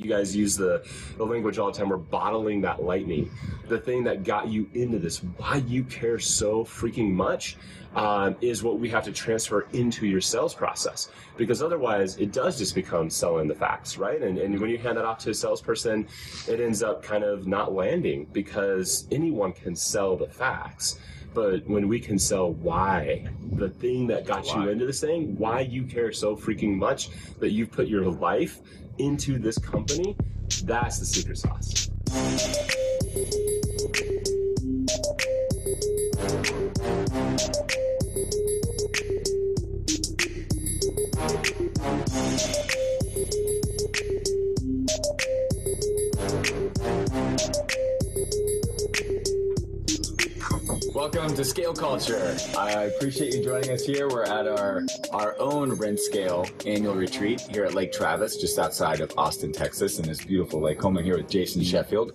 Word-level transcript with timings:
You 0.00 0.08
guys 0.08 0.34
use 0.34 0.56
the, 0.56 0.82
the 1.18 1.26
language 1.26 1.58
all 1.58 1.70
the 1.70 1.76
time. 1.76 1.90
We're 1.90 1.98
bottling 1.98 2.62
that 2.62 2.82
lightning. 2.82 3.30
The 3.68 3.78
thing 3.78 4.02
that 4.04 4.24
got 4.24 4.48
you 4.48 4.66
into 4.72 4.98
this, 4.98 5.18
why 5.18 5.56
you 5.66 5.84
care 5.84 6.18
so 6.18 6.64
freaking 6.64 7.10
much, 7.12 7.58
um, 7.94 8.34
is 8.40 8.62
what 8.62 8.78
we 8.78 8.88
have 8.88 9.04
to 9.04 9.12
transfer 9.12 9.68
into 9.74 10.06
your 10.06 10.22
sales 10.22 10.54
process. 10.54 11.10
Because 11.36 11.62
otherwise, 11.62 12.16
it 12.16 12.32
does 12.32 12.56
just 12.56 12.74
become 12.74 13.10
selling 13.10 13.46
the 13.46 13.54
facts, 13.54 13.98
right? 13.98 14.22
And, 14.22 14.38
and 14.38 14.58
when 14.58 14.70
you 14.70 14.78
hand 14.78 14.96
that 14.96 15.04
off 15.04 15.18
to 15.18 15.30
a 15.30 15.34
salesperson, 15.34 16.08
it 16.48 16.60
ends 16.60 16.82
up 16.82 17.02
kind 17.02 17.22
of 17.22 17.46
not 17.46 17.74
landing 17.74 18.26
because 18.32 19.06
anyone 19.10 19.52
can 19.52 19.76
sell 19.76 20.16
the 20.16 20.28
facts 20.28 20.98
but 21.32 21.64
when 21.68 21.86
we 21.86 22.00
can 22.00 22.18
sell 22.18 22.54
why, 22.54 23.24
the 23.52 23.68
thing 23.68 24.08
that 24.08 24.26
got 24.26 24.52
you 24.52 24.68
into 24.68 24.84
this 24.84 25.00
thing, 25.00 25.36
why 25.38 25.60
you 25.60 25.84
care 25.84 26.10
so 26.10 26.34
freaking 26.34 26.76
much 26.76 27.10
that 27.38 27.52
you've 27.52 27.70
put 27.70 27.86
your 27.86 28.06
life 28.06 28.58
into 29.00 29.38
this 29.38 29.58
company, 29.58 30.16
that's 30.64 30.98
the 30.98 31.06
secret 31.06 31.38
sauce. 31.38 31.90
Scale 51.74 51.88
Culture. 51.88 52.36
I 52.58 52.70
appreciate 52.84 53.34
you 53.34 53.44
joining 53.44 53.70
us 53.70 53.84
here. 53.84 54.08
We're 54.08 54.24
at 54.24 54.48
our 54.48 54.82
our 55.12 55.38
own 55.38 55.76
RentScale 55.76 56.66
annual 56.66 56.94
retreat 56.94 57.40
here 57.42 57.64
at 57.64 57.74
Lake 57.74 57.92
Travis, 57.92 58.36
just 58.36 58.58
outside 58.58 59.00
of 59.00 59.12
Austin, 59.16 59.52
Texas, 59.52 60.00
in 60.00 60.06
this 60.06 60.24
beautiful 60.24 60.60
lake 60.60 60.82
home. 60.82 60.98
I'm 60.98 61.04
here 61.04 61.16
with 61.16 61.28
Jason 61.28 61.62
Sheffield, 61.62 62.12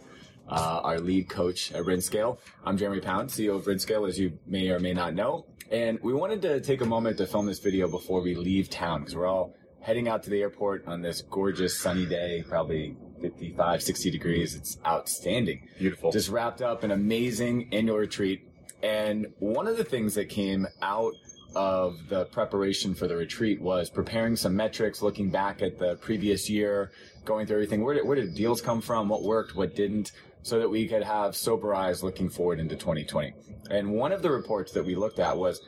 uh, 0.49 0.82
our 0.84 0.99
lead 0.99 1.30
coach 1.30 1.71
at 1.71 1.84
RentScale. 1.84 2.38
I'm 2.65 2.77
Jeremy 2.77 2.99
Pound, 2.99 3.30
CEO 3.30 3.55
of 3.55 3.65
RentScale, 3.65 4.10
as 4.10 4.20
you 4.20 4.38
may 4.46 4.70
or 4.70 4.80
may 4.80 4.93
not 4.93 5.13
know. 5.13 5.46
And 5.71 5.99
we 6.02 6.13
wanted 6.13 6.41
to 6.41 6.60
take 6.60 6.82
a 6.82 6.85
moment 6.85 7.18
to 7.20 7.26
film 7.26 7.46
this 7.46 7.60
video 7.60 7.87
before 7.87 8.21
we 8.21 8.35
leave 8.35 8.70
town 8.70 9.02
because 9.02 9.15
we're 9.15 9.27
all 9.27 9.55
heading 9.80 10.10
out 10.10 10.24
to 10.24 10.30
the 10.30 10.41
airport 10.41 10.85
on 10.85 11.02
this 11.02 11.21
gorgeous 11.21 11.80
sunny 11.80 12.05
day, 12.05 12.43
probably 12.49 12.98
55, 13.21 13.84
60 13.84 14.12
degrees. 14.12 14.55
It's 14.55 14.80
outstanding. 14.85 15.70
Beautiful. 15.77 16.12
Just 16.12 16.30
wrapped 16.30 16.62
up 16.62 16.84
an 16.84 16.91
amazing 16.91 17.70
annual 17.71 17.98
retreat 17.98 18.49
and 18.86 19.34
one 19.40 19.66
of 19.66 19.78
the 19.78 19.84
things 19.84 20.14
that 20.14 20.30
came 20.30 20.68
out 20.84 21.16
of 21.55 22.08
the 22.08 22.26
preparation 22.26 22.94
for 22.94 23.08
the 23.08 23.16
retreat 23.16 23.60
was 23.60 23.90
preparing 23.90 24.36
some 24.36 24.55
metrics, 24.55 25.02
looking 25.02 25.32
back 25.32 25.64
at 25.64 25.80
the 25.80 25.96
previous 25.96 26.48
year, 26.48 26.92
going 27.24 27.48
through 27.48 27.55
everything. 27.55 27.84
Where 27.84 27.96
did, 27.96 28.05
where 28.05 28.16
did 28.16 28.36
deals 28.36 28.62
come 28.62 28.82
from? 28.82 29.10
What 29.10 29.24
worked? 29.24 29.55
What 29.55 29.76
didn't? 29.76 30.12
So 30.44 30.60
that 30.60 30.70
we 30.70 30.88
could 30.88 31.02
have 31.02 31.36
sober 31.36 31.74
eyes 31.74 32.04
looking 32.04 32.30
forward 32.30 32.60
into 32.60 32.76
2020. 32.76 33.34
And 33.72 33.92
one 33.92 34.12
of 34.12 34.22
the 34.22 34.30
reports 34.30 34.72
that 34.74 34.86
we 34.86 34.94
looked 34.94 35.18
at 35.18 35.36
was 35.36 35.60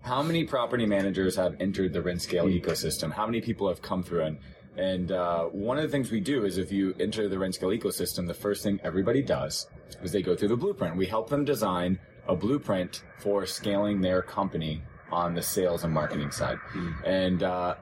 how 0.00 0.24
many 0.24 0.42
property 0.42 0.84
managers 0.84 1.36
have 1.36 1.54
entered 1.60 1.92
the 1.92 2.00
RentScale 2.00 2.60
ecosystem? 2.60 3.12
How 3.12 3.26
many 3.26 3.40
people 3.40 3.68
have 3.68 3.82
come 3.82 4.02
through? 4.02 4.24
And, 4.24 4.38
and 4.76 5.12
uh, 5.12 5.44
one 5.44 5.76
of 5.76 5.84
the 5.84 5.90
things 5.90 6.10
we 6.10 6.18
do 6.18 6.44
is 6.44 6.58
if 6.58 6.72
you 6.72 6.92
enter 6.98 7.28
the 7.28 7.36
RentScale 7.36 7.78
ecosystem, 7.78 8.26
the 8.26 8.34
first 8.34 8.64
thing 8.64 8.80
everybody 8.82 9.22
does 9.22 9.68
is 10.02 10.10
they 10.10 10.22
go 10.22 10.34
through 10.34 10.48
the 10.48 10.56
blueprint. 10.56 10.96
We 10.96 11.06
help 11.06 11.28
them 11.28 11.44
design 11.44 12.00
a 12.26 12.34
blueprint 12.34 13.02
for 13.18 13.46
scaling 13.46 14.00
their 14.00 14.22
company 14.22 14.82
on 15.12 15.34
the 15.34 15.42
sales 15.42 15.84
and 15.84 15.92
marketing 15.92 16.30
side. 16.30 16.58
Mm. 16.72 17.06
And 17.06 17.42
uh, 17.42 17.74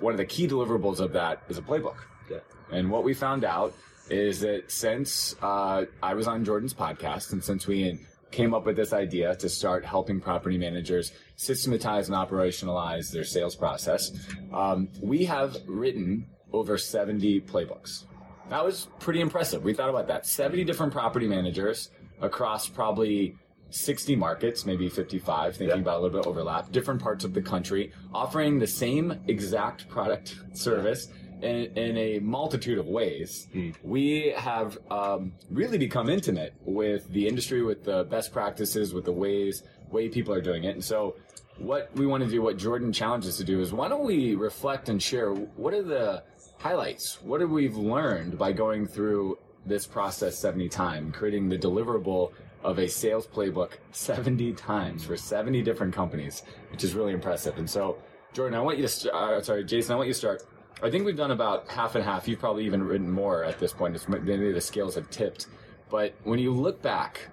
one 0.00 0.12
of 0.12 0.18
the 0.18 0.24
key 0.24 0.46
deliverables 0.46 1.00
of 1.00 1.12
that 1.12 1.42
is 1.48 1.58
a 1.58 1.62
playbook. 1.62 1.96
Yeah. 2.30 2.38
And 2.70 2.90
what 2.90 3.04
we 3.04 3.14
found 3.14 3.44
out 3.44 3.74
is 4.10 4.40
that 4.40 4.70
since 4.70 5.34
uh, 5.42 5.84
I 6.02 6.14
was 6.14 6.26
on 6.26 6.44
Jordan's 6.44 6.74
podcast 6.74 7.32
and 7.32 7.42
since 7.42 7.66
we 7.66 7.98
came 8.30 8.54
up 8.54 8.66
with 8.66 8.76
this 8.76 8.92
idea 8.92 9.34
to 9.36 9.48
start 9.48 9.84
helping 9.84 10.20
property 10.20 10.58
managers 10.58 11.12
systematize 11.36 12.08
and 12.08 12.16
operationalize 12.16 13.10
their 13.10 13.24
sales 13.24 13.56
process, 13.56 14.12
um, 14.52 14.88
we 15.00 15.24
have 15.24 15.56
written 15.66 16.26
over 16.52 16.76
70 16.76 17.40
playbooks. 17.42 18.04
That 18.50 18.64
was 18.64 18.88
pretty 19.00 19.20
impressive. 19.20 19.64
We 19.64 19.74
thought 19.74 19.90
about 19.90 20.06
that. 20.08 20.26
70 20.26 20.64
different 20.64 20.92
property 20.92 21.26
managers 21.26 21.90
across 22.20 22.68
probably 22.68 23.34
60 23.70 24.16
markets, 24.16 24.64
maybe 24.64 24.88
55, 24.88 25.56
thinking 25.56 25.80
about 25.80 25.98
a 25.98 26.02
little 26.02 26.20
bit 26.20 26.26
overlap, 26.26 26.70
different 26.72 27.02
parts 27.02 27.24
of 27.24 27.34
the 27.34 27.42
country, 27.42 27.92
offering 28.14 28.58
the 28.58 28.66
same 28.66 29.18
exact 29.26 29.88
product 29.88 30.36
service 30.52 31.08
in, 31.42 31.76
in 31.76 31.96
a 31.96 32.18
multitude 32.20 32.78
of 32.78 32.86
ways. 32.86 33.48
Mm. 33.54 33.74
We 33.82 34.34
have 34.36 34.78
um, 34.90 35.32
really 35.50 35.78
become 35.78 36.08
intimate 36.08 36.54
with 36.64 37.10
the 37.12 37.26
industry, 37.26 37.62
with 37.62 37.84
the 37.84 38.04
best 38.04 38.32
practices, 38.32 38.94
with 38.94 39.04
the 39.04 39.12
ways 39.12 39.62
way 39.90 40.08
people 40.08 40.34
are 40.34 40.40
doing 40.40 40.64
it. 40.64 40.74
And 40.74 40.84
so, 40.84 41.16
what 41.58 41.90
we 41.94 42.06
want 42.06 42.22
to 42.24 42.28
do, 42.28 42.42
what 42.42 42.58
Jordan 42.58 42.92
challenges 42.92 43.36
to 43.38 43.44
do, 43.44 43.60
is 43.60 43.72
why 43.72 43.88
don't 43.88 44.04
we 44.04 44.34
reflect 44.34 44.88
and 44.88 45.02
share 45.02 45.32
what 45.32 45.72
are 45.72 45.82
the 45.82 46.22
highlights? 46.58 47.22
What 47.22 47.40
have 47.40 47.50
we 47.50 47.68
learned 47.70 48.38
by 48.38 48.52
going 48.52 48.86
through 48.86 49.38
this 49.64 49.86
process 49.86 50.38
70 50.38 50.68
times, 50.68 51.14
creating 51.16 51.48
the 51.48 51.58
deliverable 51.58 52.32
of 52.64 52.78
a 52.78 52.88
sales 52.88 53.26
playbook 53.26 53.72
70 53.92 54.52
times 54.54 55.04
for 55.04 55.16
70 55.16 55.62
different 55.62 55.94
companies, 55.94 56.42
which 56.70 56.84
is 56.84 56.94
really 56.94 57.12
impressive. 57.12 57.58
And 57.58 57.68
so, 57.68 57.98
Jordan, 58.32 58.58
I 58.58 58.62
want 58.62 58.78
you 58.78 58.82
to, 58.82 58.88
st- 58.88 59.14
uh, 59.14 59.40
sorry, 59.42 59.64
Jason, 59.64 59.92
I 59.92 59.96
want 59.96 60.08
you 60.08 60.14
to 60.14 60.18
start. 60.18 60.42
I 60.82 60.90
think 60.90 61.06
we've 61.06 61.16
done 61.16 61.30
about 61.30 61.68
half 61.68 61.94
and 61.94 62.04
half. 62.04 62.28
You've 62.28 62.40
probably 62.40 62.66
even 62.66 62.82
written 62.82 63.10
more 63.10 63.44
at 63.44 63.58
this 63.58 63.72
point. 63.72 63.94
It's, 63.94 64.08
maybe 64.08 64.52
the 64.52 64.60
scales 64.60 64.94
have 64.96 65.08
tipped. 65.10 65.46
But 65.88 66.14
when 66.24 66.38
you 66.38 66.52
look 66.52 66.82
back, 66.82 67.28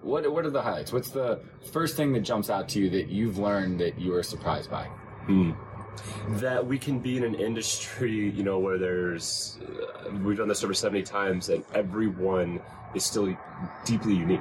what 0.00 0.30
what 0.30 0.46
are 0.46 0.50
the 0.50 0.62
highlights? 0.62 0.92
What's 0.92 1.10
the 1.10 1.40
first 1.72 1.96
thing 1.96 2.12
that 2.12 2.20
jumps 2.20 2.50
out 2.50 2.68
to 2.70 2.80
you 2.80 2.90
that 2.90 3.08
you've 3.08 3.38
learned 3.38 3.80
that 3.80 3.98
you 3.98 4.12
were 4.12 4.22
surprised 4.22 4.70
by? 4.70 4.84
Hmm. 5.26 5.52
That 6.28 6.66
we 6.66 6.78
can 6.78 6.98
be 6.98 7.16
in 7.16 7.24
an 7.24 7.34
industry, 7.34 8.30
you 8.30 8.42
know, 8.42 8.58
where 8.58 8.78
there's 8.78 9.58
uh, 9.62 10.10
we've 10.22 10.36
done 10.36 10.48
this 10.48 10.64
over 10.64 10.74
seventy 10.74 11.02
times, 11.02 11.48
and 11.48 11.64
everyone 11.74 12.60
is 12.94 13.04
still 13.04 13.36
deeply 13.84 14.14
unique 14.14 14.40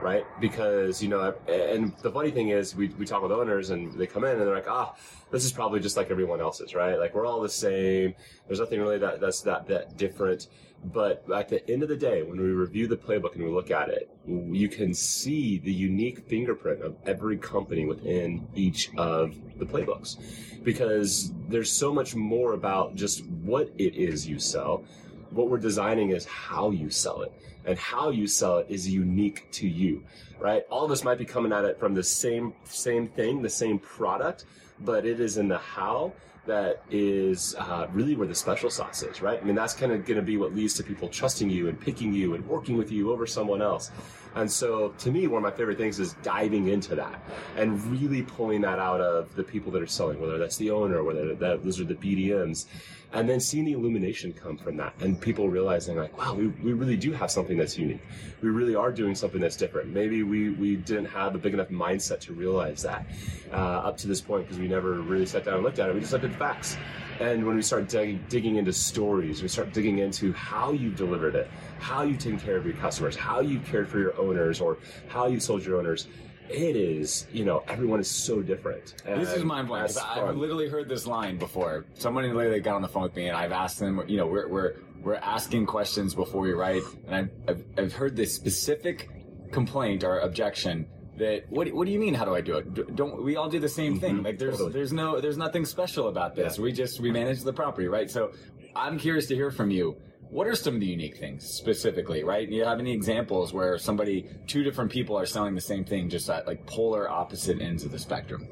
right? 0.00 0.26
Because 0.40 1.02
you 1.02 1.08
know, 1.08 1.34
and 1.48 1.94
the 2.02 2.10
funny 2.10 2.30
thing 2.30 2.48
is, 2.48 2.74
we 2.74 2.88
we 2.88 3.06
talk 3.06 3.22
with 3.22 3.32
owners 3.32 3.70
and 3.70 3.92
they 3.94 4.06
come 4.06 4.24
in 4.24 4.32
and 4.32 4.40
they're 4.40 4.54
like, 4.54 4.68
ah, 4.68 4.94
this 5.30 5.44
is 5.44 5.52
probably 5.52 5.80
just 5.80 5.96
like 5.96 6.10
everyone 6.10 6.40
else's, 6.40 6.74
right? 6.74 6.98
Like 6.98 7.14
we're 7.14 7.26
all 7.26 7.40
the 7.40 7.48
same. 7.48 8.14
There's 8.46 8.60
nothing 8.60 8.80
really 8.80 8.98
that 8.98 9.20
that's 9.20 9.40
that 9.42 9.66
that 9.68 9.96
different. 9.96 10.48
But 10.84 11.24
at 11.34 11.48
the 11.48 11.68
end 11.70 11.82
of 11.82 11.88
the 11.88 11.96
day, 11.96 12.22
when 12.22 12.38
we 12.38 12.48
review 12.48 12.86
the 12.86 12.96
playbook 12.96 13.34
and 13.34 13.44
we 13.44 13.50
look 13.50 13.70
at 13.70 13.88
it, 13.88 14.10
you 14.26 14.68
can 14.68 14.92
see 14.92 15.58
the 15.58 15.72
unique 15.72 16.28
fingerprint 16.28 16.82
of 16.82 16.96
every 17.06 17.38
company 17.38 17.86
within 17.86 18.46
each 18.54 18.90
of 18.98 19.34
the 19.58 19.64
playbooks. 19.64 20.18
Because 20.62 21.32
there's 21.48 21.70
so 21.70 21.92
much 21.92 22.14
more 22.14 22.52
about 22.52 22.96
just 22.96 23.24
what 23.26 23.70
it 23.78 23.94
is 23.94 24.28
you 24.28 24.38
sell. 24.38 24.84
What 25.34 25.48
we're 25.50 25.58
designing 25.58 26.10
is 26.10 26.24
how 26.24 26.70
you 26.70 26.90
sell 26.90 27.22
it 27.22 27.32
and 27.64 27.78
how 27.78 28.10
you 28.10 28.26
sell 28.26 28.58
it 28.58 28.66
is 28.68 28.88
unique 28.88 29.50
to 29.52 29.68
you, 29.68 30.02
right? 30.38 30.64
All 30.70 30.84
of 30.84 30.90
us 30.90 31.02
might 31.02 31.18
be 31.18 31.24
coming 31.24 31.52
at 31.52 31.64
it 31.64 31.78
from 31.78 31.94
the 31.94 32.02
same 32.02 32.52
same 32.64 33.08
thing, 33.08 33.42
the 33.42 33.50
same 33.50 33.78
product, 33.78 34.44
but 34.80 35.04
it 35.04 35.20
is 35.20 35.38
in 35.38 35.48
the 35.48 35.58
how 35.58 36.12
that 36.46 36.82
is 36.90 37.54
uh, 37.58 37.86
really 37.92 38.14
where 38.14 38.28
the 38.28 38.34
special 38.34 38.68
sauce 38.68 39.02
is, 39.02 39.22
right? 39.22 39.40
I 39.40 39.44
mean, 39.44 39.54
that's 39.54 39.74
kind 39.74 39.92
of 39.92 40.04
going 40.04 40.16
to 40.16 40.22
be 40.22 40.36
what 40.36 40.54
leads 40.54 40.74
to 40.74 40.82
people 40.82 41.08
trusting 41.08 41.48
you 41.48 41.68
and 41.68 41.80
picking 41.80 42.12
you 42.12 42.34
and 42.34 42.46
working 42.46 42.76
with 42.76 42.92
you 42.92 43.12
over 43.12 43.26
someone 43.26 43.62
else. 43.62 43.90
And 44.34 44.50
so, 44.50 44.88
to 44.98 45.10
me, 45.10 45.26
one 45.26 45.44
of 45.44 45.50
my 45.50 45.56
favorite 45.56 45.78
things 45.78 46.00
is 46.00 46.14
diving 46.22 46.68
into 46.68 46.94
that 46.96 47.22
and 47.56 47.82
really 47.86 48.22
pulling 48.22 48.60
that 48.62 48.78
out 48.78 49.00
of 49.00 49.34
the 49.36 49.44
people 49.44 49.70
that 49.72 49.82
are 49.82 49.86
selling, 49.86 50.20
whether 50.20 50.38
that's 50.38 50.56
the 50.56 50.70
owner, 50.70 51.04
whether 51.04 51.34
that, 51.34 51.62
those 51.62 51.80
are 51.80 51.84
the 51.84 51.94
BDMs, 51.94 52.66
and 53.14 53.28
then 53.28 53.38
seeing 53.38 53.64
the 53.64 53.72
illumination 53.72 54.32
come 54.32 54.56
from 54.56 54.76
that 54.76 54.92
and 55.00 55.20
people 55.20 55.48
realizing 55.48 55.96
like 55.96 56.16
wow 56.18 56.34
we, 56.34 56.48
we 56.48 56.72
really 56.72 56.96
do 56.96 57.12
have 57.12 57.30
something 57.30 57.56
that's 57.56 57.78
unique. 57.78 58.00
We 58.42 58.50
really 58.50 58.74
are 58.74 58.92
doing 58.92 59.14
something 59.14 59.40
that's 59.40 59.56
different. 59.56 59.90
Maybe 59.90 60.22
we, 60.22 60.50
we 60.50 60.76
didn't 60.76 61.06
have 61.06 61.34
a 61.34 61.38
big 61.38 61.54
enough 61.54 61.68
mindset 61.68 62.20
to 62.20 62.32
realize 62.32 62.82
that 62.82 63.06
uh, 63.52 63.56
up 63.56 63.96
to 63.98 64.08
this 64.08 64.20
point 64.20 64.44
because 64.44 64.58
we 64.58 64.68
never 64.68 64.94
really 64.94 65.26
sat 65.26 65.44
down 65.44 65.54
and 65.54 65.62
looked 65.62 65.78
at 65.78 65.88
it. 65.88 65.94
We 65.94 66.00
just 66.00 66.12
looked 66.12 66.24
at 66.24 66.32
the 66.32 66.36
facts 66.36 66.76
and 67.20 67.44
when 67.46 67.56
we 67.56 67.62
start 67.62 67.88
dig- 67.88 68.28
digging 68.28 68.56
into 68.56 68.72
stories 68.72 69.42
we 69.42 69.48
start 69.48 69.72
digging 69.72 69.98
into 69.98 70.32
how 70.32 70.72
you 70.72 70.90
delivered 70.90 71.34
it 71.34 71.48
how 71.78 72.02
you've 72.02 72.18
taken 72.18 72.38
care 72.38 72.56
of 72.56 72.64
your 72.64 72.74
customers 72.76 73.16
how 73.16 73.40
you've 73.40 73.64
cared 73.64 73.88
for 73.88 73.98
your 73.98 74.18
owners 74.18 74.60
or 74.60 74.78
how 75.08 75.26
you 75.26 75.38
sold 75.38 75.64
your 75.64 75.78
owners 75.78 76.08
it 76.48 76.76
is, 76.76 77.26
you 77.32 77.44
know, 77.44 77.64
everyone 77.68 78.00
is 78.00 78.10
so 78.10 78.42
different. 78.42 79.02
this 79.04 79.32
is 79.32 79.44
mind 79.44 79.68
blowing. 79.68 79.88
I've 80.04 80.36
literally 80.36 80.68
heard 80.68 80.88
this 80.88 81.06
line 81.06 81.38
before. 81.38 81.86
Somebody 81.94 82.28
literally 82.28 82.60
got 82.60 82.74
on 82.74 82.82
the 82.82 82.88
phone 82.88 83.04
with 83.04 83.16
me, 83.16 83.28
and 83.28 83.36
I've 83.36 83.52
asked 83.52 83.78
them. 83.78 84.02
You 84.06 84.18
know, 84.18 84.26
we're 84.26 84.48
we're 84.48 84.74
we're 85.00 85.14
asking 85.14 85.66
questions 85.66 86.14
before 86.14 86.42
we 86.42 86.52
write, 86.52 86.82
and 87.06 87.14
I've 87.14 87.30
I've, 87.48 87.64
I've 87.78 87.92
heard 87.94 88.14
this 88.14 88.34
specific 88.34 89.08
complaint 89.52 90.04
or 90.04 90.18
objection 90.18 90.86
that 91.16 91.44
what 91.48 91.72
what 91.72 91.86
do 91.86 91.92
you 91.92 91.98
mean 91.98 92.14
how 92.14 92.24
do 92.24 92.34
I 92.34 92.40
do 92.40 92.56
it 92.56 92.96
don't 92.96 93.22
we 93.22 93.36
all 93.36 93.48
do 93.48 93.60
the 93.60 93.68
same 93.68 94.00
thing 94.00 94.16
mm-hmm. 94.16 94.24
like 94.24 94.38
there's 94.38 94.58
totally. 94.58 94.72
there's 94.72 94.92
no 94.92 95.20
there's 95.20 95.38
nothing 95.38 95.64
special 95.64 96.08
about 96.08 96.34
this 96.34 96.56
yeah. 96.56 96.62
we 96.62 96.72
just 96.72 97.00
we 97.00 97.10
manage 97.10 97.42
the 97.42 97.52
property 97.52 97.88
right 97.88 98.10
so 98.10 98.32
I'm 98.74 98.98
curious 98.98 99.26
to 99.26 99.34
hear 99.34 99.50
from 99.50 99.70
you 99.70 99.96
what 100.34 100.48
are 100.48 100.56
some 100.56 100.74
of 100.74 100.80
the 100.80 100.86
unique 100.86 101.16
things 101.16 101.48
specifically, 101.48 102.24
right? 102.24 102.50
Do 102.50 102.56
you 102.56 102.64
have 102.64 102.80
any 102.80 102.92
examples 102.92 103.52
where 103.52 103.78
somebody, 103.78 104.28
two 104.48 104.64
different 104.64 104.90
people 104.90 105.16
are 105.16 105.26
selling 105.26 105.54
the 105.54 105.60
same 105.60 105.84
thing, 105.84 106.08
just 106.08 106.28
at 106.28 106.44
like 106.44 106.66
polar 106.66 107.08
opposite 107.08 107.60
ends 107.60 107.84
of 107.84 107.92
the 107.92 108.00
spectrum? 108.00 108.48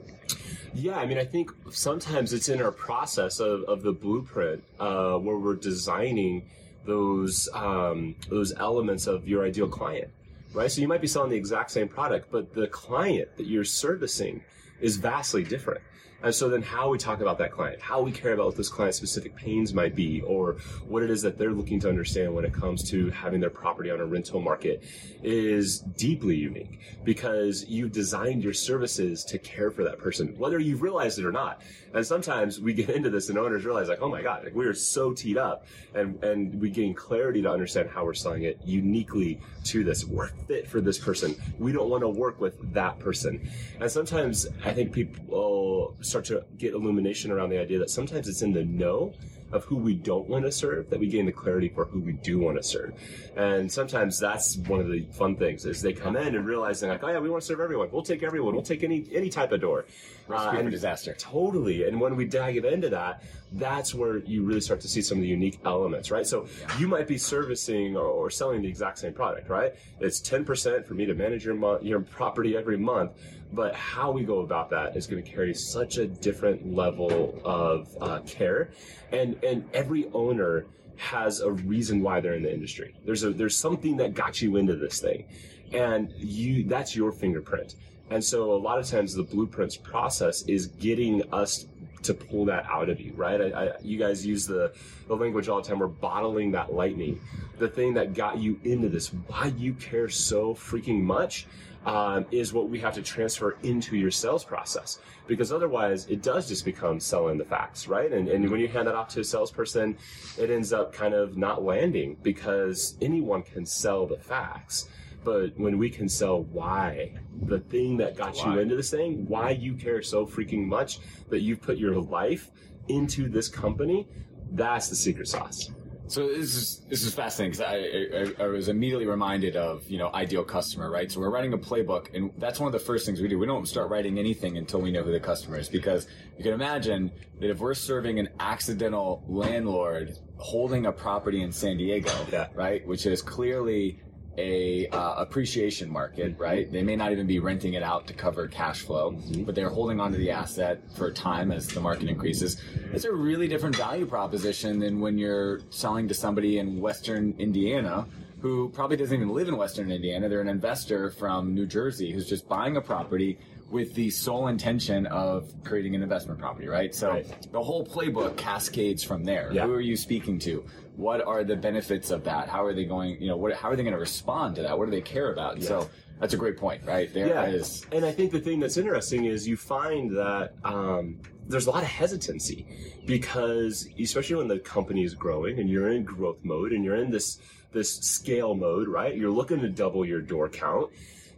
Yeah, 0.74 0.96
I 0.96 1.06
mean, 1.06 1.18
I 1.18 1.24
think 1.24 1.50
sometimes 1.72 2.32
it's 2.32 2.48
in 2.48 2.62
our 2.62 2.70
process 2.70 3.40
of, 3.40 3.64
of 3.64 3.82
the 3.82 3.92
blueprint 3.92 4.62
uh, 4.78 5.16
where 5.16 5.36
we're 5.36 5.56
designing 5.56 6.48
those 6.86 7.48
um, 7.52 8.14
those 8.28 8.54
elements 8.56 9.08
of 9.08 9.28
your 9.28 9.44
ideal 9.44 9.68
client, 9.68 10.10
right? 10.52 10.70
So 10.70 10.80
you 10.80 10.88
might 10.88 11.00
be 11.00 11.06
selling 11.06 11.30
the 11.30 11.36
exact 11.36 11.70
same 11.70 11.88
product, 11.88 12.30
but 12.30 12.54
the 12.54 12.66
client 12.68 13.36
that 13.36 13.46
you're 13.46 13.64
servicing 13.64 14.42
is 14.80 14.96
vastly 14.96 15.44
different. 15.44 15.80
And 16.22 16.34
so 16.34 16.48
then 16.48 16.62
how 16.62 16.88
we 16.90 16.98
talk 16.98 17.20
about 17.20 17.38
that 17.38 17.52
client, 17.52 17.80
how 17.80 18.00
we 18.00 18.12
care 18.12 18.32
about 18.32 18.46
what 18.46 18.56
those 18.56 18.68
client 18.68 18.94
specific 18.94 19.34
pains 19.34 19.74
might 19.74 19.94
be, 19.94 20.20
or 20.22 20.56
what 20.86 21.02
it 21.02 21.10
is 21.10 21.22
that 21.22 21.36
they're 21.36 21.52
looking 21.52 21.80
to 21.80 21.88
understand 21.88 22.32
when 22.34 22.44
it 22.44 22.52
comes 22.52 22.88
to 22.90 23.10
having 23.10 23.40
their 23.40 23.50
property 23.50 23.90
on 23.90 24.00
a 24.00 24.04
rental 24.04 24.40
market 24.40 24.84
is 25.22 25.80
deeply 25.80 26.36
unique 26.36 26.80
because 27.04 27.64
you've 27.68 27.92
designed 27.92 28.42
your 28.42 28.52
services 28.52 29.24
to 29.24 29.38
care 29.38 29.70
for 29.70 29.84
that 29.84 29.98
person, 29.98 30.36
whether 30.38 30.58
you've 30.58 30.82
realized 30.82 31.18
it 31.18 31.24
or 31.24 31.32
not. 31.32 31.62
And 31.94 32.06
sometimes 32.06 32.60
we 32.60 32.72
get 32.72 32.90
into 32.90 33.10
this 33.10 33.28
and 33.28 33.38
owners 33.38 33.64
realize 33.64 33.88
like, 33.88 34.00
oh 34.00 34.08
my 34.08 34.22
God, 34.22 34.44
like 34.44 34.54
we 34.54 34.66
are 34.66 34.74
so 34.74 35.12
teed 35.12 35.36
up 35.36 35.66
and, 35.94 36.22
and 36.24 36.60
we 36.60 36.70
gain 36.70 36.94
clarity 36.94 37.42
to 37.42 37.50
understand 37.50 37.90
how 37.90 38.04
we're 38.04 38.14
selling 38.14 38.44
it 38.44 38.58
uniquely 38.64 39.40
to 39.64 39.84
this. 39.84 40.04
We're 40.04 40.28
fit 40.48 40.66
for 40.66 40.80
this 40.80 40.98
person. 40.98 41.34
We 41.58 41.72
don't 41.72 41.90
want 41.90 42.02
to 42.02 42.08
work 42.08 42.40
with 42.40 42.72
that 42.72 42.98
person. 42.98 43.48
And 43.80 43.90
sometimes 43.90 44.46
I 44.64 44.72
think 44.72 44.92
people 44.92 45.94
start 46.12 46.24
to 46.26 46.44
get 46.58 46.74
illumination 46.74 47.30
around 47.30 47.48
the 47.48 47.58
idea 47.58 47.78
that 47.78 47.90
sometimes 47.90 48.28
it's 48.28 48.42
in 48.42 48.52
the 48.52 48.64
know 48.64 49.14
of 49.52 49.64
who 49.64 49.76
we 49.76 49.94
don't 49.94 50.28
want 50.28 50.44
to 50.44 50.50
serve 50.50 50.88
that 50.90 50.98
we 50.98 51.06
gain 51.06 51.26
the 51.26 51.32
clarity 51.32 51.68
for 51.68 51.84
who 51.84 52.00
we 52.00 52.12
do 52.12 52.38
want 52.38 52.56
to 52.56 52.62
serve. 52.62 52.94
And 53.36 53.70
sometimes 53.70 54.18
that's 54.18 54.56
one 54.56 54.80
of 54.80 54.90
the 54.90 55.06
fun 55.12 55.36
things 55.36 55.66
is 55.66 55.82
they 55.82 55.92
come 55.92 56.16
in 56.16 56.34
and 56.34 56.46
realizing 56.46 56.88
like, 56.88 57.04
oh 57.04 57.08
yeah, 57.08 57.18
we 57.18 57.28
want 57.28 57.42
to 57.42 57.46
serve 57.46 57.60
everyone. 57.60 57.90
We'll 57.90 58.02
take 58.02 58.22
everyone. 58.22 58.54
We'll 58.54 58.62
take 58.62 58.82
any 58.82 59.06
any 59.12 59.28
type 59.28 59.52
of 59.52 59.60
door. 59.60 59.84
Recipe 60.26 60.58
uh, 60.58 60.62
for 60.62 60.70
disaster. 60.70 61.14
Totally. 61.18 61.84
And 61.84 62.00
when 62.00 62.16
we 62.16 62.24
dive 62.24 62.64
into 62.64 62.88
that, 62.90 63.22
that's 63.52 63.94
where 63.94 64.18
you 64.18 64.44
really 64.44 64.60
start 64.60 64.80
to 64.80 64.88
see 64.88 65.02
some 65.02 65.18
of 65.18 65.22
the 65.22 65.28
unique 65.28 65.58
elements, 65.64 66.10
right? 66.10 66.26
So 66.26 66.46
you 66.78 66.88
might 66.88 67.06
be 67.06 67.18
servicing 67.18 67.96
or, 67.96 68.06
or, 68.06 68.30
selling 68.30 68.62
the 68.62 68.68
exact 68.68 68.98
same 68.98 69.12
product, 69.12 69.50
right? 69.50 69.74
It's 70.00 70.20
10% 70.20 70.86
for 70.86 70.94
me 70.94 71.04
to 71.04 71.14
manage 71.14 71.44
your, 71.44 71.54
mo- 71.54 71.80
your 71.82 72.00
property 72.00 72.56
every 72.56 72.78
month 72.78 73.12
but 73.52 73.74
how 73.74 74.10
we 74.10 74.24
go 74.24 74.40
about 74.40 74.70
that 74.70 74.96
is 74.96 75.06
going 75.06 75.22
to 75.22 75.30
carry 75.30 75.54
such 75.54 75.98
a 75.98 76.06
different 76.06 76.74
level 76.74 77.40
of 77.44 77.88
uh, 78.00 78.20
care. 78.20 78.70
And 79.12 79.42
and 79.44 79.68
every 79.74 80.08
owner 80.12 80.66
has 80.96 81.40
a 81.40 81.50
reason 81.50 82.02
why 82.02 82.20
they're 82.20 82.34
in 82.34 82.42
the 82.42 82.52
industry. 82.52 82.94
There's 83.04 83.24
a 83.24 83.30
there's 83.30 83.56
something 83.56 83.96
that 83.98 84.14
got 84.14 84.40
you 84.40 84.56
into 84.56 84.76
this 84.76 85.00
thing. 85.00 85.26
And 85.72 86.12
you 86.16 86.64
that's 86.64 86.96
your 86.96 87.12
fingerprint. 87.12 87.76
And 88.10 88.22
so 88.22 88.52
a 88.52 88.60
lot 88.60 88.78
of 88.78 88.86
times 88.86 89.14
the 89.14 89.22
blueprints 89.22 89.76
process 89.76 90.42
is 90.42 90.66
getting 90.66 91.22
us 91.32 91.66
to 92.02 92.12
pull 92.12 92.44
that 92.46 92.66
out 92.66 92.88
of 92.88 93.00
you, 93.00 93.12
right? 93.14 93.40
I, 93.40 93.66
I, 93.66 93.72
you 93.80 93.98
guys 93.98 94.26
use 94.26 94.46
the, 94.46 94.72
the 95.06 95.14
language 95.14 95.48
all 95.48 95.62
the 95.62 95.68
time. 95.68 95.78
We're 95.78 95.86
bottling 95.86 96.50
that 96.50 96.74
lightning, 96.74 97.20
the 97.58 97.68
thing 97.68 97.94
that 97.94 98.12
got 98.12 98.38
you 98.38 98.58
into 98.64 98.88
this, 98.88 99.08
why 99.08 99.52
you 99.56 99.74
care 99.74 100.08
so 100.08 100.52
freaking 100.52 101.00
much 101.00 101.46
um, 101.84 102.26
is 102.30 102.52
what 102.52 102.68
we 102.68 102.78
have 102.80 102.94
to 102.94 103.02
transfer 103.02 103.56
into 103.62 103.96
your 103.96 104.10
sales 104.10 104.44
process 104.44 104.98
because 105.26 105.52
otherwise 105.52 106.06
it 106.06 106.22
does 106.22 106.48
just 106.48 106.64
become 106.64 107.00
selling 107.00 107.38
the 107.38 107.44
facts, 107.44 107.88
right? 107.88 108.12
And, 108.12 108.28
and 108.28 108.48
when 108.50 108.60
you 108.60 108.68
hand 108.68 108.86
that 108.88 108.94
off 108.94 109.08
to 109.10 109.20
a 109.20 109.24
salesperson, 109.24 109.96
it 110.38 110.50
ends 110.50 110.72
up 110.72 110.92
kind 110.92 111.14
of 111.14 111.36
not 111.36 111.62
landing 111.62 112.16
because 112.22 112.96
anyone 113.00 113.42
can 113.42 113.64
sell 113.64 114.06
the 114.06 114.18
facts. 114.18 114.88
But 115.24 115.56
when 115.56 115.78
we 115.78 115.88
can 115.88 116.08
sell 116.08 116.42
why, 116.44 117.14
the 117.42 117.60
thing 117.60 117.96
that 117.98 118.16
got 118.16 118.34
why? 118.36 118.54
you 118.54 118.60
into 118.60 118.74
this 118.74 118.90
thing, 118.90 119.26
why 119.28 119.50
you 119.50 119.74
care 119.74 120.02
so 120.02 120.26
freaking 120.26 120.66
much 120.66 120.98
that 121.28 121.42
you've 121.42 121.62
put 121.62 121.78
your 121.78 122.00
life 122.00 122.50
into 122.88 123.28
this 123.28 123.48
company, 123.48 124.08
that's 124.50 124.88
the 124.88 124.96
secret 124.96 125.28
sauce. 125.28 125.70
So 126.12 126.28
this 126.28 126.54
is 126.54 126.82
this 126.90 127.04
is 127.04 127.14
fascinating 127.14 127.52
because 127.52 128.34
I, 128.38 128.42
I, 128.42 128.44
I, 128.44 128.48
was 128.48 128.68
immediately 128.68 129.06
reminded 129.06 129.56
of 129.56 129.88
you 129.88 129.96
know 129.96 130.10
ideal 130.12 130.44
customer 130.44 130.90
right. 130.90 131.10
So 131.10 131.20
we're 131.20 131.30
writing 131.30 131.54
a 131.54 131.58
playbook, 131.58 132.14
and 132.14 132.30
that's 132.36 132.60
one 132.60 132.66
of 132.66 132.74
the 132.74 132.84
first 132.84 133.06
things 133.06 133.22
we 133.22 133.28
do. 133.28 133.38
We 133.38 133.46
don't 133.46 133.66
start 133.66 133.88
writing 133.88 134.18
anything 134.18 134.58
until 134.58 134.82
we 134.82 134.92
know 134.92 135.02
who 135.02 135.10
the 135.10 135.20
customer 135.20 135.58
is 135.58 135.70
because 135.70 136.08
you 136.36 136.44
can 136.44 136.52
imagine 136.52 137.10
that 137.40 137.48
if 137.48 137.60
we're 137.60 137.72
serving 137.72 138.18
an 138.18 138.28
accidental 138.40 139.24
landlord 139.26 140.18
holding 140.36 140.84
a 140.84 140.92
property 140.92 141.40
in 141.40 141.50
San 141.50 141.78
Diego, 141.78 142.12
yeah. 142.30 142.48
right, 142.52 142.86
which 142.86 143.06
is 143.06 143.22
clearly 143.22 143.98
a 144.38 144.88
uh, 144.88 145.14
appreciation 145.14 145.90
market, 145.90 146.32
mm-hmm. 146.32 146.42
right? 146.42 146.72
They 146.72 146.82
may 146.82 146.96
not 146.96 147.12
even 147.12 147.26
be 147.26 147.38
renting 147.38 147.74
it 147.74 147.82
out 147.82 148.06
to 148.06 148.14
cover 148.14 148.48
cash 148.48 148.80
flow, 148.80 149.12
mm-hmm. 149.12 149.44
but 149.44 149.54
they're 149.54 149.70
holding 149.70 150.00
onto 150.00 150.18
the 150.18 150.30
asset 150.30 150.80
for 150.96 151.08
a 151.08 151.12
time 151.12 151.52
as 151.52 151.68
the 151.68 151.80
market 151.80 152.08
increases. 152.08 152.60
It's 152.92 153.04
a 153.04 153.12
really 153.12 153.48
different 153.48 153.76
value 153.76 154.06
proposition 154.06 154.78
than 154.78 155.00
when 155.00 155.18
you're 155.18 155.60
selling 155.70 156.08
to 156.08 156.14
somebody 156.14 156.58
in 156.58 156.80
Western 156.80 157.34
Indiana 157.38 158.06
who 158.40 158.68
probably 158.70 158.96
doesn't 158.96 159.14
even 159.14 159.28
live 159.28 159.46
in 159.46 159.56
Western 159.56 159.92
Indiana. 159.92 160.28
They're 160.28 160.40
an 160.40 160.48
investor 160.48 161.10
from 161.10 161.54
New 161.54 161.64
Jersey 161.64 162.10
who's 162.10 162.28
just 162.28 162.48
buying 162.48 162.76
a 162.76 162.80
property 162.80 163.38
with 163.70 163.94
the 163.94 164.10
sole 164.10 164.48
intention 164.48 165.06
of 165.06 165.50
creating 165.64 165.94
an 165.94 166.02
investment 166.02 166.38
property, 166.38 166.68
right? 166.68 166.94
So 166.94 167.10
right. 167.10 167.52
the 167.52 167.62
whole 167.62 167.86
playbook 167.86 168.36
cascades 168.36 169.02
from 169.02 169.24
there. 169.24 169.50
Yeah. 169.50 169.64
Who 169.64 169.72
are 169.72 169.80
you 169.80 169.96
speaking 169.96 170.38
to? 170.40 170.62
What 170.96 171.24
are 171.24 171.42
the 171.44 171.56
benefits 171.56 172.10
of 172.10 172.24
that? 172.24 172.48
How 172.48 172.64
are 172.64 172.74
they 172.74 172.84
going, 172.84 173.20
you 173.20 173.28
know, 173.28 173.36
what, 173.36 173.54
how 173.54 173.70
are 173.70 173.76
they 173.76 173.82
going 173.82 173.94
to 173.94 174.00
respond 174.00 174.56
to 174.56 174.62
that? 174.62 174.78
What 174.78 174.84
do 174.84 174.90
they 174.90 175.00
care 175.00 175.32
about? 175.32 175.58
Yeah. 175.58 175.68
So 175.68 175.90
that's 176.20 176.34
a 176.34 176.36
great 176.36 176.56
point, 176.56 176.84
right? 176.84 177.12
There 177.12 177.28
yeah. 177.28 177.44
Is. 177.46 177.86
And 177.92 178.04
I 178.04 178.12
think 178.12 178.30
the 178.30 178.40
thing 178.40 178.60
that's 178.60 178.76
interesting 178.76 179.24
is 179.24 179.48
you 179.48 179.56
find 179.56 180.14
that 180.16 180.54
um, 180.64 181.20
there's 181.48 181.66
a 181.66 181.70
lot 181.70 181.82
of 181.82 181.88
hesitancy 181.88 182.66
because, 183.06 183.88
especially 183.98 184.36
when 184.36 184.48
the 184.48 184.58
company 184.58 185.02
is 185.04 185.14
growing 185.14 185.58
and 185.58 185.68
you're 185.68 185.90
in 185.92 186.04
growth 186.04 186.38
mode 186.42 186.72
and 186.72 186.84
you're 186.84 186.96
in 186.96 187.10
this 187.10 187.38
this 187.72 188.00
scale 188.00 188.54
mode, 188.54 188.86
right? 188.86 189.16
You're 189.16 189.30
looking 189.30 189.60
to 189.60 189.68
double 189.70 190.04
your 190.04 190.20
door 190.20 190.50
count 190.50 190.92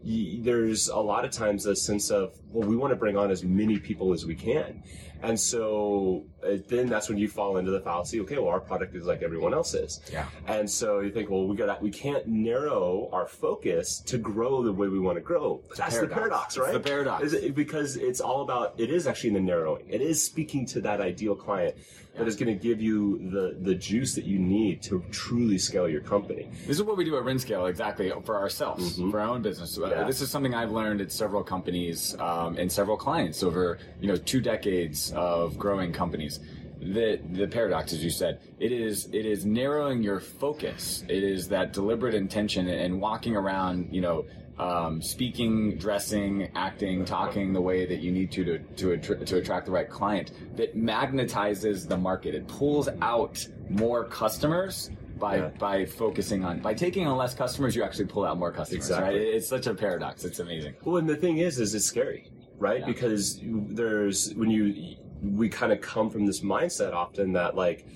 there's 0.05 0.89
a 0.89 0.99
lot 0.99 1.25
of 1.25 1.31
times 1.31 1.65
a 1.67 1.75
sense 1.75 2.11
of 2.11 2.35
well 2.55 2.67
we 2.67 2.77
want 2.77 2.91
to 2.91 2.97
bring 2.97 3.17
on 3.17 3.31
as 3.31 3.45
many 3.45 3.79
people 3.79 4.13
as 4.13 4.25
we 4.25 4.35
can 4.35 4.83
and 5.23 5.39
so 5.39 6.25
uh, 6.47 6.57
then 6.69 6.89
that's 6.89 7.09
when 7.09 7.19
you 7.19 7.29
fall 7.29 7.57
into 7.57 7.71
the 7.71 7.81
fallacy 7.81 8.21
okay 8.21 8.39
well 8.39 8.49
our 8.49 8.61
product 8.61 8.95
is 8.95 9.05
like 9.05 9.23
everyone 9.23 9.53
else's 9.53 10.01
yeah 10.13 10.27
and 10.47 10.71
so 10.71 11.01
you 11.01 11.11
think 11.11 11.29
well 11.29 11.47
we 11.47 11.57
got 11.57 11.83
we 11.83 11.91
can't 11.91 12.27
narrow 12.27 13.09
our 13.13 13.27
focus 13.27 13.99
to 14.01 14.17
grow 14.17 14.63
the 14.63 14.73
way 14.73 14.89
we 14.89 15.01
want 15.01 15.17
to 15.17 15.23
grow 15.23 15.61
that's 15.77 15.97
paradox. 15.97 16.01
the 16.01 16.15
paradox 16.15 16.59
right 16.59 16.75
it's 16.75 16.85
the 16.85 16.91
paradox 16.91 17.33
it, 17.33 17.55
because 17.55 17.97
it's 17.97 18.21
all 18.21 18.43
about 18.43 18.75
it 18.79 18.91
is 18.91 19.07
actually 19.07 19.29
in 19.29 19.35
the 19.35 19.41
narrowing 19.41 19.85
it 19.89 20.01
is 20.01 20.23
speaking 20.23 20.65
to 20.65 20.81
that 20.81 21.01
ideal 21.01 21.35
client 21.35 21.75
that 22.17 22.29
is 22.29 22.37
going 22.37 22.47
to 22.57 22.63
give 22.63 22.81
you 22.81 23.19
the 23.31 23.57
the 23.61 23.75
juice 23.75 24.15
that 24.15 24.25
you 24.25 24.39
need 24.39 24.83
to 24.83 25.05
truly 25.11 25.59
scale 25.59 25.89
your 25.89 26.01
company. 26.01 26.49
This 26.67 26.77
is 26.77 26.83
what 26.83 26.97
we 26.97 27.05
do 27.05 27.17
at 27.17 27.25
RentScale 27.25 27.69
exactly 27.69 28.13
for 28.25 28.39
ourselves, 28.39 28.99
mm-hmm. 28.99 29.11
for 29.11 29.21
our 29.21 29.29
own 29.29 29.43
business. 29.43 29.77
Uh, 29.77 29.89
yeah. 29.89 30.05
This 30.05 30.21
is 30.21 30.31
something 30.31 30.55
I've 30.55 30.71
learned 30.71 31.01
at 31.01 31.11
several 31.11 31.43
companies 31.43 32.17
um, 32.21 32.44
and 32.49 32.71
several 32.71 32.97
clients 32.97 33.43
over 33.43 33.79
you 34.01 34.09
know 34.09 34.17
two 34.17 34.41
decades 34.41 35.13
of 35.13 35.59
growing 35.59 35.93
companies. 35.93 36.41
The 36.81 37.21
the 37.33 37.47
paradox, 37.47 37.93
as 37.93 38.05
you 38.05 38.11
said, 38.11 38.41
it 38.59 38.73
is 38.73 39.09
it 39.13 39.27
is 39.27 39.47
narrowing 39.47 40.03
your 40.03 40.21
focus. 40.21 41.05
It 41.09 41.23
is 41.23 41.49
that 41.49 41.73
deliberate 41.73 42.15
intention 42.15 42.69
and 42.69 43.01
walking 43.01 43.37
around, 43.37 43.89
you 43.91 44.03
know, 44.03 44.27
um, 44.59 45.03
speaking, 45.03 45.77
dressing, 45.79 46.51
acting, 46.55 47.05
talking 47.05 47.53
the 47.53 47.61
way 47.61 47.87
that 47.87 48.01
you 48.01 48.13
need 48.13 48.31
to 48.33 48.59
to 48.59 48.97
to, 48.99 49.25
to 49.25 49.37
attract 49.37 49.67
the 49.67 49.73
right 49.73 49.89
client 49.89 50.33
that 50.57 50.77
magnetizes 50.77 51.89
the 51.89 51.97
market. 51.97 52.35
It 52.35 52.47
pulls 52.49 52.89
out 53.01 53.47
more 53.69 54.05
customers 54.05 54.91
by 55.19 55.37
yeah. 55.37 55.49
by 55.59 55.85
focusing 55.85 56.45
on 56.45 56.61
by 56.61 56.75
taking 56.75 57.07
on 57.07 57.17
less 57.17 57.35
customers. 57.35 57.75
You 57.75 57.83
actually 57.83 58.07
pull 58.07 58.25
out 58.25 58.39
more 58.39 58.53
customers. 58.53 58.85
Exactly. 58.85 59.19
Right? 59.19 59.35
It's 59.35 59.49
such 59.49 59.67
a 59.67 59.75
paradox. 59.75 60.25
It's 60.25 60.39
amazing. 60.39 60.75
Well, 60.85 60.99
and 60.99 61.09
the 61.09 61.17
thing 61.17 61.39
is, 61.39 61.59
is 61.59 61.75
it's 61.75 61.85
scary, 61.85 62.31
right? 62.59 62.81
Yeah. 62.81 62.87
Because 62.87 63.41
there's 63.43 64.35
when 64.35 64.51
you 64.51 64.97
we 65.23 65.49
kind 65.49 65.73
of 65.73 65.81
come 65.81 66.11
from 66.11 66.27
this 66.27 66.41
mindset 66.41 66.93
often 66.93 67.33
that 67.33 67.55
like 67.55 67.87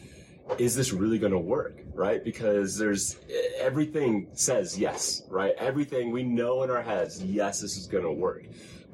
is 0.57 0.75
this 0.75 0.93
really 0.93 1.19
going 1.19 1.33
to 1.33 1.39
work 1.39 1.83
right 1.93 2.25
because 2.25 2.79
there's 2.79 3.17
everything 3.59 4.29
says 4.33 4.79
yes 4.79 5.23
right 5.29 5.53
everything 5.59 6.11
we 6.11 6.23
know 6.23 6.63
in 6.63 6.71
our 6.71 6.83
heads 6.83 7.23
yes 7.23 7.61
this 7.61 7.77
is 7.77 7.87
going 7.87 8.05
to 8.05 8.13
work 8.13 8.45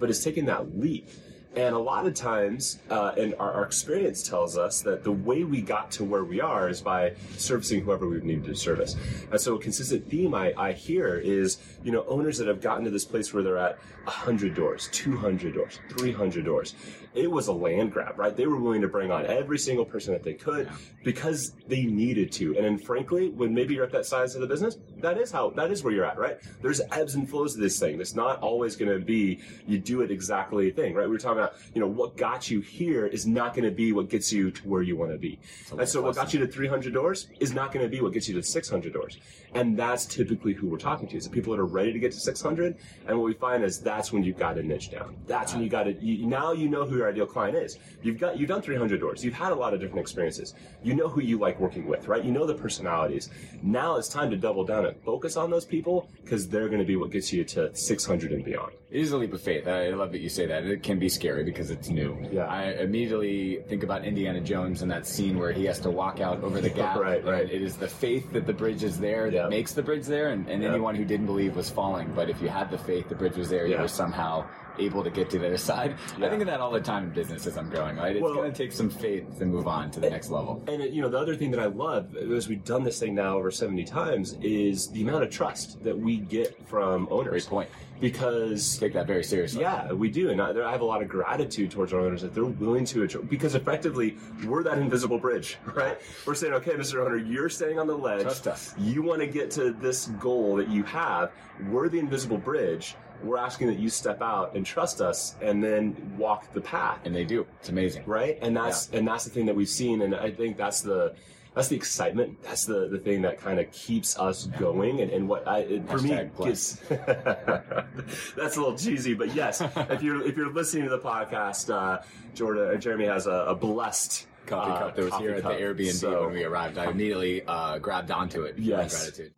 but 0.01 0.11
it's 0.11 0.25
taking 0.25 0.47
that 0.47 0.77
leap 0.77 1.09
And 1.57 1.75
a 1.75 1.79
lot 1.79 2.05
of 2.07 2.15
times, 2.15 2.81
uh, 2.91 3.13
and 3.17 3.35
our, 3.39 3.53
our 3.53 3.65
experience 3.65 4.23
tells 4.29 4.59
us 4.59 4.81
that 4.83 5.05
the 5.05 5.13
way 5.13 5.45
we 5.45 5.63
got 5.63 5.91
to 5.93 6.05
where 6.05 6.25
we 6.25 6.41
are 6.41 6.69
is 6.69 6.81
by 6.81 7.15
servicing 7.37 7.83
whoever 7.83 8.09
we've 8.09 8.25
needed 8.25 8.45
to 8.47 8.57
service. 8.57 8.97
And 9.31 9.41
so 9.41 9.55
a 9.55 9.59
consistent 9.61 10.11
theme 10.11 10.35
I, 10.35 10.53
I 10.57 10.73
hear 10.73 11.17
is, 11.17 11.59
you 11.85 11.93
know, 11.93 12.05
owners 12.09 12.39
that 12.39 12.49
have 12.49 12.61
gotten 12.61 12.85
to 12.85 12.91
this 12.91 13.05
place 13.05 13.33
where 13.33 13.45
they're 13.45 13.59
at 13.59 13.79
100 14.05 14.55
doors, 14.55 14.89
200 14.93 15.55
doors, 15.55 15.79
300 15.97 16.45
doors. 16.45 16.75
It 17.15 17.31
was 17.31 17.47
a 17.49 17.53
land 17.53 17.93
grab, 17.93 18.19
right? 18.19 18.37
They 18.37 18.47
were 18.47 18.59
willing 18.59 18.83
to 18.83 18.89
bring 18.89 19.11
on 19.11 19.25
every 19.27 19.59
single 19.59 19.85
person 19.85 20.13
that 20.13 20.23
they 20.23 20.35
could 20.35 20.69
because 21.05 21.53
they 21.69 21.85
needed 21.85 22.33
to. 22.33 22.57
And 22.57 22.65
then 22.65 22.79
frankly, 22.79 23.31
when 23.31 23.55
maybe 23.55 23.75
you're 23.75 23.85
at 23.85 23.93
that 23.93 24.07
size 24.07 24.35
of 24.35 24.41
the 24.41 24.47
business, 24.47 24.79
that 24.99 25.19
is 25.19 25.31
how, 25.31 25.51
that 25.51 25.71
is 25.71 25.85
where 25.85 25.93
you're 25.93 26.05
at, 26.05 26.19
right? 26.19 26.39
There's 26.61 26.81
ebbs 26.91 27.15
and 27.15 27.29
flows 27.29 27.55
to 27.55 27.61
this 27.61 27.79
thing. 27.79 28.01
It's 28.01 28.15
not 28.15 28.41
always 28.41 28.75
going 28.75 28.91
to 28.91 29.05
be, 29.05 29.41
you 29.67 29.79
do 29.79 30.01
it 30.03 30.11
exactly 30.11 30.71
thing, 30.71 30.95
right? 30.95 31.05
We 31.05 31.13
were 31.13 31.19
talking 31.19 31.39
about, 31.39 31.55
you 31.75 31.81
know, 31.81 31.87
what 31.87 32.17
got 32.17 32.51
you 32.51 32.61
here 32.61 33.07
is 33.07 33.27
not 33.27 33.55
going 33.55 33.65
to 33.65 33.75
be 33.75 33.93
what 33.93 34.09
gets 34.09 34.33
you 34.33 34.51
to 34.51 34.69
where 34.69 34.83
you 34.83 34.97
want 34.97 35.13
to 35.13 35.19
be. 35.19 35.39
And 35.79 35.89
so 35.89 36.03
what 36.03 36.17
got 36.17 36.35
you 36.35 36.41
to 36.41 36.47
300 36.49 36.93
doors 36.93 37.29
is 37.39 37.55
not 37.55 37.73
going 37.73 37.85
to 37.85 37.91
be 37.91 38.01
what 38.01 38.13
gets 38.13 38.29
you 38.29 38.35
to 38.35 38.43
600 38.43 38.93
doors. 38.93 39.19
And 39.55 39.79
that's 39.79 40.05
typically 40.05 40.53
who 40.53 40.67
we're 40.67 40.79
talking 40.79 41.07
to 41.09 41.17
is 41.17 41.25
the 41.25 41.31
people 41.31 41.53
that 41.53 41.61
are 41.61 41.67
ready 41.67 41.93
to 41.93 41.99
get 41.99 42.11
to 42.13 42.19
600. 42.19 42.77
And 43.07 43.17
what 43.17 43.25
we 43.25 43.35
find 43.35 43.63
is 43.63 43.79
that's 43.79 44.13
when 44.13 44.25
you've 44.25 44.39
got 44.39 44.55
to 44.55 44.63
niche 44.63 44.91
down. 44.91 45.17
That's 45.27 45.53
when 45.53 45.63
you 45.63 45.69
got 45.69 45.85
to, 45.85 45.95
now 46.27 46.53
you 46.53 46.69
know 46.69 46.85
who 46.85 47.04
your 47.05 47.13
ideal 47.13 47.27
client 47.27 47.57
is. 47.57 47.79
You've 48.03 48.19
got, 48.19 48.39
you've 48.39 48.49
done 48.49 48.63
300 48.63 48.99
doors. 49.01 49.25
You've 49.25 49.35
had 49.35 49.53
a 49.53 49.55
lot 49.55 49.75
of 49.75 49.81
different 49.81 50.01
experiences. 50.01 50.55
You 50.83 50.95
know 50.95 51.09
who 51.09 51.21
you 51.21 51.39
like 51.39 51.61
working 51.61 51.87
with, 51.87 52.09
right? 52.09 52.25
You 52.25 52.33
know 52.33 52.47
the 52.47 52.55
personalities. 52.55 53.31
Now 53.63 53.97
it's 53.97 54.09
time 54.09 54.31
to 54.31 54.37
double 54.37 54.65
down 54.65 54.87
and 54.87 54.97
focus 55.03 55.37
on 55.37 55.51
those 55.51 55.65
people 55.65 56.09
because 56.23 56.49
they're 56.49 56.69
going 56.69 56.81
to 56.81 56.87
be 56.87 56.97
what 56.97 57.11
gets 57.11 57.33
you 57.33 57.45
to 57.45 57.75
600 57.75 58.33
and 58.33 58.45
beyond. 58.45 58.73
It 58.91 59.01
is 59.01 59.13
a 59.13 59.17
leap 59.19 59.33
of 59.33 59.41
faith. 59.41 59.67
I 59.67 59.89
love 59.91 60.13
that 60.13 60.21
you 60.21 60.29
say 60.29 60.47
that. 60.47 60.65
It 60.65 60.83
can 60.83 60.99
be 60.99 61.09
scary 61.09 61.45
because 61.45 61.71
it's 61.71 61.89
new. 61.89 62.17
Yeah. 62.33 62.45
I 62.47 62.73
immediately 62.73 63.61
think 63.69 63.83
about 63.83 64.05
Indiana 64.05 64.41
Jones 64.41 64.83
and 64.83 64.91
that 64.91 65.07
scene 65.07 65.37
where 65.39 65.53
he 65.53 65.65
has 65.65 65.81
to 65.81 65.91
walk 65.91 66.21
out 66.21 66.43
over 66.43 66.61
the 66.61 66.71
gap. 66.81 66.97
Right, 66.97 67.25
right. 67.25 67.51
It 67.51 67.61
is 67.63 67.77
the 67.77 67.89
faith 67.89 68.33
that 68.33 68.47
the 68.47 68.53
bridge 68.53 68.83
is 68.85 68.99
there 68.99 69.31
that 69.31 69.37
Yeah. 69.37 69.49
makes 69.49 69.73
the 69.73 69.83
bridge 69.83 70.07
there, 70.07 70.29
and, 70.29 70.49
and 70.49 70.63
Yeah. 70.63 70.71
anyone 70.71 70.95
who 70.95 71.05
didn't 71.05 71.27
believe 71.27 71.57
was 71.57 71.69
falling. 71.69 72.13
But 72.15 72.31
if 72.31 72.41
you 72.41 72.49
had 72.49 72.71
the 72.71 72.79
faith, 72.79 73.09
the 73.09 73.15
bridge 73.17 73.37
was 73.37 73.49
there. 73.51 73.67
You 73.67 73.79
were 73.79 73.89
somehow 73.89 74.47
able 74.79 75.03
to 75.05 75.11
get 75.11 75.31
to 75.31 75.39
the 75.39 75.47
other 75.47 75.59
side. 75.59 75.97
Yeah. 76.19 76.27
I 76.27 76.31
think 76.31 76.43
of 76.43 76.47
that 76.49 76.61
all 76.61 76.71
the 76.71 76.81
time 76.81 77.05
in 77.05 77.11
business 77.11 77.47
as 77.47 77.57
I'm 77.57 77.71
growing. 77.71 77.97
Right, 77.97 78.17
it's 78.17 78.23
Well- 78.23 78.35
going 78.35 78.53
to 78.53 78.57
take 78.57 78.73
some 78.73 78.91
faith 78.91 79.39
to 79.39 79.47
move 79.47 79.67
on 79.69 79.91
to 79.93 80.01
the 80.01 80.11
next 80.11 80.31
level. 80.31 80.63
And 80.67 80.83
you 80.83 81.03
know, 81.03 81.09
the 81.09 81.19
other 81.19 81.35
thing 81.37 81.51
that 81.53 81.61
I 81.61 81.67
love, 81.67 82.17
as 82.17 82.49
we've 82.49 82.65
done 82.65 82.83
this 82.85 82.99
thing 82.99 83.15
now 83.15 83.37
over 83.37 83.51
70 83.51 83.85
times, 83.85 84.37
is 84.43 84.89
the 84.89 85.03
amount 85.03 85.25
of 85.25 85.31
trust 85.31 85.83
that 85.85 85.97
we 85.99 86.17
get 86.19 86.57
from 86.67 87.09
owners. 87.11 87.47
Great 87.47 87.51
point. 87.51 87.71
Because 88.01 88.77
Take 88.79 88.93
that 88.95 89.07
very 89.07 89.23
seriously. 89.25 89.61
Yeah, 89.63 89.93
we 89.93 90.11
do, 90.11 90.31
and 90.31 90.41
I, 90.43 90.53
there- 90.53 90.65
I 90.67 90.73
have 90.73 90.81
a 90.81 90.85
lot 90.85 91.01
of 91.01 91.09
gratitude 91.09 91.71
towards 91.71 91.93
our 91.95 92.01
owners 92.01 92.23
that 92.23 92.35
they're 92.35 92.45
willing 92.45 92.85
to 92.87 93.07
because 93.31 93.55
effectively 93.55 94.17
we're 94.47 94.63
that 94.65 94.79
invisible 94.79 95.19
bridge, 95.19 95.59
right? 95.75 95.97
We're 96.27 96.35
saying, 96.35 96.53
okay, 96.55 96.73
Mr. 96.73 97.05
Owner, 97.05 97.17
you're 97.17 97.49
standing 97.49 97.79
on 97.79 97.87
the 97.87 97.97
ledge. 97.97 98.23
Trust 98.23 98.49
us. 98.49 98.75
You 98.79 99.03
want 99.03 99.21
to 99.21 99.27
get 99.27 99.51
to 99.53 99.73
this 99.73 100.07
goal 100.21 100.57
that 100.57 100.69
you 100.69 100.83
have. 100.85 101.31
We're 101.71 101.89
the 101.89 101.99
invisible 102.01 102.37
bridge. 102.39 102.97
We're 103.23 103.39
asking 103.39 103.69
that 103.69 103.79
you 103.79 103.89
step 103.89 104.21
out 104.23 104.55
and 104.55 104.65
trust 104.67 105.01
us, 105.01 105.35
and 105.41 105.63
then 105.63 105.97
walk 106.19 106.53
the 106.53 106.61
path 106.61 106.99
And 107.05 107.15
they 107.15 107.25
do. 107.25 107.47
It's 107.61 107.69
amazing. 107.71 108.03
right? 108.07 108.39
And 108.43 108.57
that's 108.57 108.91
and 108.91 109.07
that's 109.09 109.25
the 109.25 109.31
thing 109.31 109.47
that 109.47 109.55
we've 109.57 109.69
seen, 109.69 110.03
and 110.03 110.15
I 110.15 110.31
think 110.31 110.57
that's 110.57 110.81
the 110.83 111.15
that's 111.55 111.69
the 111.69 111.77
excitement. 111.77 112.43
That's 112.43 112.65
the 112.67 112.89
the 112.89 112.99
thing 112.99 113.23
that 113.23 113.39
kind 113.41 113.61
of 113.61 113.71
keeps 113.73 114.19
us 114.19 114.47
going, 114.59 115.01
and, 115.01 115.11
and 115.11 115.29
what 115.29 115.47
I 115.47 115.59
it, 115.61 115.89
for 115.89 115.99
me 115.99 116.11
Hashtag 116.11 116.35
plus. 116.35 116.77
gets 116.89 118.33
that's 118.37 118.57
a 118.57 118.61
little 118.61 118.77
cheesy, 118.77 119.15
but 119.15 119.35
yes, 119.35 119.61
if 119.61 120.03
you're 120.03 120.27
if 120.27 120.37
you're 120.37 120.53
listening 120.53 120.85
to 120.85 120.91
the 120.91 120.99
podcast, 120.99 121.73
uh, 121.73 122.03
Jordan 122.35 122.75
uh, 122.75 122.79
Jeremy 122.79 123.07
has 123.07 123.27
a, 123.27 123.31
a 123.49 123.55
blessed 123.55 124.27
Coffee 124.47 124.73
uh, 124.73 124.79
cup 124.79 124.97
that 124.97 125.03
was 125.03 125.11
coffee 125.13 125.25
here 125.25 125.35
at 125.37 125.43
the 125.43 125.49
Airbnb 125.51 125.93
So- 125.93 126.27
when 126.27 126.35
we 126.35 126.45
arrived. 126.45 126.77
I 126.77 126.91
immediately 126.91 127.43
uh, 127.47 127.79
grabbed 127.79 128.11
onto 128.11 128.43
it. 128.43 128.57
in 128.57 128.65
Yes. 128.65 128.95
Gratitude. 129.01 129.33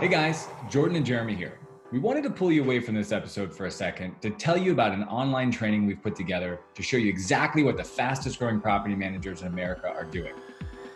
Hey 0.00 0.08
guys, 0.08 0.48
Jordan 0.70 0.96
and 0.96 1.04
Jeremy 1.04 1.34
here. 1.34 1.58
We 1.92 1.98
wanted 1.98 2.22
to 2.22 2.30
pull 2.30 2.50
you 2.50 2.64
away 2.64 2.80
from 2.80 2.94
this 2.94 3.12
episode 3.12 3.54
for 3.54 3.66
a 3.66 3.70
second 3.70 4.18
to 4.22 4.30
tell 4.30 4.56
you 4.56 4.72
about 4.72 4.92
an 4.92 5.02
online 5.04 5.50
training 5.50 5.84
we've 5.84 6.02
put 6.02 6.16
together 6.16 6.58
to 6.72 6.82
show 6.82 6.96
you 6.96 7.10
exactly 7.10 7.62
what 7.62 7.76
the 7.76 7.84
fastest 7.84 8.38
growing 8.38 8.62
property 8.62 8.94
managers 8.94 9.42
in 9.42 9.48
America 9.48 9.88
are 9.88 10.04
doing. 10.04 10.32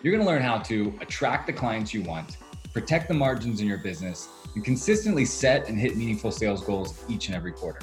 You're 0.02 0.14
going 0.14 0.24
to 0.24 0.26
learn 0.26 0.40
how 0.40 0.56
to 0.60 0.98
attract 1.02 1.48
the 1.48 1.52
clients 1.52 1.92
you 1.92 2.00
want, 2.00 2.38
protect 2.72 3.08
the 3.08 3.14
margins 3.14 3.60
in 3.60 3.66
your 3.66 3.76
business, 3.76 4.26
and 4.54 4.64
consistently 4.64 5.26
set 5.26 5.68
and 5.68 5.78
hit 5.78 5.98
meaningful 5.98 6.30
sales 6.30 6.64
goals 6.64 7.04
each 7.10 7.26
and 7.26 7.36
every 7.36 7.52
quarter. 7.52 7.80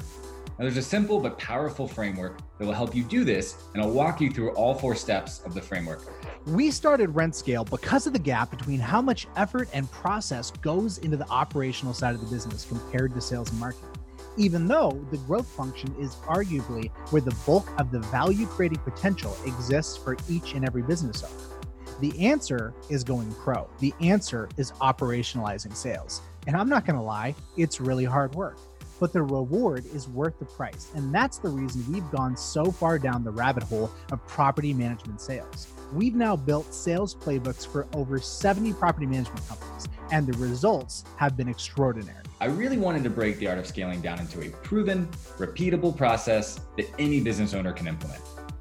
Now, 0.56 0.66
there's 0.66 0.76
a 0.76 0.82
simple 0.82 1.18
but 1.18 1.36
powerful 1.36 1.88
framework 1.88 2.38
that 2.58 2.64
will 2.64 2.74
help 2.74 2.94
you 2.94 3.02
do 3.02 3.24
this, 3.24 3.64
and 3.72 3.82
I'll 3.82 3.90
walk 3.90 4.20
you 4.20 4.30
through 4.30 4.50
all 4.50 4.72
four 4.72 4.94
steps 4.94 5.40
of 5.40 5.52
the 5.52 5.60
framework. 5.60 6.06
We 6.46 6.70
started 6.70 7.10
RentScale 7.10 7.68
because 7.68 8.06
of 8.06 8.12
the 8.12 8.20
gap 8.20 8.50
between 8.50 8.78
how 8.78 9.02
much 9.02 9.26
effort 9.34 9.68
and 9.72 9.90
process 9.90 10.52
goes 10.52 10.98
into 10.98 11.16
the 11.16 11.28
operational 11.28 11.92
side 11.92 12.14
of 12.14 12.20
the 12.20 12.28
business 12.28 12.64
compared 12.66 13.14
to 13.14 13.20
sales 13.20 13.50
and 13.50 13.58
marketing. 13.58 13.88
Even 14.36 14.68
though 14.68 15.04
the 15.10 15.16
growth 15.18 15.48
function 15.48 15.92
is 15.98 16.14
arguably 16.26 16.92
where 17.10 17.22
the 17.22 17.34
bulk 17.44 17.68
of 17.80 17.90
the 17.90 17.98
value 18.00 18.46
creating 18.46 18.78
potential 18.78 19.36
exists 19.46 19.96
for 19.96 20.16
each 20.28 20.54
and 20.54 20.64
every 20.64 20.82
business 20.82 21.24
owner. 21.24 21.98
The 22.00 22.16
answer 22.24 22.74
is 22.88 23.02
going 23.02 23.32
pro. 23.34 23.68
The 23.80 23.92
answer 24.00 24.48
is 24.56 24.70
operationalizing 24.72 25.74
sales. 25.74 26.22
And 26.46 26.56
I'm 26.56 26.68
not 26.68 26.84
going 26.84 26.96
to 26.96 27.02
lie, 27.02 27.34
it's 27.56 27.80
really 27.80 28.04
hard 28.04 28.34
work 28.36 28.58
but 29.00 29.12
the 29.12 29.22
reward 29.22 29.84
is 29.94 30.08
worth 30.08 30.38
the 30.38 30.44
price. 30.44 30.90
And 30.94 31.14
that's 31.14 31.38
the 31.38 31.48
reason 31.48 31.84
we've 31.92 32.10
gone 32.10 32.36
so 32.36 32.70
far 32.70 32.98
down 32.98 33.24
the 33.24 33.30
rabbit 33.30 33.62
hole 33.62 33.90
of 34.12 34.26
property 34.26 34.72
management 34.72 35.20
sales. 35.20 35.68
We've 35.92 36.14
now 36.14 36.36
built 36.36 36.72
sales 36.74 37.14
playbooks 37.14 37.66
for 37.66 37.86
over 37.94 38.18
70 38.18 38.72
property 38.74 39.06
management 39.06 39.46
companies, 39.48 39.86
and 40.10 40.26
the 40.26 40.36
results 40.38 41.04
have 41.16 41.36
been 41.36 41.48
extraordinary. 41.48 42.24
I 42.40 42.46
really 42.46 42.78
wanted 42.78 43.04
to 43.04 43.10
break 43.10 43.38
the 43.38 43.48
art 43.48 43.58
of 43.58 43.66
scaling 43.66 44.00
down 44.00 44.18
into 44.18 44.42
a 44.42 44.50
proven, 44.50 45.06
repeatable 45.38 45.96
process 45.96 46.60
that 46.76 46.86
any 46.98 47.20
business 47.20 47.54
owner 47.54 47.72
can 47.72 47.86
implement. 47.86 48.20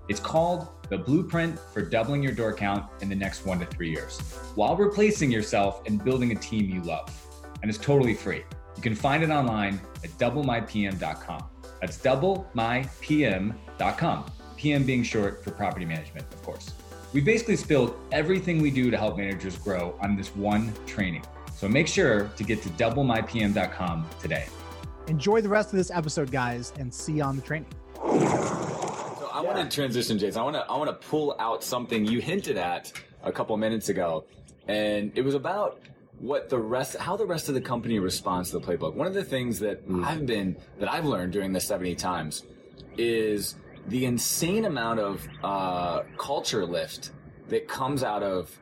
It's 0.10 0.20
called 0.20 0.68
the 0.90 0.98
blueprint 0.98 1.58
for 1.58 1.82
doubling 1.82 2.22
your 2.22 2.34
door 2.34 2.54
count 2.54 2.86
in 3.02 3.10
the 3.10 3.16
next 3.16 3.46
one 3.46 3.60
to 3.60 3.66
three 3.66 3.90
years 3.90 4.20
while 4.56 4.75
replacing 4.75 5.32
yourself 5.32 5.82
and 5.88 6.04
building 6.04 6.32
a 6.32 6.36
team 6.36 6.70
you 6.70 6.82
love. 6.82 7.10
And 7.62 7.70
it's 7.70 7.80
totally 7.80 8.13
free. 8.13 8.44
You 8.84 8.92
can 8.92 9.00
find 9.00 9.24
it 9.24 9.30
online 9.30 9.80
at 10.04 10.10
doublemypm.com. 10.18 11.44
That's 11.80 11.98
doublemypm.com. 12.00 14.25
PM 14.58 14.84
being 14.84 15.04
short 15.04 15.42
for 15.42 15.52
property 15.52 15.86
management, 15.86 16.25
of 16.34 16.44
course. 16.44 16.74
We 17.13 17.22
basically 17.22 17.56
spilled 17.56 17.96
everything 18.12 18.62
we 18.62 18.72
do 18.72 18.92
to 18.92 18.98
help 18.98 19.16
managers 19.16 19.58
grow 19.58 19.98
on 20.02 20.18
this 20.18 20.36
one 20.36 20.74
training. 20.86 21.24
So 21.56 21.70
make 21.70 21.88
sure 21.88 22.28
to 22.36 22.44
get 22.44 22.62
to 22.63 22.70
doublemypm.com 22.72 24.10
today. 24.20 24.48
Enjoy 25.08 25.40
the 25.40 25.48
rest 25.48 25.70
of 25.70 25.78
this 25.78 25.90
episode, 25.90 26.30
guys, 26.30 26.74
and 26.78 26.94
see 26.94 27.13
you 27.13 27.24
on 27.24 27.38
the 27.38 27.42
training. 27.42 27.70
So 27.96 29.30
I 29.32 29.40
want 29.42 29.60
to 29.60 29.70
transition, 29.74 30.20
Jason. 30.20 30.42
I 30.42 30.44
want 30.44 30.58
to 30.58 30.66
I 30.70 30.75
want 30.75 30.90
to 30.90 31.08
pull 31.08 31.38
out 31.40 31.63
something 31.63 32.04
you 32.04 32.20
hinted 32.20 32.58
at 32.58 32.92
a 33.24 33.32
couple 33.32 33.56
minutes 33.56 33.88
ago, 33.88 34.25
and 34.68 35.13
it 35.16 35.22
was 35.22 35.36
about 35.36 35.80
what 36.24 36.50
the 36.50 36.58
rest, 36.58 36.96
how 36.96 37.18
the 37.18 37.25
rest 37.25 37.50
of 37.50 37.53
the 37.53 37.62
company 37.62 38.00
responds 38.00 38.51
to 38.51 38.60
the 38.60 38.65
playbook. 38.65 38.94
One 38.96 39.08
of 39.08 39.13
the 39.13 39.25
things 39.25 39.60
that 39.60 39.84
I've 40.03 40.25
been 40.25 40.56
that 40.80 40.89
I've 40.89 41.03
learned 41.03 41.34
during 41.34 41.51
this 41.51 41.68
seventy 41.68 41.96
times 41.96 42.46
is 42.98 43.56
the 43.88 44.06
insane 44.06 44.63
amount 44.63 45.01
of 45.01 45.27
uh, 45.44 46.03
culture 46.18 46.65
lift 46.65 47.12
that 47.50 47.68
comes 47.68 48.03
out 48.03 48.24
of 48.24 48.58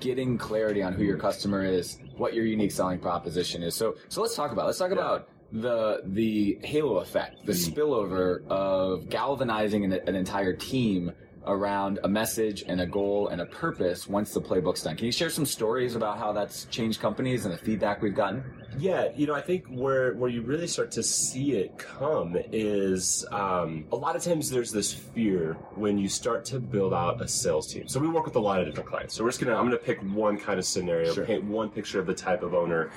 getting 0.00 0.36
clarity 0.36 0.82
on 0.82 0.92
who 0.92 1.04
your 1.04 1.16
customer 1.16 1.64
is, 1.64 2.00
what 2.16 2.34
your 2.34 2.44
unique 2.44 2.72
selling 2.72 2.98
proposition 2.98 3.62
is. 3.62 3.76
So, 3.76 3.94
so 4.08 4.20
let's 4.20 4.34
talk 4.34 4.50
about. 4.50 4.66
Let's 4.66 4.78
talk 4.78 4.90
about 4.90 5.28
the 5.52 6.02
the 6.06 6.58
halo 6.64 6.98
effect, 6.98 7.46
the 7.46 7.52
spillover 7.52 8.44
of 8.48 9.08
galvanizing 9.08 9.84
an, 9.84 9.92
an 9.92 10.16
entire 10.16 10.54
team 10.54 11.12
around 11.46 11.98
a 12.04 12.08
message 12.08 12.64
and 12.66 12.80
a 12.80 12.86
goal 12.86 13.28
and 13.28 13.40
a 13.40 13.46
purpose 13.46 14.08
once 14.08 14.32
the 14.32 14.40
playbook's 14.40 14.82
done. 14.82 14.96
Can 14.96 15.06
you 15.06 15.12
share 15.12 15.30
some 15.30 15.46
stories 15.46 15.94
about 15.94 16.18
how 16.18 16.32
that's 16.32 16.64
changed 16.66 17.00
companies 17.00 17.44
and 17.44 17.54
the 17.54 17.58
feedback 17.58 18.02
we've 18.02 18.14
gotten? 18.14 18.42
Yeah, 18.78 19.08
you 19.16 19.26
know, 19.26 19.34
I 19.34 19.40
think 19.40 19.64
where 19.68 20.12
where 20.14 20.28
you 20.28 20.42
really 20.42 20.66
start 20.66 20.90
to 20.92 21.02
see 21.02 21.52
it 21.52 21.78
come 21.78 22.36
is 22.52 23.24
um, 23.32 23.86
a 23.90 23.96
lot 23.96 24.16
of 24.16 24.22
times 24.22 24.50
there's 24.50 24.70
this 24.70 24.92
fear 24.92 25.54
when 25.76 25.96
you 25.96 26.08
start 26.08 26.44
to 26.46 26.60
build 26.60 26.92
out 26.92 27.22
a 27.22 27.28
sales 27.28 27.72
team. 27.72 27.88
So 27.88 27.98
we 28.00 28.08
work 28.08 28.26
with 28.26 28.36
a 28.36 28.40
lot 28.40 28.60
of 28.60 28.66
different 28.66 28.88
clients. 28.90 29.14
So 29.14 29.24
we're 29.24 29.30
just 29.30 29.40
gonna 29.40 29.56
I'm 29.56 29.64
gonna 29.64 29.76
pick 29.78 30.00
one 30.02 30.36
kind 30.36 30.58
of 30.58 30.66
scenario, 30.66 31.14
Sure. 31.14 31.24
paint 31.24 31.44
one 31.44 31.70
picture 31.70 32.00
of 32.00 32.06
the 32.06 32.14
type 32.14 32.42
of 32.42 32.52
owner 32.52 32.90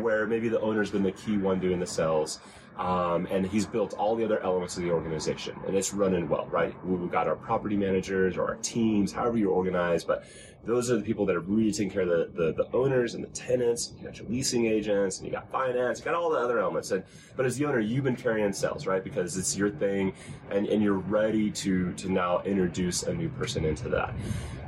where 0.00 0.26
maybe 0.26 0.48
the 0.50 0.60
owner's 0.60 0.90
been 0.90 1.02
the 1.02 1.12
key 1.12 1.38
one 1.38 1.60
doing 1.60 1.80
the 1.80 1.86
sales. 1.86 2.40
Um, 2.78 3.26
and 3.30 3.46
he's 3.46 3.66
built 3.66 3.92
all 3.94 4.16
the 4.16 4.24
other 4.24 4.42
elements 4.42 4.78
of 4.78 4.82
the 4.82 4.90
organization 4.90 5.54
and 5.66 5.76
it's 5.76 5.92
running 5.92 6.26
well, 6.28 6.46
right? 6.46 6.74
We- 6.86 6.96
We've 6.96 7.10
got 7.10 7.28
our 7.28 7.36
property 7.36 7.76
managers 7.76 8.36
or 8.38 8.44
our 8.48 8.54
teams, 8.56 9.12
however 9.12 9.36
you're 9.36 9.50
organized, 9.52 10.06
but 10.06 10.24
those 10.64 10.90
are 10.90 10.96
the 10.96 11.02
people 11.02 11.26
that 11.26 11.36
are 11.36 11.40
really 11.40 11.72
taking 11.72 11.90
care 11.90 12.02
of 12.02 12.08
the, 12.08 12.30
the, 12.34 12.52
the 12.52 12.76
owners 12.76 13.14
and 13.14 13.22
the 13.22 13.28
tenants. 13.28 13.92
You 13.98 14.04
got 14.06 14.18
your 14.18 14.28
leasing 14.28 14.66
agents 14.66 15.18
and 15.18 15.26
you 15.26 15.32
got 15.32 15.50
finance, 15.50 15.98
you 15.98 16.04
got 16.04 16.14
all 16.14 16.30
the 16.30 16.38
other 16.38 16.60
elements. 16.60 16.92
And 16.92 17.02
but 17.36 17.44
as 17.44 17.56
the 17.58 17.66
owner, 17.66 17.80
you've 17.80 18.04
been 18.04 18.16
carrying 18.16 18.52
sales, 18.52 18.86
right? 18.86 19.02
Because 19.04 19.36
it's 19.36 19.54
your 19.56 19.70
thing 19.70 20.14
and, 20.50 20.66
and 20.66 20.82
you're 20.82 20.94
ready 20.94 21.50
to 21.50 21.92
to 21.94 22.08
now 22.10 22.40
introduce 22.42 23.02
a 23.02 23.12
new 23.12 23.28
person 23.28 23.64
into 23.64 23.88
that. 23.90 24.14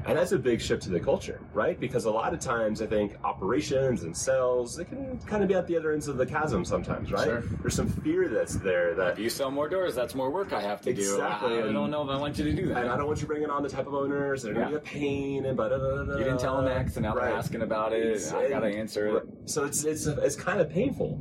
And 0.06 0.18
that's 0.18 0.32
a 0.32 0.38
big 0.38 0.61
shift 0.61 0.82
to 0.82 0.90
the 0.90 1.00
culture, 1.00 1.40
right? 1.54 1.80
Because 1.80 2.04
a 2.04 2.11
lot 2.11 2.34
of 2.34 2.40
times 2.40 2.82
I 2.82 2.87
think 2.87 3.16
operations 3.25 4.02
and 4.02 4.14
sales, 4.14 4.76
they 4.76 4.84
can 4.84 5.18
kind 5.26 5.42
of 5.42 5.49
be 5.49 5.54
at 5.54 5.66
the 5.66 5.76
other 5.76 5.92
ends 5.92 6.08
of 6.08 6.18
the 6.18 6.26
chasm 6.26 6.62
sometimes, 6.64 7.11
right? 7.11 7.25
Sure. 7.25 7.40
There's 7.62 7.75
some 7.75 7.88
fear 7.88 8.28
that's 8.28 8.56
there 8.56 8.94
that 8.96 9.12
If 9.14 9.18
you 9.18 9.30
sell 9.30 9.50
more 9.50 9.68
doors, 9.68 9.94
that's 9.94 10.14
more 10.14 10.30
work 10.30 10.52
I 10.52 10.61
have 10.61 10.82
to 10.82 10.90
Exactly, 10.90 11.04
do. 11.16 11.23
Exactly. 11.25 11.70
I 11.70 11.73
don't 11.73 11.90
know 11.90 12.02
if 12.02 12.11
I 12.11 12.18
want 12.18 12.37
you 12.38 12.44
to 12.44 12.52
do 12.52 12.66
that. 12.68 12.82
and 12.82 12.90
I 12.90 12.96
don't 12.99 13.06
want 13.06 13.20
you 13.23 13.26
bringing 13.26 13.49
on 13.50 13.62
the 13.62 13.68
type 13.70 13.87
of 13.87 13.94
owners 13.94 14.42
that 14.42 14.50
are 14.50 14.54
going 14.54 14.66
to 14.66 14.73
Yeah. 14.75 14.78
be 14.78 14.87
a 14.87 14.90
pain 14.90 15.46
and 15.46 15.56
blah, 15.56 15.68
blah, 15.68 15.78
blah, 15.78 16.04
blah, 16.04 16.18
you 16.18 16.25
didn't 16.25 16.40
tell 16.40 16.56
them 16.61 16.68
X, 16.68 16.96
and 16.96 17.04
now 17.04 17.14
Right. 17.14 17.28
they're 17.28 17.37
asking 17.38 17.62
about 17.62 17.92
it. 17.92 18.23
and 18.26 18.37
I 18.37 18.49
gotta 18.49 18.66
answer 18.68 19.06
it. 19.16 19.25
So 19.46 19.64
it's 19.64 19.84
it's 19.84 20.06
it's 20.06 20.37
kind 20.37 20.61
of 20.61 20.68
painful. 20.70 21.20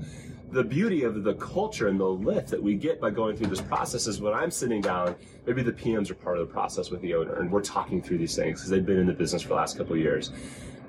The 0.54 0.64
beauty 0.64 1.02
of 1.02 1.24
the 1.24 1.34
culture 1.34 1.88
and 1.88 2.00
the 2.00 2.08
lift 2.08 2.50
that 2.50 2.62
we 2.62 2.76
get 2.76 3.02
by 3.02 3.10
going 3.10 3.36
through 3.36 3.48
this 3.48 3.60
process 3.60 4.06
is 4.06 4.22
when 4.22 4.36
I'm 4.36 4.52
sitting 4.52 4.82
down, 4.82 5.16
maybe 5.48 5.64
the 5.64 5.72
PMs 5.72 6.12
are 6.12 6.14
part 6.14 6.38
of 6.38 6.48
the 6.48 6.54
process 6.54 6.92
with 6.92 7.02
the 7.02 7.16
owner, 7.16 7.40
and 7.40 7.52
we're 7.52 7.64
talking 7.64 8.04
through 8.04 8.20
these 8.20 8.36
things 8.36 8.60
because 8.60 8.70
they've 8.70 8.86
been 8.86 9.00
in 9.00 9.08
the 9.08 9.14
business 9.14 9.42
for 9.42 9.48
the 9.48 9.56
last 9.56 9.80
couple 9.80 9.98
years. 9.98 10.32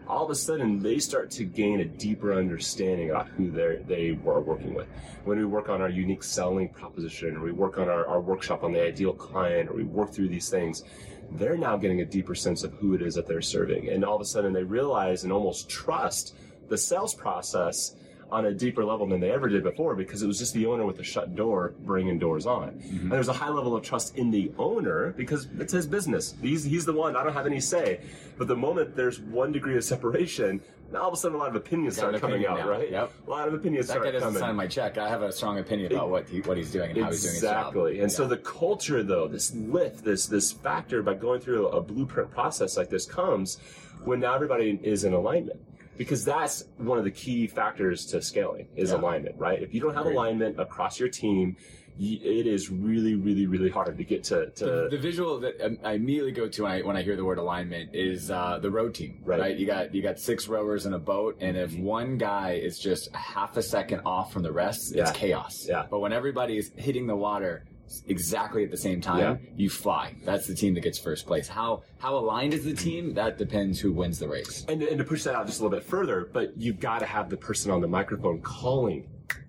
All 0.06 0.22
of 0.22 0.30
a 0.30 0.34
sudden, 0.34 0.80
they 0.80 0.98
start 0.98 1.30
to 1.30 1.44
gain 1.44 1.80
a 1.80 1.86
deeper 1.86 2.34
understanding 2.34 3.08
about 3.08 3.28
who 3.28 3.50
they 3.50 3.76
they 3.86 4.12
were 4.12 4.42
working 4.42 4.74
with. 4.74 4.86
When 5.24 5.38
we 5.38 5.46
work 5.46 5.70
on 5.70 5.80
our 5.80 5.88
unique 5.88 6.24
selling 6.24 6.68
proposition, 6.68 7.34
or 7.34 7.40
we 7.40 7.52
work 7.52 7.78
on 7.78 7.88
our, 7.88 8.06
our 8.06 8.20
workshop 8.20 8.64
on 8.64 8.72
the 8.74 8.82
ideal 8.82 9.14
client, 9.14 9.70
or 9.70 9.72
we 9.76 9.84
work 9.84 10.12
through 10.12 10.28
these 10.28 10.50
things, 10.50 10.84
they're 11.30 11.56
now 11.56 11.78
getting 11.78 12.02
a 12.02 12.04
deeper 12.04 12.34
sense 12.34 12.64
of 12.64 12.74
who 12.74 12.92
it 12.92 13.00
is 13.00 13.14
that 13.14 13.26
they're 13.26 13.40
serving. 13.40 13.88
And 13.88 14.04
all 14.04 14.16
of 14.16 14.20
a 14.20 14.26
sudden 14.26 14.52
they 14.52 14.62
realize 14.62 15.24
and 15.24 15.32
almost 15.32 15.70
trust 15.70 16.36
the 16.68 16.76
sales 16.76 17.14
process 17.14 17.96
on 18.30 18.46
a 18.46 18.52
deeper 18.52 18.84
level 18.84 19.06
than 19.06 19.20
they 19.20 19.30
ever 19.30 19.48
did 19.48 19.62
before 19.62 19.94
because 19.94 20.22
it 20.22 20.26
was 20.26 20.38
just 20.38 20.54
the 20.54 20.66
owner 20.66 20.84
with 20.84 20.96
the 20.96 21.04
shut 21.04 21.34
door 21.34 21.74
bringing 21.80 22.18
doors 22.18 22.46
on. 22.46 22.70
Mm-hmm. 22.70 23.00
And 23.02 23.12
there's 23.12 23.28
a 23.28 23.32
high 23.32 23.48
level 23.50 23.74
of 23.76 23.82
trust 23.82 24.16
in 24.16 24.30
the 24.30 24.52
owner 24.58 25.12
because 25.16 25.48
it's 25.58 25.72
his 25.72 25.86
business. 25.86 26.34
He's, 26.40 26.64
he's 26.64 26.84
the 26.84 26.92
one, 26.92 27.16
I 27.16 27.22
don't 27.24 27.32
have 27.32 27.46
any 27.46 27.60
say. 27.60 28.00
But 28.36 28.48
the 28.48 28.56
moment 28.56 28.96
there's 28.96 29.20
one 29.20 29.52
degree 29.52 29.76
of 29.76 29.84
separation, 29.84 30.60
now 30.92 31.02
all 31.02 31.08
of 31.08 31.14
a 31.14 31.16
sudden 31.16 31.36
a 31.36 31.38
lot 31.38 31.48
of 31.48 31.56
opinions 31.56 31.96
start 31.96 32.20
coming 32.20 32.44
opinion 32.44 32.52
out, 32.52 32.66
now. 32.66 32.70
right? 32.70 32.90
Yep. 32.90 33.12
A 33.26 33.30
lot 33.30 33.48
of 33.48 33.54
opinions 33.54 33.88
That 33.88 34.02
guy 34.02 34.10
doesn't 34.10 34.20
coming. 34.28 34.40
sign 34.40 34.56
my 34.56 34.66
check. 34.66 34.98
I 34.98 35.08
have 35.08 35.22
a 35.22 35.32
strong 35.32 35.58
opinion 35.58 35.92
about 35.92 36.10
what 36.10 36.28
he, 36.28 36.40
what 36.42 36.56
he's 36.56 36.70
doing 36.70 36.90
and 36.90 37.00
how 37.04 37.10
he's 37.10 37.22
doing 37.22 37.34
job. 37.40 37.66
Exactly. 37.68 38.00
And 38.00 38.10
so 38.10 38.26
the 38.26 38.36
culture 38.38 39.02
though, 39.02 39.26
this 39.28 39.54
lift, 39.54 40.04
this 40.04 40.26
this 40.26 40.52
factor 40.52 41.02
by 41.02 41.14
going 41.14 41.40
through 41.40 41.68
a 41.68 41.80
blueprint 41.80 42.30
process 42.30 42.76
like 42.76 42.90
this 42.90 43.06
comes 43.06 43.58
when 44.04 44.20
now 44.20 44.34
everybody 44.34 44.78
is 44.82 45.04
in 45.04 45.14
alignment. 45.14 45.60
Because 45.96 46.24
that's 46.24 46.64
one 46.78 46.98
of 46.98 47.04
the 47.04 47.10
key 47.10 47.46
factors 47.46 48.04
to 48.06 48.20
scaling 48.22 48.66
is 48.76 48.90
Yeah. 48.90 48.96
alignment, 48.96 49.36
right? 49.38 49.62
If 49.62 49.72
you 49.74 49.80
don't 49.80 49.94
have 49.94 50.02
Agreed. 50.06 50.16
alignment 50.16 50.60
across 50.60 50.98
your 50.98 51.08
team, 51.08 51.56
it 51.96 52.48
is 52.48 52.70
really, 52.72 53.14
really, 53.14 53.46
really 53.46 53.70
hard 53.70 53.96
to 53.96 54.02
get 54.02 54.24
to, 54.24 54.50
to 54.50 54.64
the, 54.64 54.88
the 54.90 54.98
visual 54.98 55.38
that 55.38 55.60
um, 55.64 55.78
I 55.84 55.92
immediately 55.92 56.32
go 56.32 56.48
to 56.48 56.62
when 56.64 56.72
I, 56.72 56.82
when 56.82 56.96
I 56.96 57.02
hear 57.02 57.14
the 57.14 57.24
word 57.24 57.38
alignment 57.38 57.94
is 57.94 58.32
uh, 58.32 58.58
the 58.60 58.68
row 58.68 58.88
team, 58.88 59.20
Right. 59.24 59.38
right. 59.38 59.56
You 59.56 59.64
got 59.64 59.94
you 59.94 60.02
got 60.02 60.18
six 60.18 60.48
rowers 60.48 60.86
in 60.86 60.94
a 60.94 60.98
boat, 60.98 61.36
and 61.40 61.56
if 61.56 61.72
one 61.78 62.18
guy 62.18 62.54
is 62.54 62.80
just 62.80 63.14
half 63.14 63.56
a 63.56 63.62
second 63.62 64.00
off 64.04 64.32
from 64.32 64.42
the 64.42 64.50
rest, 64.50 64.92
Yeah. 64.92 65.02
it's 65.02 65.12
chaos. 65.12 65.66
Yeah. 65.68 65.86
But 65.88 66.00
when 66.00 66.12
everybody 66.12 66.58
is 66.58 66.72
hitting 66.76 67.06
the 67.06 67.14
water 67.14 67.64
exactly 68.06 68.64
at 68.64 68.70
the 68.70 68.76
same 68.76 69.00
time, 69.00 69.18
Yeah. 69.18 69.36
you 69.56 69.70
fly. 69.70 70.14
That's 70.24 70.46
the 70.46 70.54
team 70.54 70.74
that 70.74 70.80
gets 70.80 70.98
first 70.98 71.26
place. 71.26 71.48
How 71.48 71.82
how 71.98 72.16
aligned 72.16 72.54
is 72.54 72.64
the 72.64 72.74
team? 72.74 73.14
That 73.14 73.38
depends 73.38 73.80
who 73.80 73.92
wins 73.92 74.18
the 74.18 74.28
race. 74.28 74.64
and, 74.68 74.82
and 74.82 74.98
to 74.98 75.04
push 75.04 75.22
that 75.24 75.34
out 75.34 75.46
just 75.46 75.60
a 75.60 75.62
little 75.62 75.78
bit 75.78 75.86
further, 75.86 76.28
but 76.32 76.56
you've 76.56 76.80
got 76.80 76.98
to 77.00 77.06
have 77.06 77.30
the 77.30 77.36
person 77.36 77.70
on 77.70 77.80
the 77.80 77.88
microphone 77.88 78.40
calling, 78.42 79.08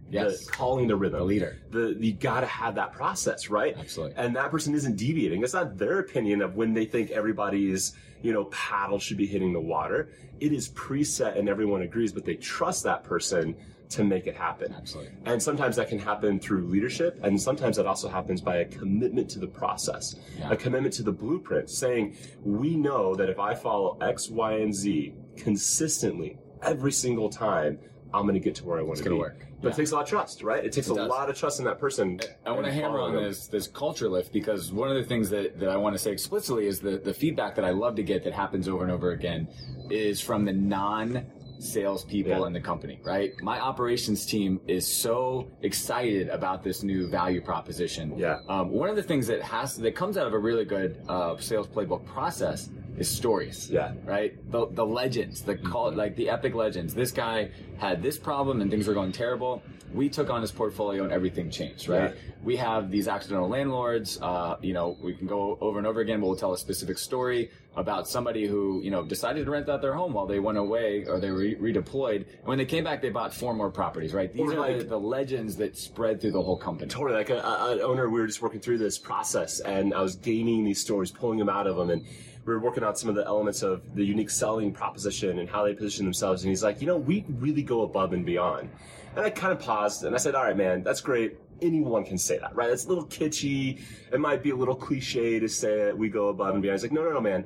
Yes. 0.09 0.45
the, 0.45 0.51
calling 0.51 0.87
the 0.87 0.95
rhythm, 0.95 1.19
The 1.19 1.25
leader. 1.25 1.57
The 1.71 1.95
you 1.99 2.13
got 2.13 2.41
to 2.41 2.45
have 2.45 2.75
that 2.75 2.93
process, 2.93 3.49
right? 3.49 3.75
Absolutely. 3.77 4.15
And 4.17 4.35
that 4.35 4.51
person 4.51 4.73
isn't 4.75 4.97
deviating. 4.97 5.43
It's 5.43 5.53
not 5.53 5.77
their 5.77 5.99
opinion 5.99 6.41
of 6.41 6.55
when 6.55 6.73
they 6.73 6.85
think 6.85 7.11
everybody's 7.11 7.93
you 8.21 8.31
know 8.33 8.45
paddle 8.45 8.99
should 8.99 9.17
be 9.17 9.25
hitting 9.27 9.51
the 9.53 9.59
water. 9.59 10.09
It 10.39 10.51
is 10.53 10.69
preset 10.69 11.37
and 11.39 11.47
everyone 11.49 11.81
agrees, 11.81 12.11
but 12.11 12.25
they 12.25 12.35
trust 12.35 12.83
that 12.83 13.03
person 13.03 13.55
to 13.89 14.03
make 14.03 14.27
it 14.27 14.35
happen. 14.35 14.73
Absolutely. 14.73 15.11
And 15.25 15.41
sometimes 15.41 15.75
that 15.75 15.89
can 15.89 15.99
happen 15.99 16.39
through 16.39 16.65
leadership, 16.67 17.19
and 17.23 17.39
sometimes 17.39 17.77
that 17.77 17.85
also 17.85 18.09
happens 18.09 18.41
by 18.41 18.57
a 18.57 18.65
commitment 18.65 19.29
to 19.31 19.39
the 19.39 19.47
process, 19.47 20.15
Yeah. 20.39 20.51
a 20.51 20.55
commitment 20.55 20.93
to 20.95 21.03
the 21.03 21.11
blueprint, 21.11 21.69
saying, 21.69 22.15
we 22.43 22.75
know 22.75 23.15
that 23.15 23.29
if 23.29 23.39
I 23.39 23.53
follow 23.55 23.97
X, 24.01 24.29
Y, 24.29 24.53
and 24.53 24.73
Z 24.73 25.13
consistently 25.35 26.37
every 26.61 26.91
single 26.91 27.29
time, 27.29 27.77
I'm 28.13 28.23
going 28.23 28.33
to 28.35 28.39
get 28.39 28.55
to 28.55 28.65
where 28.65 28.79
I 28.79 28.81
want 28.81 28.93
It's 28.93 29.01
to 29.01 29.09
gonna 29.09 29.15
be. 29.15 29.19
work. 29.19 29.39
But 29.61 29.69
Yeah. 29.69 29.73
it 29.73 29.77
takes 29.77 29.91
a 29.91 29.95
lot 29.95 30.03
of 30.03 30.09
trust, 30.09 30.43
right? 30.43 30.63
It 30.63 30.71
takes 30.71 30.87
It 30.87 30.93
a 30.93 30.95
does. 30.95 31.09
lot 31.09 31.29
of 31.29 31.35
trust 31.37 31.59
in 31.59 31.65
that 31.65 31.79
person. 31.79 32.19
I 32.45 32.51
want 32.51 32.65
to 32.65 32.71
hammer 32.71 32.99
on 32.99 33.13
them. 33.15 33.23
this 33.23 33.47
this 33.47 33.67
culture 33.67 34.07
lift 34.09 34.31
because 34.31 34.71
one 34.71 34.89
of 34.89 34.95
the 34.95 35.03
things 35.03 35.29
that, 35.31 35.59
that 35.59 35.69
I 35.69 35.77
want 35.77 35.95
to 35.95 35.99
say 35.99 36.11
explicitly 36.11 36.67
is 36.67 36.79
the, 36.79 36.97
the 36.97 37.13
feedback 37.13 37.55
that 37.55 37.65
I 37.65 37.71
love 37.71 37.95
to 37.95 38.03
get 38.03 38.23
that 38.25 38.33
happens 38.33 38.67
over 38.67 38.83
and 38.83 38.91
over 38.91 39.11
again 39.11 39.47
is 39.89 40.21
from 40.21 40.45
the 40.45 40.53
non 40.53 41.25
salespeople 41.59 42.31
Yeah. 42.39 42.47
in 42.47 42.53
the 42.53 42.61
company, 42.61 42.99
right? 43.03 43.33
My 43.41 43.59
operations 43.59 44.25
team 44.25 44.59
is 44.67 44.85
so 44.87 45.47
excited 45.61 46.29
about 46.29 46.63
this 46.63 46.83
new 46.83 47.07
value 47.07 47.41
proposition. 47.41 48.17
Yeah. 48.17 48.39
Um, 48.47 48.69
one 48.71 48.89
of 48.89 48.95
the 48.95 49.03
things 49.03 49.27
that 49.27 49.41
has 49.41 49.75
that 49.77 49.95
comes 49.95 50.17
out 50.17 50.27
of 50.27 50.33
a 50.33 50.39
really 50.39 50.65
good 50.65 51.01
uh, 51.07 51.37
sales 51.37 51.67
playbook 51.67 52.05
process 52.05 52.69
is 52.97 53.09
stories 53.09 53.69
Yeah. 53.71 53.93
right? 54.05 54.33
The 54.51 54.67
the 54.67 54.85
legends, 54.85 55.41
the 55.41 55.55
call 55.55 55.91
like 55.91 56.15
the 56.15 56.29
epic 56.29 56.55
legends. 56.55 56.93
This 56.93 57.11
guy 57.11 57.49
had 57.77 58.01
this 58.01 58.17
problem 58.17 58.61
and 58.61 58.71
things 58.71 58.87
were 58.87 58.93
going 58.93 59.11
terrible. 59.11 59.61
We 59.93 60.09
took 60.09 60.29
on 60.29 60.41
his 60.41 60.51
portfolio 60.51 61.03
and 61.03 61.11
everything 61.13 61.49
changed, 61.49 61.87
right? 61.87 62.09
Yeah. 62.15 62.33
We 62.43 62.55
have 62.57 62.91
these 62.91 63.07
accidental 63.07 63.47
landlords. 63.47 64.19
Uh, 64.21 64.57
you 64.61 64.73
know, 64.73 64.97
we 65.01 65.13
can 65.13 65.25
go 65.27 65.57
over 65.61 65.77
and 65.77 65.87
over 65.87 66.01
again. 66.01 66.19
But 66.19 66.27
we'll 66.27 66.35
tell 66.35 66.53
a 66.53 66.57
specific 66.57 66.97
story 66.97 67.49
about 67.77 68.07
somebody 68.07 68.45
who 68.47 68.81
you 68.81 68.91
know 68.91 69.03
decided 69.05 69.45
to 69.45 69.51
rent 69.51 69.69
out 69.69 69.81
their 69.81 69.93
home 69.93 70.13
while 70.13 70.25
they 70.25 70.39
went 70.39 70.57
away 70.57 71.05
or 71.05 71.19
they 71.19 71.29
re- 71.29 71.55
redeployed. 71.55 72.25
And 72.39 72.45
when 72.45 72.57
they 72.57 72.65
came 72.65 72.83
back, 72.83 73.01
they 73.01 73.09
bought 73.09 73.33
four 73.33 73.53
more 73.53 73.69
properties, 73.71 74.13
right? 74.13 74.31
These 74.33 74.41
Or 74.51 74.53
are 74.53 74.59
like- 74.59 74.79
the, 74.79 74.85
the 74.85 74.99
legends 74.99 75.55
that 75.57 75.77
spread 75.77 76.19
through 76.19 76.31
the 76.31 76.41
whole 76.41 76.57
company. 76.57 76.89
Totally. 76.89 77.15
Like 77.17 77.29
an 77.29 77.39
owner, 77.81 78.09
we 78.09 78.19
were 78.19 78.27
just 78.27 78.41
working 78.41 78.59
through 78.59 78.79
this 78.79 78.97
process, 78.97 79.59
and 79.61 79.93
I 79.93 80.01
was 80.01 80.15
gaining 80.15 80.63
these 80.65 80.81
stories, 80.81 81.11
pulling 81.11 81.39
them 81.39 81.49
out 81.49 81.67
of 81.67 81.75
them, 81.77 81.89
and 81.89 82.05
we 82.45 82.53
were 82.53 82.59
working 82.59 82.83
on 82.83 82.95
some 82.95 83.09
of 83.09 83.15
the 83.15 83.25
elements 83.25 83.63
of 83.63 83.95
the 83.95 84.05
unique 84.05 84.29
selling 84.29 84.71
proposition 84.71 85.39
and 85.39 85.49
how 85.49 85.63
they 85.63 85.73
position 85.73 86.05
themselves. 86.05 86.43
And 86.43 86.49
he's 86.49 86.63
like, 86.63 86.79
you 86.79 86.87
know, 86.87 86.97
we 86.97 87.25
really 87.27 87.63
go 87.63 87.81
above 87.81 88.13
and 88.13 88.25
beyond. 88.25 88.69
And 89.15 89.25
I 89.25 89.29
kind 89.31 89.51
of 89.51 89.59
paused, 89.59 90.03
and 90.03 90.13
I 90.13 90.17
said, 90.17 90.35
all 90.35 90.43
right, 90.43 90.55
man, 90.55 90.83
that's 90.83 91.01
great. 91.01 91.37
Anyone 91.61 92.03
can 92.03 92.17
say 92.17 92.37
that, 92.37 92.55
right? 92.55 92.69
It's 92.69 92.85
a 92.85 92.89
little 92.89 93.05
kitschy. 93.05 93.81
It 94.11 94.19
might 94.19 94.43
be 94.43 94.51
a 94.51 94.55
little 94.55 94.75
cliche 94.75 95.39
to 95.39 95.47
say 95.47 95.87
it. 95.87 95.97
We 95.97 96.09
go 96.09 96.27
above 96.27 96.53
and 96.53 96.61
beyond. 96.61 96.75
He's 96.75 96.83
like, 96.83 96.91
no, 96.91 97.03
no, 97.03 97.13
no, 97.13 97.21
man. 97.21 97.45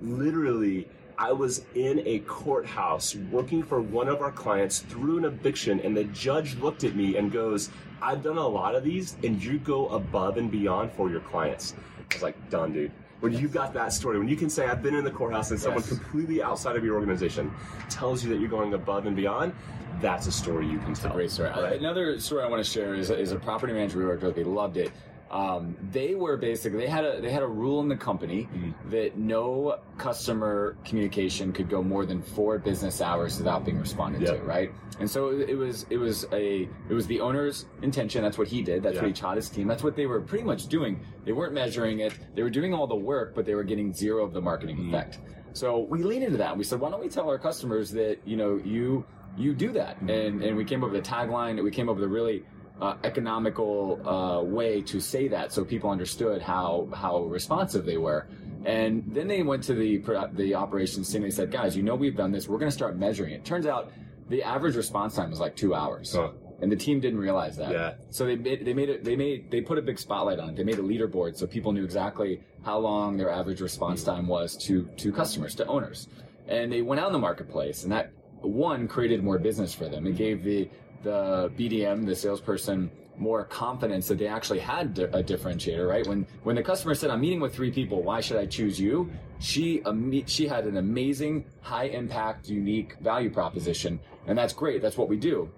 Literally, 0.00 0.88
I 1.18 1.30
was 1.32 1.66
in 1.74 2.02
a 2.06 2.20
courthouse 2.20 3.14
working 3.30 3.62
for 3.62 3.82
one 3.82 4.08
of 4.08 4.22
our 4.22 4.32
clients 4.32 4.80
through 4.80 5.18
an 5.18 5.26
eviction, 5.26 5.78
and 5.80 5.94
the 5.94 6.04
judge 6.04 6.56
looked 6.56 6.82
at 6.82 6.96
me 6.96 7.16
and 7.18 7.30
goes, 7.30 7.68
I've 8.02 8.22
done 8.22 8.38
a 8.38 8.46
lot 8.46 8.74
of 8.74 8.82
these, 8.82 9.16
and 9.22 9.44
you 9.44 9.58
go 9.58 9.88
above 9.90 10.38
and 10.38 10.50
beyond 10.50 10.90
for 10.92 11.10
your 11.10 11.20
clients. 11.20 11.74
I 11.98 12.14
was 12.14 12.22
like, 12.22 12.50
done, 12.50 12.72
dude. 12.72 12.92
When 13.20 13.32
you've 13.32 13.52
got 13.52 13.74
that 13.74 13.92
story, 13.92 14.18
when 14.18 14.28
you 14.28 14.36
can 14.36 14.48
say, 14.48 14.66
I've 14.66 14.82
been 14.82 14.94
in 14.94 15.04
the 15.04 15.10
courthouse 15.10 15.50
and 15.50 15.60
someone 15.60 15.82
Yes. 15.82 15.88
completely 15.90 16.42
outside 16.42 16.76
of 16.76 16.84
your 16.84 16.94
organization 16.94 17.52
tells 17.90 18.24
you 18.24 18.30
that 18.30 18.40
you're 18.40 18.48
going 18.48 18.72
above 18.74 19.06
and 19.06 19.14
beyond, 19.14 19.52
that's 20.00 20.26
a 20.26 20.32
story 20.32 20.66
you 20.66 20.78
can 20.78 20.94
tell. 20.94 21.12
Great 21.12 21.30
story. 21.30 21.50
Right? 21.50 21.78
Another 21.78 22.18
story 22.18 22.42
I 22.42 22.48
want 22.48 22.64
to 22.64 22.70
share 22.70 22.94
is, 22.94 23.10
is 23.10 23.32
a 23.32 23.36
property 23.36 23.74
manager 23.74 23.98
we 23.98 24.06
worked 24.06 24.22
with. 24.22 24.34
They 24.36 24.44
loved 24.44 24.78
it. 24.78 24.90
Um, 25.30 25.76
they 25.92 26.16
were 26.16 26.36
basically 26.36 26.80
they 26.80 26.88
had 26.88 27.04
a 27.04 27.20
they 27.20 27.30
had 27.30 27.42
a 27.42 27.46
rule 27.46 27.80
in 27.80 27.88
the 27.88 27.96
company 27.96 28.48
Mm-hmm. 28.52 28.90
that 28.90 29.16
no 29.16 29.78
customer 29.96 30.76
communication 30.84 31.52
could 31.52 31.68
go 31.68 31.82
more 31.82 32.04
than 32.04 32.20
four 32.20 32.58
business 32.58 33.00
hours 33.00 33.38
without 33.38 33.64
being 33.64 33.78
responded 33.78 34.22
Yeah. 34.22 34.32
to, 34.32 34.42
right? 34.42 34.72
And 34.98 35.08
so 35.08 35.28
it 35.30 35.54
was 35.56 35.86
it 35.88 35.98
was 35.98 36.26
a 36.32 36.68
it 36.88 36.92
was 36.94 37.06
the 37.06 37.20
owner's 37.20 37.66
intention. 37.82 38.22
That's 38.22 38.38
what 38.38 38.48
he 38.48 38.60
did. 38.60 38.82
That's 38.82 38.96
Yeah. 38.96 39.02
what 39.02 39.08
he 39.08 39.12
taught 39.14 39.36
his 39.36 39.48
team. 39.48 39.68
That's 39.68 39.84
what 39.84 39.94
they 39.94 40.06
were 40.06 40.20
pretty 40.20 40.44
much 40.44 40.66
doing. 40.66 40.98
They 41.24 41.32
weren't 41.32 41.54
measuring 41.54 42.00
it. 42.00 42.12
They 42.34 42.42
were 42.42 42.50
doing 42.50 42.74
all 42.74 42.88
the 42.88 42.96
work, 42.96 43.34
but 43.36 43.46
they 43.46 43.54
were 43.54 43.64
getting 43.64 43.92
zero 43.94 44.24
of 44.24 44.32
the 44.32 44.40
marketing 44.40 44.76
Mm-hmm. 44.78 44.94
effect. 44.94 45.18
So 45.52 45.78
we 45.80 46.02
leaned 46.02 46.24
into 46.24 46.38
that. 46.38 46.56
We 46.56 46.64
said, 46.64 46.80
why 46.80 46.90
don't 46.90 47.00
we 47.00 47.08
tell 47.08 47.28
our 47.28 47.38
customers 47.38 47.90
that 47.92 48.18
you 48.24 48.36
know 48.36 48.60
you 48.64 49.04
you 49.36 49.54
do 49.54 49.70
that? 49.72 49.96
Mm-hmm. 49.98 50.10
And 50.10 50.42
and 50.42 50.56
we 50.56 50.64
came 50.64 50.82
up 50.82 50.90
with 50.90 50.98
a 51.06 51.08
tagline. 51.08 51.62
We 51.62 51.70
came 51.70 51.88
up 51.88 51.94
with 51.96 52.04
a 52.04 52.08
really 52.08 52.44
uh, 52.80 52.96
economical 53.04 54.00
uh, 54.08 54.42
way 54.42 54.80
to 54.82 55.00
say 55.00 55.28
that, 55.28 55.52
so 55.52 55.64
people 55.64 55.90
understood 55.90 56.40
how 56.42 56.88
how 56.94 57.22
responsive 57.24 57.84
they 57.84 57.98
were. 57.98 58.26
And 58.64 59.04
then 59.14 59.26
they 59.28 59.42
went 59.42 59.62
to 59.64 59.74
the 59.74 59.98
the 60.32 60.54
operations 60.54 61.10
team. 61.10 61.22
They 61.22 61.30
said, 61.30 61.50
guys, 61.50 61.76
you 61.76 61.82
know 61.82 61.94
we've 61.94 62.16
done 62.16 62.32
this. 62.32 62.48
We're 62.48 62.58
going 62.58 62.70
to 62.70 62.76
start 62.76 62.96
measuring 62.96 63.32
it. 63.32 63.44
Turns 63.44 63.66
out 63.66 63.92
the 64.28 64.42
average 64.42 64.76
response 64.76 65.14
time 65.16 65.30
was 65.30 65.40
like 65.40 65.56
two 65.56 65.74
hours. 65.74 66.14
Huh. 66.14 66.30
And 66.62 66.70
the 66.70 66.76
team 66.76 67.00
didn't 67.00 67.18
realize 67.20 67.56
that. 67.56 67.72
Yeah. 67.72 67.94
So 68.10 68.26
they 68.26 68.36
made, 68.36 68.66
they 68.66 68.74
made 68.74 68.90
it. 68.90 69.02
They 69.02 69.16
made 69.16 69.50
they 69.50 69.62
put 69.62 69.78
a 69.78 69.82
big 69.82 69.98
spotlight 69.98 70.38
on 70.38 70.50
it. 70.50 70.56
They 70.56 70.64
made 70.64 70.78
a 70.78 70.82
leaderboard 70.82 71.36
so 71.38 71.46
people 71.46 71.72
knew 71.72 71.84
exactly 71.84 72.42
how 72.62 72.78
long 72.78 73.16
their 73.16 73.30
average 73.30 73.62
response 73.62 74.04
time 74.04 74.26
was 74.26 74.56
to 74.66 74.84
to 74.98 75.10
customers, 75.10 75.54
to 75.54 75.66
owners. 75.66 76.08
and 76.48 76.70
they 76.70 76.82
went 76.82 77.00
out 77.00 77.06
in 77.06 77.12
the 77.14 77.18
marketplace, 77.18 77.84
and 77.84 77.92
that 77.92 78.12
one 78.42 78.88
created 78.88 79.22
more 79.24 79.38
business 79.38 79.72
for 79.72 79.88
them. 79.88 80.06
It 80.06 80.16
gave 80.16 80.42
the 80.44 80.68
the 81.02 81.50
BDM, 81.56 82.06
the 82.06 82.14
salesperson, 82.14 82.90
more 83.16 83.44
confidence 83.44 84.08
that 84.08 84.18
they 84.18 84.26
actually 84.26 84.58
had 84.58 84.98
a 84.98 85.22
differentiator, 85.22 85.86
right? 85.86 86.06
When 86.06 86.26
when 86.42 86.56
the 86.56 86.62
customer 86.62 86.94
said, 86.94 87.10
"I'm 87.10 87.20
meeting 87.20 87.40
with 87.40 87.54
three 87.54 87.70
people, 87.70 88.02
why 88.02 88.20
should 88.20 88.38
I 88.38 88.46
choose 88.46 88.80
you?" 88.80 89.10
She 89.38 89.82
she 90.26 90.46
had 90.46 90.64
an 90.66 90.78
amazing, 90.78 91.44
high 91.60 91.84
impact, 91.84 92.48
unique 92.48 92.96
value 93.00 93.30
proposition, 93.30 94.00
and 94.26 94.36
that's 94.36 94.54
great. 94.54 94.80
That's 94.82 94.96
what 94.96 95.08
we 95.08 95.16
do. 95.16 95.50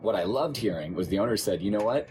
What 0.00 0.14
I 0.14 0.24
loved 0.24 0.56
hearing 0.56 0.94
was 0.94 1.08
the 1.08 1.18
owner 1.18 1.36
said, 1.36 1.60
"You 1.60 1.70
know 1.70 1.84
what? 1.84 2.08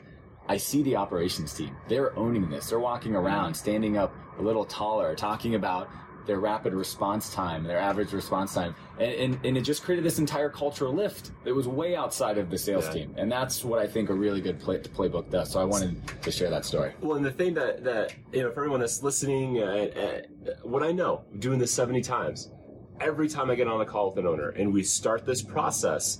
I 0.48 0.58
see 0.58 0.84
the 0.84 0.96
operations 0.98 1.54
team. 1.54 1.76
They're 1.88 2.18
owning 2.18 2.50
this. 2.50 2.70
They're 2.70 2.80
walking 2.80 3.16
around, 3.16 3.54
standing 3.54 3.98
up 3.98 4.14
a 4.40 4.42
little 4.42 4.66
taller, 4.66 5.16
talking 5.16 5.56
about 5.56 5.90
their 6.26 6.40
rapid 6.40 6.74
response 6.74 7.34
time, 7.34 7.64
their 7.64 7.80
average 7.80 8.14
response 8.14 8.54
time. 8.54 8.76
And, 9.00 9.12
and, 9.14 9.46
and, 9.46 9.58
it 9.58 9.62
just 9.62 9.84
created 9.84 10.06
this 10.06 10.20
entire 10.20 10.50
cultural 10.50 10.94
lift 10.94 11.32
that 11.44 11.54
was 11.54 11.68
way 11.68 11.96
outside 11.96 12.38
of 12.38 12.50
the 12.50 12.58
sales 12.58 12.86
yeah. 12.88 12.94
team. 12.94 13.16
And 13.18 13.32
that's 13.32 13.64
what 13.64 13.80
I 13.80 13.88
think 13.88 14.10
a 14.10 14.14
really 14.14 14.42
good 14.42 14.60
play, 14.60 14.80
playbook 14.80 15.30
does. 15.30 15.52
So 15.52 15.60
I 15.60 15.64
wanted 15.64 16.02
to 16.22 16.32
share 16.32 16.50
that 16.50 16.66
story. 16.66 16.94
Well, 17.02 17.18
and 17.18 17.26
the 17.26 17.32
thing 17.32 17.54
that, 17.56 17.84
that 17.84 18.14
you 18.32 18.44
know, 18.44 18.52
for 18.52 18.62
everyone 18.62 18.80
that's 18.80 19.04
listening, 19.04 19.62
uh, 19.62 19.66
uh, 19.66 20.52
what 20.64 20.84
I 20.84 20.92
know, 20.92 21.24
doing 21.40 21.60
this 21.60 21.74
70 21.74 22.02
times, 22.02 22.52
every 23.00 23.28
time 23.28 23.50
I 23.50 23.56
get 23.56 23.68
on 23.68 23.82
a 23.82 23.86
call 23.86 24.10
with 24.10 24.20
an 24.20 24.28
owner 24.28 24.50
and 24.50 24.72
we 24.72 24.84
start 24.84 25.26
this 25.26 25.42
process, 25.42 26.20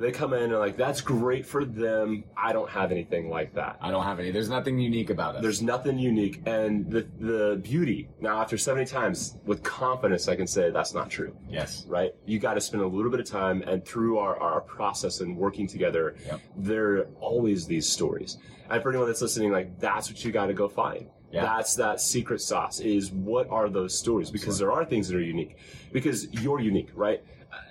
they 0.00 0.10
come 0.10 0.32
in 0.32 0.44
and 0.44 0.58
like, 0.58 0.76
that's 0.76 1.00
great 1.00 1.44
for 1.44 1.64
them. 1.64 2.24
I 2.36 2.52
don't 2.52 2.70
have 2.70 2.90
anything 2.90 3.28
like 3.28 3.54
that. 3.54 3.76
I 3.80 3.90
don't 3.90 4.02
have 4.02 4.18
any. 4.18 4.30
There's 4.30 4.48
nothing 4.48 4.78
unique 4.78 5.10
about 5.10 5.36
it. 5.36 5.42
There's 5.42 5.60
nothing 5.62 5.98
unique. 5.98 6.40
And 6.46 6.90
the, 6.90 7.06
the 7.18 7.60
beauty, 7.62 8.08
now 8.18 8.40
after 8.40 8.56
70 8.56 8.86
times, 8.86 9.36
with 9.44 9.62
confidence, 9.62 10.26
I 10.26 10.36
can 10.36 10.46
say 10.46 10.70
that's 10.70 10.94
not 10.94 11.10
true. 11.10 11.36
Yes. 11.48 11.84
Right? 11.86 12.14
You 12.24 12.38
got 12.38 12.54
to 12.54 12.60
spend 12.60 12.82
a 12.82 12.86
little 12.86 13.10
bit 13.10 13.20
of 13.20 13.26
time 13.26 13.62
and 13.66 13.84
through 13.84 14.18
our, 14.18 14.38
our 14.38 14.62
process 14.62 15.20
and 15.20 15.36
working 15.36 15.66
together, 15.66 16.16
yep. 16.26 16.40
there 16.56 16.92
are 16.92 17.08
always 17.20 17.66
these 17.66 17.86
stories. 17.86 18.38
And 18.70 18.82
for 18.82 18.88
anyone 18.88 19.06
that's 19.06 19.20
listening, 19.20 19.52
like, 19.52 19.78
that's 19.78 20.08
what 20.08 20.24
you 20.24 20.32
got 20.32 20.46
to 20.46 20.54
go 20.54 20.68
find. 20.68 21.08
Yeah. 21.32 21.42
That's 21.42 21.74
that 21.76 22.00
secret 22.00 22.40
sauce 22.40 22.80
is 22.80 23.12
what 23.12 23.48
are 23.50 23.68
those 23.68 23.96
stories? 23.96 24.30
Because 24.30 24.58
there 24.58 24.72
are 24.72 24.84
things 24.84 25.08
that 25.08 25.16
are 25.16 25.22
unique. 25.22 25.56
Because 25.92 26.32
you're 26.32 26.60
unique, 26.60 26.88
right? 26.94 27.22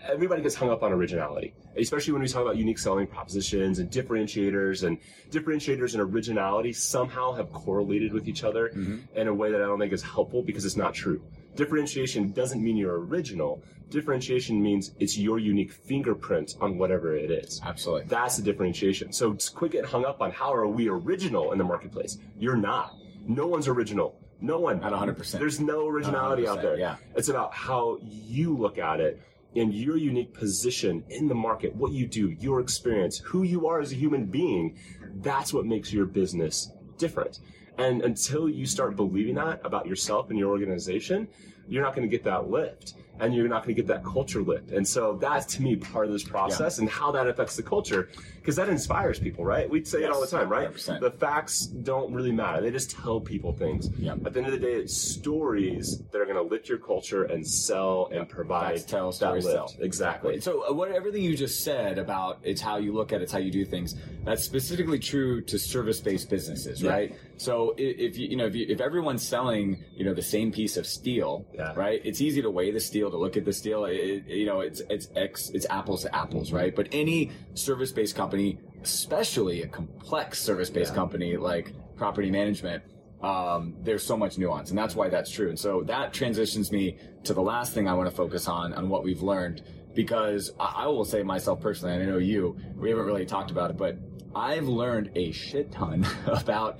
Everybody 0.10 0.42
gets 0.42 0.56
hung 0.56 0.70
up 0.70 0.84
on 0.84 0.92
originality, 0.92 1.54
especially 1.76 2.14
when 2.14 2.22
we 2.22 2.28
talk 2.28 2.42
about 2.42 2.58
unique 2.58 2.80
selling 2.80 3.08
propositions 3.08 3.80
and 3.80 3.90
differentiators 3.92 4.84
and 4.84 4.98
differentiators 5.32 5.94
and 5.94 6.02
originality 6.02 6.74
somehow 6.74 7.32
have 7.34 7.52
correlated 7.52 8.14
with 8.14 8.28
each 8.28 8.44
other 8.44 8.70
mm-hmm. 8.70 8.98
in 9.16 9.28
a 9.28 9.34
way 9.34 9.52
that 9.52 9.62
I 9.62 9.66
don't 9.66 9.80
think 9.80 9.94
is 9.94 10.04
helpful 10.04 10.42
because 10.42 10.66
it's 10.66 10.78
not 10.78 10.94
true. 10.94 11.22
Differentiation 11.56 12.32
doesn't 12.32 12.64
mean 12.64 12.78
you're 12.78 13.00
original. 13.00 13.64
Differentiation 13.90 14.62
means 14.62 14.92
it's 15.00 15.18
your 15.18 15.40
unique 15.40 15.72
fingerprint 15.72 16.56
on 16.62 16.78
whatever 16.78 17.16
it 17.16 17.32
is. 17.32 17.60
Absolutely. 17.66 18.06
That's 18.08 18.38
the 18.38 18.44
differentiation. 18.44 19.12
So 19.12 19.36
quit 19.56 19.72
getting 19.72 19.90
hung 19.90 20.06
up 20.06 20.22
on 20.22 20.32
how 20.32 20.54
are 20.54 20.68
we 20.68 20.90
original 20.90 21.52
in 21.52 21.58
the 21.58 21.64
marketplace. 21.64 22.18
You're 22.38 22.56
not. 22.56 22.96
No 23.28 23.48
one's 23.48 23.68
original. 23.68 24.16
No 24.42 24.60
one. 24.60 24.82
At 24.84 24.94
100%. 24.94 25.32
There's 25.38 25.60
no 25.60 25.88
originality 25.88 26.48
out 26.48 26.62
there. 26.62 26.78
Yeah. 26.78 26.96
It's 27.16 27.30
about 27.30 27.54
how 27.54 27.98
you 28.02 28.56
look 28.56 28.78
at 28.78 29.00
it 29.00 29.20
and 29.56 29.74
your 29.74 29.98
unique 29.98 30.34
position 30.34 31.04
in 31.10 31.28
the 31.28 31.36
market, 31.36 31.76
what 31.76 31.92
you 31.92 32.06
do, 32.06 32.30
your 32.40 32.60
experience, 32.60 33.20
who 33.20 33.44
you 33.44 33.68
are 33.68 33.80
as 33.80 33.92
a 33.92 33.96
human 33.96 34.26
being, 34.26 34.78
that's 35.22 35.54
what 35.54 35.66
makes 35.66 35.92
your 35.92 36.06
business 36.06 36.72
different. 36.98 37.40
And 37.78 38.02
until 38.02 38.50
you 38.50 38.66
start 38.66 38.96
believing 38.96 39.36
that 39.36 39.62
about 39.64 39.88
yourself 39.88 40.30
and 40.30 40.38
your 40.38 40.50
organization, 40.50 41.28
you're 41.68 41.84
not 41.84 41.96
going 41.96 42.08
to 42.08 42.12
get 42.12 42.24
that 42.26 42.50
lift 42.50 42.96
and 43.20 43.36
you're 43.36 43.48
not 43.48 43.64
going 43.64 43.76
to 43.76 43.82
get 43.82 43.88
that 43.88 44.04
culture 44.04 44.42
lift. 44.42 44.72
And 44.72 44.88
so 44.88 45.18
that's 45.20 45.46
to 45.56 45.62
me 45.62 45.76
part 45.76 46.06
of 46.06 46.12
this 46.12 46.24
process 46.24 46.78
yeah. 46.78 46.84
and 46.84 46.90
how 46.90 47.12
that 47.12 47.28
affects 47.28 47.56
the 47.56 47.64
culture 47.64 48.10
because 48.38 48.56
that 48.56 48.70
inspires 48.70 49.20
people, 49.20 49.46
right? 49.46 49.70
We 49.70 49.84
say 49.84 50.00
yes, 50.00 50.08
it 50.08 50.12
all 50.12 50.22
the 50.22 50.28
time, 50.28 50.50
right? 50.50 50.74
100%. 50.74 51.00
The 51.00 51.12
facts 51.12 51.66
don't 51.66 52.14
really 52.14 52.32
matter. 52.32 52.62
They 52.62 52.72
just 52.72 52.92
tell 52.92 53.20
people 53.20 53.54
things. 53.54 53.88
At 53.88 54.34
the 54.34 54.40
end 54.40 54.48
of 54.48 54.54
the 54.54 54.60
day, 54.60 54.74
it's 54.74 54.96
stories 54.96 56.00
that 56.12 56.20
are 56.20 56.26
going 56.26 56.38
to 56.38 56.42
lift 56.44 56.70
your 56.70 56.78
culture 56.78 57.26
and 57.26 57.46
sell 57.46 58.10
and 58.12 58.28
provide 58.28 58.80
facts 58.80 58.84
tell, 58.86 59.12
stories 59.12 59.46
lift. 59.46 59.72
Sell. 59.72 59.74
Exactly. 59.80 60.40
So 60.42 60.68
uh, 60.68 60.74
what 60.74 60.92
everything 60.92 61.24
you 61.24 61.36
just 61.36 61.64
said 61.64 61.98
about 61.98 62.40
it's 62.44 62.62
how 62.62 62.78
you 62.78 62.94
look 62.94 63.12
at 63.14 63.22
it, 63.22 63.24
it's 63.24 63.32
how 63.32 63.40
you 63.40 63.52
do 63.52 63.66
things. 63.66 63.96
That's 64.24 64.44
specifically 64.44 65.00
true 65.00 65.42
to 65.42 65.60
service-based 65.60 66.30
businesses, 66.30 66.84
right? 66.84 67.16
So 67.40 67.74
if 67.78 68.18
you 68.18 68.28
you 68.28 68.36
know 68.36 68.48
if, 68.48 68.56
you, 68.56 68.66
if 68.68 68.82
everyone's 68.82 69.26
selling 69.26 69.82
you 69.94 70.04
know 70.04 70.14
the 70.14 70.22
same 70.22 70.52
piece 70.52 70.76
of 70.76 70.86
steel, 70.86 71.48
yeah. 71.54 71.74
right? 71.74 72.02
It's 72.04 72.20
easy 72.20 72.42
to 72.42 72.52
weigh 72.52 72.72
the 72.72 72.82
steel 72.82 73.10
to 73.10 73.18
look 73.18 73.38
at 73.38 73.46
the 73.46 73.54
steel. 73.54 73.86
It, 73.86 74.26
you 74.28 74.46
know 74.46 74.60
it's 74.60 74.82
it's 74.90 75.08
X 75.16 75.50
it's 75.54 75.66
apples 75.70 76.04
to 76.04 76.14
apples, 76.14 76.52
right? 76.52 76.76
But 76.76 76.90
any 76.92 77.32
service-based 77.54 78.14
company, 78.14 78.60
especially 78.84 79.62
a 79.62 79.68
complex 79.68 80.42
service-based 80.42 80.92
yeah. 80.92 80.96
company 80.96 81.38
like 81.38 81.74
property 81.96 82.30
management, 82.30 82.84
um, 83.24 83.74
there's 83.84 84.04
so 84.04 84.18
much 84.18 84.38
nuance, 84.38 84.70
and 84.70 84.78
that's 84.78 84.94
why 84.94 85.08
that's 85.08 85.32
true. 85.32 85.48
And 85.48 85.58
so 85.58 85.82
that 85.84 86.12
transitions 86.12 86.74
me 86.74 86.98
to 87.24 87.34
the 87.34 87.42
last 87.42 87.74
thing 87.74 87.88
I 87.88 87.94
want 87.94 88.10
to 88.10 88.16
focus 88.16 88.50
on 88.50 88.74
on 88.74 88.90
what 88.90 89.06
we've 89.06 89.22
learned 89.22 89.64
because 89.96 90.52
I, 90.60 90.84
I 90.84 90.88
will 90.88 91.06
say 91.06 91.24
myself 91.24 91.62
personally, 91.62 91.96
and 91.96 92.04
I 92.04 92.06
know 92.06 92.18
you, 92.18 92.58
we 92.76 92.90
haven't 92.90 93.06
really 93.06 93.26
talked 93.26 93.50
about 93.50 93.70
it, 93.70 93.78
but 93.78 93.98
I've 94.36 94.68
learned 94.68 95.12
a 95.16 95.32
shit 95.32 95.72
ton 95.72 96.06
about 96.26 96.80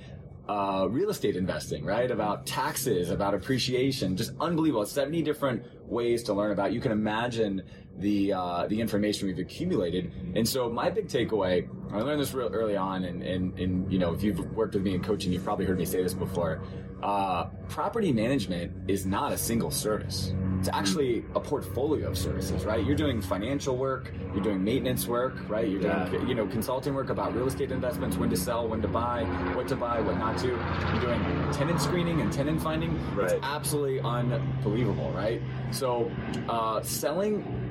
uh, 0.50 0.88
real 0.88 1.10
estate 1.10 1.36
investing, 1.36 1.84
right? 1.84 2.10
About 2.10 2.44
taxes, 2.44 3.10
about 3.10 3.34
appreciation, 3.34 4.16
just 4.16 4.32
unbelievable. 4.40 4.84
70 4.84 5.22
different 5.22 5.62
ways 5.88 6.24
to 6.24 6.32
learn 6.32 6.50
about. 6.50 6.72
You 6.72 6.80
can 6.80 6.90
imagine 6.90 7.62
the 7.98 8.32
uh, 8.32 8.66
the 8.66 8.80
information 8.80 9.28
we've 9.28 9.38
accumulated. 9.38 10.12
And 10.34 10.48
so 10.48 10.68
my 10.68 10.90
big 10.90 11.06
takeaway, 11.06 11.68
I 11.92 12.00
learned 12.00 12.20
this 12.20 12.34
real 12.34 12.48
early 12.52 12.76
on, 12.76 13.04
and, 13.04 13.22
and, 13.22 13.56
and 13.60 13.92
you 13.92 14.00
know, 14.00 14.12
if 14.12 14.24
you've 14.24 14.40
worked 14.56 14.74
with 14.74 14.82
me 14.82 14.94
in 14.94 15.04
coaching, 15.04 15.32
you've 15.32 15.44
probably 15.44 15.66
heard 15.66 15.78
me 15.78 15.84
say 15.84 16.02
this 16.02 16.14
before. 16.14 16.60
Uh, 17.02 17.44
property 17.68 18.12
management 18.12 18.72
is 18.88 19.06
not 19.06 19.32
a 19.32 19.38
single 19.38 19.70
service. 19.70 20.34
It's 20.58 20.68
actually 20.68 21.24
a 21.34 21.40
portfolio 21.40 22.08
of 22.08 22.18
services, 22.18 22.66
right? 22.66 22.84
You're 22.84 22.96
doing 22.96 23.22
financial 23.22 23.78
work, 23.78 24.12
you're 24.34 24.42
doing 24.42 24.62
maintenance 24.62 25.06
work, 25.06 25.48
right? 25.48 25.66
You're 25.66 25.80
doing, 25.80 26.12
yeah. 26.12 26.26
you 26.26 26.34
know, 26.34 26.46
consulting 26.46 26.92
work 26.92 27.08
about 27.08 27.34
real 27.34 27.46
estate 27.46 27.72
investments, 27.72 28.18
when 28.18 28.28
to 28.28 28.36
sell, 28.36 28.68
when 28.68 28.82
to 28.82 28.88
buy, 28.88 29.24
what 29.54 29.66
to 29.68 29.76
buy, 29.76 30.00
what 30.00 30.18
not 30.18 30.36
to. 30.38 30.48
You're 30.48 31.00
doing 31.00 31.52
tenant 31.52 31.80
screening 31.80 32.20
and 32.20 32.30
tenant 32.30 32.60
finding. 32.60 32.98
Right. 33.14 33.32
It's 33.32 33.40
absolutely 33.42 34.00
unbelievable, 34.00 35.10
right? 35.12 35.40
So, 35.70 36.10
uh, 36.50 36.82
selling 36.82 37.69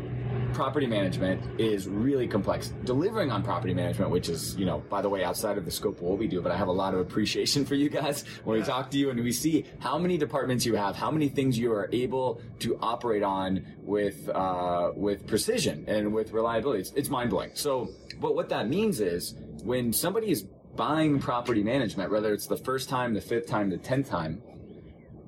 property 0.54 0.88
management 0.88 1.60
is 1.60 1.88
really 1.88 2.28
complex. 2.28 2.70
Delivering 2.84 3.32
on 3.32 3.44
property 3.44 3.74
management, 3.74 4.12
which 4.12 4.30
is, 4.30 4.56
you 4.56 4.66
know, 4.66 4.80
by 4.90 5.02
the 5.02 5.10
way, 5.10 5.24
outside 5.24 5.58
of 5.58 5.66
the 5.66 5.72
scope 5.72 5.98
of 5.98 6.04
what 6.04 6.18
we 6.18 6.28
do, 6.28 6.42
but 6.42 6.52
I 6.52 6.58
have 6.58 6.68
a 6.68 6.74
lot 6.74 6.94
of 6.94 7.00
appreciation 7.00 7.66
for 7.66 7.76
you 7.76 7.90
guys 7.90 8.24
when 8.44 8.58
yeah. 8.58 8.64
we 8.64 8.68
talk 8.68 8.92
to 8.92 8.98
you 8.98 9.10
and 9.10 9.20
we 9.22 9.32
see 9.32 9.66
how 9.80 9.98
many 9.98 10.18
departments 10.18 10.66
you 10.66 10.76
have, 10.76 10.96
how 10.96 11.12
many 11.12 11.30
things 11.30 11.58
you 11.58 11.72
are 11.72 11.90
able 11.92 12.42
to 12.60 12.78
operate 12.82 13.24
on 13.24 13.66
with, 13.82 14.30
uh, 14.30 14.92
with 14.96 15.26
precision 15.28 15.86
and 15.88 16.14
with 16.14 16.32
reliability. 16.32 16.82
It's, 16.82 16.92
it's 16.92 17.10
mind 17.10 17.30
blowing. 17.30 17.52
So, 17.54 17.90
but 18.20 18.36
what 18.36 18.50
that 18.50 18.68
means 18.68 19.00
is 19.00 19.36
when 19.64 19.94
somebody 19.94 20.32
is 20.32 20.44
buying 20.76 21.20
property 21.20 21.64
management, 21.64 22.12
whether 22.12 22.34
it's 22.34 22.48
the 22.48 22.58
first 22.58 22.90
time, 22.90 23.14
the 23.14 23.22
fifth 23.22 23.48
time, 23.48 23.70
the 23.70 23.78
tenth 23.78 24.10
time, 24.10 24.42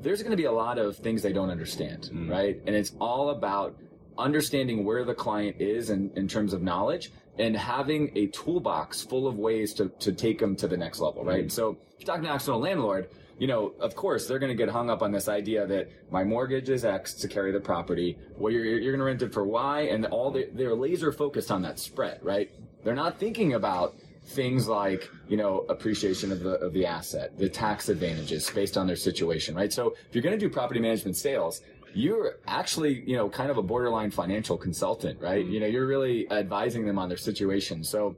there's 0.02 0.22
going 0.22 0.32
to 0.32 0.38
be 0.38 0.46
a 0.46 0.52
lot 0.52 0.78
of 0.78 0.98
things 0.98 1.22
they 1.22 1.34
don't 1.34 1.50
understand, 1.50 2.10
mm. 2.14 2.30
right? 2.30 2.60
And 2.66 2.76
it's 2.76 2.94
all 3.00 3.30
about 3.30 3.78
understanding 4.22 4.86
where 4.86 5.04
the 5.04 5.14
client 5.14 5.58
is 5.60 5.90
in, 5.90 6.12
in 6.16 6.28
terms 6.28 6.54
of 6.54 6.62
knowledge 6.62 7.12
and 7.38 7.56
having 7.56 8.12
a 8.16 8.28
toolbox 8.28 9.02
full 9.02 9.28
of 9.28 9.38
ways 9.38 9.74
to, 9.74 9.90
to 10.00 10.12
take 10.12 10.40
them 10.40 10.56
to 10.58 10.68
the 10.68 10.78
next 10.78 11.00
level, 11.00 11.24
right? 11.24 11.46
Mm-hmm. 11.46 11.50
So 11.50 11.78
if 11.94 12.00
you're 12.00 12.08
talking 12.08 12.24
to 12.24 12.30
an 12.30 12.36
external 12.36 12.60
landlord, 12.60 13.10
you 13.40 13.48
know, 13.48 13.74
of 13.80 13.96
course, 13.96 14.28
they're 14.28 14.38
going 14.38 14.56
to 14.56 14.56
get 14.56 14.70
hung 14.70 14.90
up 14.90 15.02
on 15.02 15.12
this 15.12 15.28
idea 15.28 15.66
that 15.66 15.90
my 16.12 16.24
mortgage 16.24 16.70
is 16.70 16.86
X 16.86 17.16
to 17.16 17.28
carry 17.28 17.52
the 17.52 17.60
property. 17.60 18.18
Well, 18.38 18.54
you're, 18.54 18.66
you're 18.66 18.92
going 18.92 19.00
to 19.00 19.06
rent 19.06 19.22
it 19.24 19.34
for 19.34 19.44
Y, 19.44 19.82
and 19.82 20.06
all 20.06 20.30
the, 20.30 20.50
they're 20.54 20.76
laser 20.76 21.12
focused 21.12 21.50
on 21.50 21.64
that 21.64 21.80
spread, 21.80 22.20
right? 22.22 22.52
They're 22.84 22.94
not 22.94 23.18
thinking 23.18 23.54
about 23.54 23.96
things 24.24 24.68
like 24.68 25.10
you 25.28 25.36
know 25.38 25.66
appreciation 25.70 26.32
of 26.32 26.42
the 26.42 26.52
of 26.60 26.74
the 26.74 26.86
asset, 26.86 27.38
the 27.38 27.50
tax 27.50 27.90
advantages 27.90 28.50
based 28.50 28.78
on 28.78 28.88
their 28.88 28.96
situation, 28.96 29.56
right? 29.56 29.74
So 29.74 29.96
if 30.08 30.14
you're 30.16 30.22
going 30.22 30.38
to 30.38 30.46
do 30.46 30.50
property 30.50 30.80
management 30.80 31.18
sales, 31.18 31.62
you're 31.94 32.38
actually, 32.48 33.04
you 33.06 33.16
know, 33.16 33.30
kind 33.30 33.52
of 33.52 33.58
a 33.58 33.64
borderline 33.64 34.12
financial 34.12 34.58
consultant, 34.58 35.20
right? 35.20 35.44
Mm-hmm. 35.44 35.54
You 35.54 35.60
know, 35.62 35.66
you're 35.68 35.88
really 35.88 36.30
advising 36.32 36.86
them 36.86 36.98
on 36.98 37.10
their 37.10 37.18
situation. 37.18 37.84
So 37.84 38.16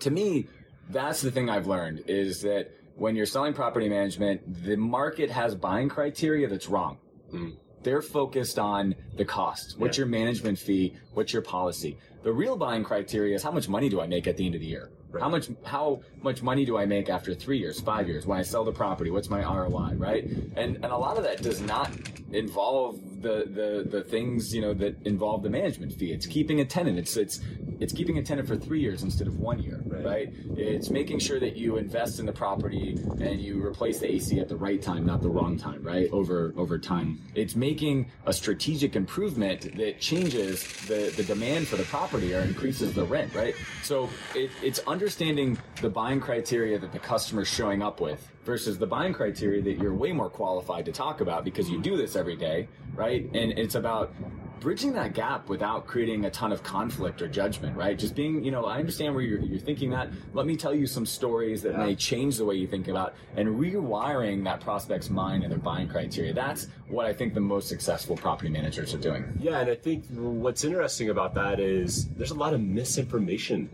to 0.00 0.10
me, 0.10 0.46
that's 0.90 1.20
the 1.20 1.30
thing 1.30 1.50
I've 1.50 1.66
learned 1.66 2.04
is 2.06 2.42
that 2.42 2.70
when 2.96 3.14
you're 3.14 3.26
selling 3.26 3.54
property 3.54 3.88
management, 3.88 4.64
the 4.64 4.76
market 4.76 5.30
has 5.30 5.54
buying 5.54 5.88
criteria 5.88 6.48
that's 6.48 6.68
wrong. 6.68 6.98
Mm. 7.32 7.56
They're 7.82 8.02
focused 8.02 8.58
on 8.58 8.94
the 9.16 9.24
cost. 9.24 9.78
What's 9.78 9.96
yeah. 9.96 10.02
your 10.02 10.08
management 10.08 10.58
fee? 10.58 10.96
What's 11.14 11.32
your 11.32 11.42
policy? 11.42 11.96
The 12.24 12.32
real 12.32 12.56
buying 12.56 12.82
criteria 12.82 13.36
is 13.36 13.42
how 13.42 13.52
much 13.52 13.68
money 13.68 13.88
do 13.88 14.00
I 14.00 14.06
make 14.06 14.26
at 14.26 14.36
the 14.36 14.44
end 14.44 14.56
of 14.56 14.60
the 14.60 14.66
year? 14.66 14.90
Right. 15.10 15.22
How 15.22 15.28
much 15.30 15.48
how 15.64 16.00
much 16.22 16.42
money 16.42 16.64
do 16.66 16.76
I 16.76 16.84
make 16.84 17.08
after 17.08 17.34
three 17.34 17.58
years, 17.58 17.80
five 17.80 18.08
years 18.08 18.26
when 18.26 18.38
I 18.38 18.42
sell 18.42 18.64
the 18.64 18.72
property? 18.72 19.10
What's 19.10 19.30
my 19.30 19.40
ROI, 19.42 19.94
right? 19.96 20.24
And 20.56 20.76
and 20.76 20.84
a 20.86 20.96
lot 20.98 21.16
of 21.16 21.22
that 21.24 21.40
does 21.42 21.60
not 21.62 21.90
involve 22.32 23.00
the, 23.22 23.46
the 23.48 23.88
the 23.90 24.04
things 24.04 24.54
you 24.54 24.60
know 24.60 24.74
that 24.74 24.94
involve 25.06 25.42
the 25.42 25.50
management 25.50 25.92
fee. 25.92 26.12
It's 26.12 26.26
keeping 26.26 26.60
a 26.60 26.64
tenant. 26.64 26.98
It's 26.98 27.16
it's 27.16 27.40
it's 27.80 27.92
keeping 27.92 28.18
a 28.18 28.22
tenant 28.22 28.46
for 28.48 28.56
three 28.56 28.80
years 28.80 29.02
instead 29.02 29.28
of 29.28 29.38
one 29.38 29.60
year, 29.60 29.80
Right. 29.86 30.04
right? 30.04 30.28
It's 30.56 30.90
making 30.90 31.20
sure 31.20 31.38
that 31.40 31.56
you 31.56 31.76
invest 31.76 32.18
in 32.18 32.26
the 32.26 32.32
property 32.32 32.98
and 33.20 33.40
you 33.40 33.64
replace 33.64 34.00
the 34.00 34.10
AC 34.12 34.38
at 34.40 34.48
the 34.48 34.56
right 34.56 34.82
time, 34.82 35.06
not 35.06 35.22
the 35.22 35.28
wrong 35.30 35.56
time, 35.56 35.82
right? 35.82 36.10
Over 36.12 36.52
over 36.56 36.78
time. 36.78 37.20
It's 37.34 37.56
making 37.56 38.10
a 38.26 38.32
strategic 38.32 38.94
improvement 38.96 39.76
that 39.76 40.00
changes 40.00 40.64
the, 40.86 41.12
the 41.16 41.22
demand 41.24 41.66
for 41.68 41.76
the 41.76 41.84
property 41.84 42.34
or 42.34 42.40
increases 42.40 42.92
the 42.94 43.04
rent, 43.04 43.34
right? 43.34 43.54
So 43.82 44.08
it, 44.34 44.50
it's 44.62 44.80
understanding 44.98 45.56
the 45.80 45.88
buying 45.88 46.18
criteria 46.18 46.76
that 46.76 46.90
the 46.90 46.98
customer's 46.98 47.46
showing 47.46 47.84
up 47.84 48.00
with 48.00 48.32
versus 48.42 48.78
the 48.78 48.86
buying 48.86 49.12
criteria 49.12 49.62
that 49.62 49.78
you're 49.78 49.94
way 49.94 50.10
more 50.10 50.28
qualified 50.28 50.84
to 50.84 50.90
talk 50.90 51.20
about 51.20 51.44
because 51.44 51.70
you 51.70 51.80
do 51.80 51.96
this 51.96 52.16
every 52.16 52.34
day, 52.34 52.66
right? 52.96 53.22
And 53.32 53.56
it's 53.56 53.76
about 53.76 54.12
bridging 54.58 54.92
that 54.92 55.14
gap 55.14 55.48
without 55.48 55.86
creating 55.86 56.24
a 56.24 56.30
ton 56.30 56.50
of 56.50 56.64
conflict 56.64 57.22
or 57.22 57.28
judgment, 57.28 57.76
right? 57.76 57.96
Just 57.96 58.16
being, 58.16 58.42
you 58.42 58.50
know, 58.50 58.64
I 58.64 58.78
understand 58.80 59.14
where 59.14 59.22
you're, 59.22 59.38
you're 59.38 59.60
thinking 59.60 59.90
that. 59.90 60.10
Let 60.32 60.46
me 60.46 60.56
tell 60.56 60.74
you 60.74 60.88
some 60.88 61.06
stories 61.06 61.62
that 61.62 61.78
may 61.78 61.94
change 61.94 62.36
the 62.36 62.44
way 62.44 62.56
you 62.56 62.66
think 62.66 62.88
about 62.88 63.14
and 63.36 63.48
rewiring 63.48 64.42
that 64.44 64.60
prospect's 64.60 65.10
mind 65.10 65.44
and 65.44 65.52
their 65.52 65.60
buying 65.60 65.86
criteria. 65.88 66.34
That's 66.34 66.66
what 66.88 67.06
I 67.06 67.12
think 67.12 67.34
the 67.34 67.40
most 67.40 67.68
successful 67.68 68.16
property 68.16 68.50
managers 68.50 68.92
are 68.94 68.98
doing. 68.98 69.24
Yeah, 69.38 69.60
and 69.60 69.70
I 69.70 69.76
think 69.76 70.06
what's 70.08 70.64
interesting 70.64 71.10
about 71.10 71.34
that 71.34 71.60
is 71.60 72.08
there's 72.16 72.32
a 72.32 72.34
lot 72.34 72.52
of 72.52 72.60
misinformation 72.60 73.70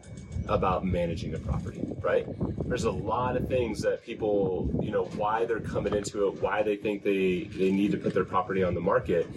about 0.48 0.84
managing 0.84 1.34
a 1.34 1.38
property, 1.38 1.82
right? 2.00 2.26
There's 2.68 2.84
a 2.84 2.90
lot 2.90 3.36
of 3.36 3.48
things 3.48 3.80
that 3.82 4.02
people, 4.04 4.70
you 4.82 4.90
know, 4.90 5.04
why 5.16 5.44
they're 5.44 5.60
coming 5.60 5.94
into 5.94 6.26
it, 6.26 6.42
why 6.42 6.62
they 6.62 6.76
think 6.76 7.02
they 7.02 7.44
they 7.44 7.70
need 7.70 7.92
to 7.92 7.98
put 7.98 8.14
their 8.14 8.24
property 8.24 8.62
on 8.62 8.74
the 8.74 8.80
market, 8.80 9.28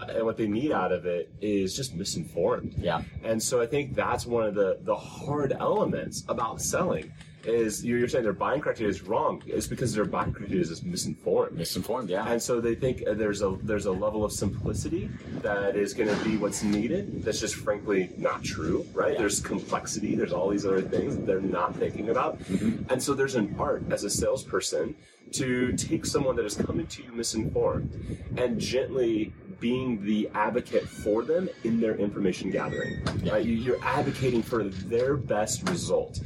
uh, 0.00 0.06
and 0.16 0.24
what 0.24 0.36
they 0.36 0.46
need 0.46 0.72
out 0.72 0.92
of 0.92 1.06
it 1.06 1.30
is 1.40 1.74
just 1.74 1.94
misinformed. 1.94 2.74
Yeah. 2.76 3.02
And 3.22 3.42
so 3.42 3.60
I 3.60 3.66
think 3.66 3.94
that's 3.94 4.26
one 4.26 4.44
of 4.44 4.54
the 4.54 4.78
the 4.82 4.96
hard 4.96 5.52
elements 5.52 6.24
about 6.28 6.60
selling 6.60 7.12
is 7.44 7.84
you're 7.84 7.98
you're 7.98 8.08
saying 8.08 8.24
their 8.24 8.32
buying 8.32 8.60
criteria 8.60 8.90
is 8.90 9.02
wrong. 9.02 9.42
It's 9.46 9.66
because 9.66 9.94
their 9.94 10.04
buying 10.04 10.32
criteria 10.32 10.62
is 10.62 10.82
misinformed. 10.82 11.56
Misinformed, 11.56 12.10
yeah. 12.10 12.26
And 12.28 12.40
so 12.40 12.60
they 12.60 12.74
think 12.74 13.02
uh, 13.06 13.14
there's 13.14 13.42
a 13.42 13.56
there's 13.62 13.86
a 13.86 13.92
level 13.92 14.24
of 14.24 14.32
simplicity 14.32 15.10
that 15.42 15.76
is 15.76 15.94
going 15.94 16.14
to 16.14 16.24
be 16.24 16.36
what's 16.36 16.62
needed. 16.62 17.22
That's 17.22 17.40
just 17.40 17.56
frankly 17.56 18.10
not 18.16 18.42
true, 18.42 18.86
right? 18.92 19.12
Yeah. 19.12 19.18
There's 19.20 19.40
complexity. 19.40 20.14
There's 20.14 20.32
all 20.32 20.48
these 20.48 20.66
other 20.66 20.82
things 20.82 21.16
that 21.16 21.26
they're 21.26 21.40
not 21.40 21.74
thinking 21.76 22.10
about. 22.10 22.38
Mm-hmm. 22.40 22.90
And 22.92 23.02
so 23.02 23.14
there's 23.14 23.34
an 23.34 23.54
art 23.58 23.82
as 23.90 24.04
a 24.04 24.10
salesperson 24.10 24.94
to 25.32 25.72
take 25.76 26.04
someone 26.04 26.36
that 26.36 26.44
is 26.44 26.54
coming 26.54 26.86
to 26.88 27.02
you 27.02 27.12
misinformed 27.12 28.18
and 28.36 28.58
gently 28.58 29.32
being 29.60 30.02
the 30.04 30.28
advocate 30.34 30.88
for 30.88 31.22
them 31.22 31.48
in 31.64 31.80
their 31.80 31.94
information 31.96 32.50
gathering. 32.50 33.04
Right? 33.30 33.44
You're 33.44 33.82
advocating 33.84 34.42
for 34.42 34.64
their 34.64 35.16
best 35.16 35.68
result. 35.68 36.20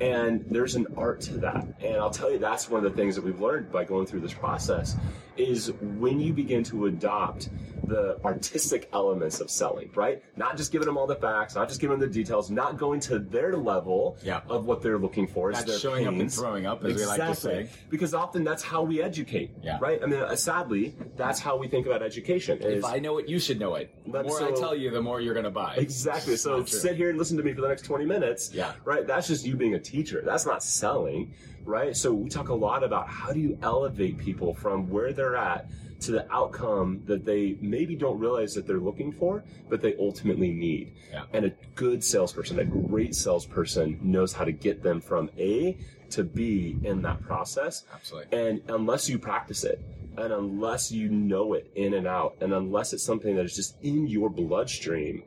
And 0.00 0.44
there's 0.48 0.76
an 0.76 0.86
art 0.96 1.20
to 1.22 1.34
that. 1.38 1.66
And 1.82 1.96
I'll 1.96 2.10
tell 2.10 2.30
you, 2.30 2.38
that's 2.38 2.70
one 2.70 2.84
of 2.84 2.90
the 2.90 2.96
things 2.96 3.14
that 3.16 3.24
we've 3.24 3.40
learned 3.40 3.70
by 3.70 3.84
going 3.84 4.06
through 4.06 4.20
this 4.20 4.32
process 4.32 4.96
is 5.40 5.72
when 5.98 6.20
you 6.20 6.32
begin 6.32 6.62
to 6.64 6.86
adopt 6.86 7.48
the 7.84 8.18
artistic 8.24 8.88
elements 8.92 9.40
of 9.40 9.50
selling, 9.50 9.90
right? 9.96 10.22
Not 10.36 10.56
just 10.56 10.70
giving 10.70 10.86
them 10.86 10.96
all 10.96 11.08
the 11.08 11.16
facts, 11.16 11.56
not 11.56 11.66
just 11.68 11.80
giving 11.80 11.98
them 11.98 12.08
the 12.08 12.12
details, 12.14 12.48
not 12.50 12.78
going 12.78 13.00
to 13.00 13.18
their 13.18 13.56
level 13.56 14.16
Yeah. 14.22 14.42
of 14.48 14.64
what 14.66 14.80
they're 14.80 14.98
looking 14.98 15.26
for. 15.26 15.50
is 15.50 15.66
Not 15.66 15.80
showing 15.80 16.06
up 16.06 16.14
and 16.14 16.32
throwing 16.32 16.66
up, 16.66 16.84
as 16.84 16.94
we 16.94 17.04
like 17.04 17.20
to 17.20 17.34
say. 17.34 17.68
Because 17.88 18.14
often 18.14 18.44
that's 18.44 18.62
how 18.62 18.82
we 18.82 19.02
educate, 19.02 19.50
Yeah. 19.62 19.78
right? 19.80 19.98
I 20.02 20.06
mean, 20.06 20.20
uh, 20.20 20.36
sadly, 20.36 20.94
that's 21.16 21.40
how 21.40 21.56
we 21.56 21.66
think 21.66 21.86
about 21.86 22.02
education. 22.02 22.58
if 22.62 22.84
I 22.84 22.98
know 22.98 23.18
it, 23.18 23.28
you 23.28 23.38
should 23.40 23.58
know 23.58 23.74
it. 23.74 23.90
The 24.06 24.22
more 24.22 24.42
I 24.42 24.52
tell 24.52 24.74
you, 24.76 24.90
the 24.90 25.02
more 25.02 25.20
you're 25.20 25.34
going 25.34 25.44
to 25.44 25.50
buy. 25.50 25.74
Exactly. 25.76 26.36
So 26.36 26.64
sit 26.64 26.96
here 26.96 27.10
and 27.10 27.18
listen 27.18 27.36
to 27.38 27.42
me 27.42 27.52
for 27.54 27.60
the 27.62 27.68
next 27.68 27.82
20 27.82 28.04
minutes. 28.04 28.52
Yeah. 28.54 28.72
Right? 28.84 29.06
That's 29.06 29.26
just 29.26 29.44
you 29.44 29.56
being 29.56 29.74
a 29.74 29.80
teacher. 29.80 30.22
That's 30.24 30.46
not 30.46 30.62
selling, 30.62 31.32
right? 31.64 31.96
So 31.96 32.12
we 32.12 32.28
talk 32.28 32.48
a 32.48 32.54
lot 32.54 32.82
about 32.82 33.08
how 33.08 33.32
do 33.32 33.40
you 33.40 33.58
elevate 33.62 34.18
people 34.18 34.54
from 34.54 34.88
where 34.88 35.12
they're 35.12 35.36
at 35.36 35.68
to 36.00 36.12
the 36.12 36.32
outcome 36.32 37.02
that 37.06 37.24
they 37.24 37.56
maybe 37.60 37.94
don't 37.94 38.18
realize 38.18 38.54
that 38.54 38.66
they're 38.66 38.78
looking 38.78 39.12
for, 39.12 39.44
but 39.68 39.82
they 39.82 39.94
ultimately 39.98 40.50
need. 40.50 40.94
Yeah. 41.12 41.24
And 41.32 41.44
a 41.44 41.52
good 41.74 42.02
salesperson, 42.02 42.58
a 42.58 42.64
great 42.64 43.14
salesperson 43.14 43.98
knows 44.02 44.32
how 44.32 44.44
to 44.44 44.52
get 44.52 44.82
them 44.82 45.00
from 45.00 45.30
A 45.38 45.76
to 46.10 46.24
B 46.24 46.78
in 46.82 47.02
that 47.02 47.22
process. 47.22 47.84
Absolutely. 47.92 48.38
And 48.38 48.62
unless 48.68 49.08
you 49.08 49.18
practice 49.18 49.64
it, 49.64 49.80
and 50.16 50.32
unless 50.32 50.90
you 50.90 51.08
know 51.08 51.52
it 51.54 51.70
in 51.76 51.94
and 51.94 52.06
out, 52.06 52.36
and 52.40 52.52
unless 52.52 52.92
it's 52.92 53.04
something 53.04 53.36
that 53.36 53.44
is 53.44 53.54
just 53.54 53.76
in 53.82 54.06
your 54.06 54.28
bloodstream, 54.28 55.22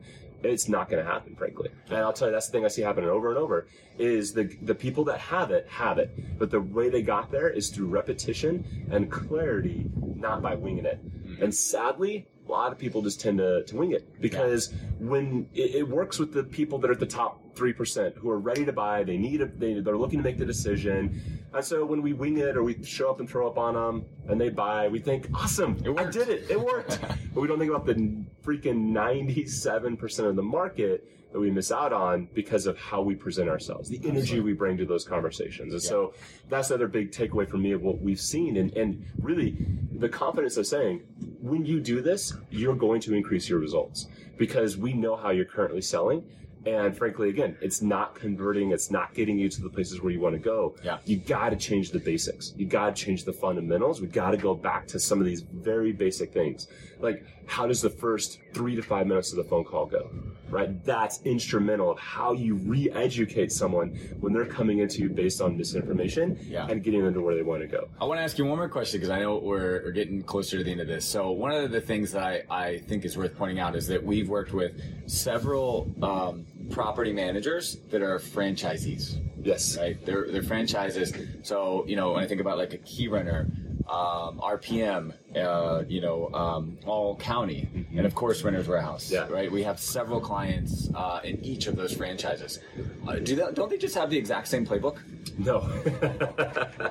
it's 0.46 0.68
not 0.68 0.88
going 0.88 1.04
to 1.04 1.10
happen, 1.10 1.34
frankly. 1.34 1.70
And 1.88 1.98
I'll 1.98 2.12
tell 2.12 2.28
you, 2.28 2.32
that's 2.32 2.46
the 2.46 2.52
thing 2.52 2.64
I 2.64 2.68
see 2.68 2.82
happening 2.82 3.10
over 3.10 3.28
and 3.28 3.38
over 3.38 3.66
is 3.98 4.32
the 4.32 4.44
the 4.62 4.74
people 4.74 5.04
that 5.04 5.20
have 5.20 5.50
it 5.50 5.66
have 5.68 5.98
it, 5.98 6.38
but 6.38 6.50
the 6.50 6.60
way 6.60 6.88
they 6.90 7.02
got 7.02 7.30
there 7.30 7.48
is 7.48 7.70
through 7.70 7.86
repetition 7.86 8.88
and 8.90 9.10
clarity, 9.10 9.90
not 10.16 10.42
by 10.42 10.54
winging 10.54 10.84
it. 10.84 11.04
Mm-hmm. 11.04 11.42
And 11.42 11.54
sadly, 11.54 12.26
a 12.46 12.50
lot 12.50 12.72
of 12.72 12.78
people 12.78 13.02
just 13.02 13.20
tend 13.20 13.38
to, 13.38 13.64
to 13.64 13.76
wing 13.76 13.92
it. 13.92 14.20
Because 14.20 14.72
when 14.98 15.48
it, 15.54 15.74
it 15.76 15.88
works 15.88 16.18
with 16.18 16.32
the 16.32 16.44
people 16.44 16.78
that 16.78 16.90
are 16.90 16.94
at 16.94 17.00
the 17.00 17.06
top 17.06 17.54
three 17.54 17.72
percent 17.72 18.16
who 18.16 18.30
are 18.30 18.38
ready 18.38 18.64
to 18.64 18.72
buy, 18.72 19.04
they 19.04 19.16
need 19.16 19.40
a, 19.40 19.46
they 19.46 19.80
they're 19.80 19.96
looking 19.96 20.18
to 20.18 20.24
make 20.24 20.38
the 20.38 20.44
decision, 20.44 21.40
and 21.54 21.64
so 21.64 21.84
when 21.84 22.02
we 22.02 22.12
wing 22.12 22.38
it 22.38 22.56
or 22.56 22.64
we 22.64 22.82
show 22.82 23.10
up 23.10 23.20
and 23.20 23.30
throw 23.30 23.46
up 23.46 23.58
on 23.58 23.74
them 23.74 24.04
and 24.28 24.40
they 24.40 24.48
buy, 24.48 24.88
we 24.88 24.98
think 24.98 25.28
awesome, 25.34 25.80
It 25.84 25.98
I 25.98 26.10
did 26.10 26.28
it, 26.28 26.50
it 26.50 26.60
worked, 26.60 27.00
but 27.34 27.40
we 27.40 27.46
don't 27.46 27.58
think 27.58 27.70
about 27.70 27.86
the 27.86 28.23
freaking 28.44 28.92
ninety 28.92 29.46
seven 29.46 29.96
percent 29.96 30.28
of 30.28 30.36
the 30.36 30.42
market 30.42 31.08
that 31.32 31.40
we 31.40 31.50
miss 31.50 31.72
out 31.72 31.92
on 31.92 32.28
because 32.32 32.64
of 32.66 32.78
how 32.78 33.02
we 33.02 33.16
present 33.16 33.48
ourselves, 33.48 33.88
the 33.88 34.00
energy 34.04 34.38
we 34.38 34.52
bring 34.52 34.76
to 34.76 34.86
those 34.86 35.04
conversations. 35.04 35.72
And 35.72 35.82
so 35.82 36.14
that's 36.48 36.68
the 36.68 36.74
other 36.74 36.86
big 36.86 37.10
takeaway 37.10 37.48
for 37.48 37.56
me 37.56 37.72
of 37.72 37.82
what 37.82 38.00
we've 38.00 38.20
seen. 38.20 38.56
And, 38.56 38.72
and 38.76 39.04
really 39.20 39.56
the 39.90 40.08
confidence 40.08 40.56
of 40.58 40.66
saying, 40.68 41.02
when 41.40 41.66
you 41.66 41.80
do 41.80 42.00
this, 42.00 42.34
you're 42.50 42.76
going 42.76 43.00
to 43.00 43.14
increase 43.14 43.48
your 43.48 43.58
results 43.58 44.06
because 44.38 44.76
we 44.76 44.92
know 44.92 45.16
how 45.16 45.30
you're 45.30 45.44
currently 45.44 45.82
selling. 45.82 46.24
And 46.66 46.96
frankly, 46.96 47.28
again, 47.28 47.58
it's 47.60 47.82
not 47.82 48.14
converting. 48.14 48.70
It's 48.70 48.90
not 48.90 49.12
getting 49.12 49.38
you 49.38 49.50
to 49.50 49.60
the 49.60 49.68
places 49.68 50.00
where 50.00 50.12
you 50.12 50.20
want 50.20 50.34
to 50.34 50.38
go. 50.38 50.76
Yeah. 50.82 50.98
You 51.04 51.18
got 51.18 51.50
to 51.50 51.56
change 51.56 51.90
the 51.90 51.98
basics. 51.98 52.54
You 52.56 52.64
got 52.64 52.94
to 52.96 53.04
change 53.04 53.24
the 53.24 53.34
fundamentals. 53.34 54.00
We 54.00 54.06
got 54.06 54.30
to 54.30 54.38
go 54.38 54.54
back 54.54 54.86
to 54.88 55.00
some 55.00 55.18
of 55.18 55.26
these 55.26 55.42
very 55.42 55.92
basic 55.92 56.32
things. 56.32 56.68
Like, 57.00 57.26
how 57.46 57.66
does 57.66 57.80
the 57.82 57.90
first 57.90 58.38
three 58.52 58.74
to 58.76 58.82
five 58.82 59.06
minutes 59.06 59.30
of 59.32 59.36
the 59.36 59.44
phone 59.44 59.64
call 59.64 59.86
go? 59.86 60.10
Right? 60.50 60.84
That's 60.84 61.20
instrumental 61.24 61.90
of 61.90 61.98
how 61.98 62.32
you 62.32 62.54
re-educate 62.54 63.50
someone 63.50 63.88
when 64.20 64.32
they're 64.32 64.44
coming 64.46 64.78
into 64.78 65.00
you 65.00 65.08
based 65.08 65.40
on 65.40 65.56
misinformation 65.56 66.38
Yeah. 66.42 66.66
and 66.68 66.82
getting 66.82 67.02
them 67.04 67.14
to 67.14 67.20
where 67.20 67.34
they 67.34 67.42
want 67.42 67.62
to 67.62 67.66
go. 67.66 67.88
I 68.00 68.04
want 68.04 68.18
to 68.18 68.22
ask 68.22 68.38
you 68.38 68.44
one 68.44 68.58
more 68.58 68.68
question 68.68 69.00
because 69.00 69.10
I 69.10 69.18
know 69.20 69.38
we're, 69.38 69.82
we're 69.84 69.90
getting 69.90 70.22
closer 70.22 70.58
to 70.58 70.62
the 70.64 70.70
end 70.70 70.80
of 70.80 70.86
this. 70.86 71.04
So 71.04 71.32
one 71.32 71.50
of 71.50 71.72
the 71.72 71.80
things 71.80 72.12
that 72.12 72.22
I, 72.22 72.42
I 72.50 72.78
think 72.78 73.04
is 73.04 73.16
worth 73.16 73.36
pointing 73.36 73.58
out 73.58 73.74
is 73.74 73.88
that 73.88 74.02
we've 74.04 74.28
worked 74.28 74.52
with 74.52 74.80
several 75.06 75.90
um, 76.02 76.44
property 76.70 77.12
managers 77.12 77.76
that 77.90 78.02
are 78.02 78.18
franchisees, 78.18 79.18
Yes. 79.42 79.76
right? 79.76 79.96
They're, 80.06 80.30
they're 80.30 80.42
franchises. 80.42 81.12
So, 81.42 81.84
you 81.88 81.96
know, 81.96 82.12
when 82.12 82.22
I 82.22 82.26
think 82.26 82.40
about 82.40 82.58
like 82.58 82.74
a 82.74 82.78
Keyrenter, 82.78 83.50
um, 83.88 84.40
RPM, 84.40 85.12
uh, 85.36 85.84
you 85.86 86.00
know, 86.00 86.32
um, 86.32 86.78
all 86.86 87.16
county, 87.16 87.68
and 87.96 88.06
of 88.06 88.14
course, 88.14 88.42
Renter's 88.42 88.66
Warehouse, 88.68 89.10
Yeah. 89.10 89.26
right? 89.28 89.50
We 89.52 89.62
have 89.62 89.78
several 89.78 90.20
clients 90.20 90.88
uh, 90.94 91.20
in 91.22 91.44
each 91.44 91.66
of 91.66 91.76
those 91.76 91.92
franchises. 91.94 92.60
Uh, 93.06 93.16
do 93.16 93.36
that, 93.36 93.54
don't 93.54 93.68
they 93.68 93.76
just 93.76 93.94
have 93.94 94.08
the 94.08 94.16
exact 94.16 94.48
same 94.48 94.66
playbook? 94.66 94.98
No. 95.38 95.60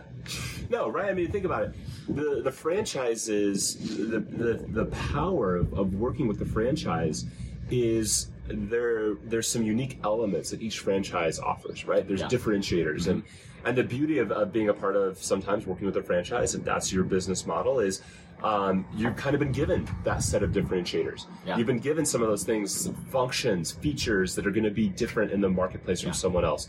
no, 0.70 0.90
right? 0.90 1.10
I 1.10 1.14
mean, 1.14 1.32
think 1.32 1.46
about 1.46 1.64
it. 1.64 1.74
The 2.10 2.42
the 2.44 2.52
franchises, 2.52 3.76
the 3.98 4.20
the, 4.20 4.54
the 4.70 4.86
power 4.88 5.56
of, 5.56 5.74
of 5.74 5.94
working 5.96 6.28
with 6.28 6.40
the 6.40 6.46
franchise 6.46 7.26
is 7.72 8.28
there 8.48 9.16
there's 9.24 9.48
some 9.48 9.64
unique 9.64 10.00
elements 10.04 10.50
that 10.52 10.62
each 10.62 10.80
franchise 10.80 11.40
offers, 11.40 11.86
right? 11.86 12.06
There's 12.08 12.22
Yeah. 12.22 12.28
differentiators 12.28 13.08
and 13.08 13.24
and 13.66 13.78
the 13.78 13.84
beauty 13.84 14.20
of, 14.20 14.32
of 14.32 14.52
being 14.52 14.70
a 14.70 14.74
part 14.74 14.96
of 14.96 15.18
sometimes 15.18 15.66
working 15.66 15.86
with 15.86 15.98
a 15.98 16.04
franchise, 16.04 16.56
if 16.56 16.64
that's 16.64 16.92
your 16.92 17.04
business 17.04 17.46
model, 17.46 17.80
is 17.80 18.02
um, 18.44 18.86
you've 18.94 19.16
kind 19.16 19.36
of 19.36 19.40
been 19.40 19.52
given 19.54 19.88
that 20.04 20.22
set 20.22 20.44
of 20.44 20.52
differentiators. 20.52 21.28
Yeah. 21.46 21.58
You've 21.58 21.68
been 21.68 21.80
given 21.80 22.06
some 22.06 22.22
of 22.22 22.28
those 22.28 22.44
things, 22.44 22.90
functions, 23.10 23.72
features 23.72 24.36
that 24.36 24.46
are 24.46 24.52
going 24.52 24.66
to 24.66 24.72
be 24.72 24.90
different 24.90 25.32
in 25.32 25.40
the 25.40 25.50
marketplace 25.50 26.02
from 26.02 26.10
Yeah. 26.10 26.14
someone 26.14 26.44
else. 26.44 26.68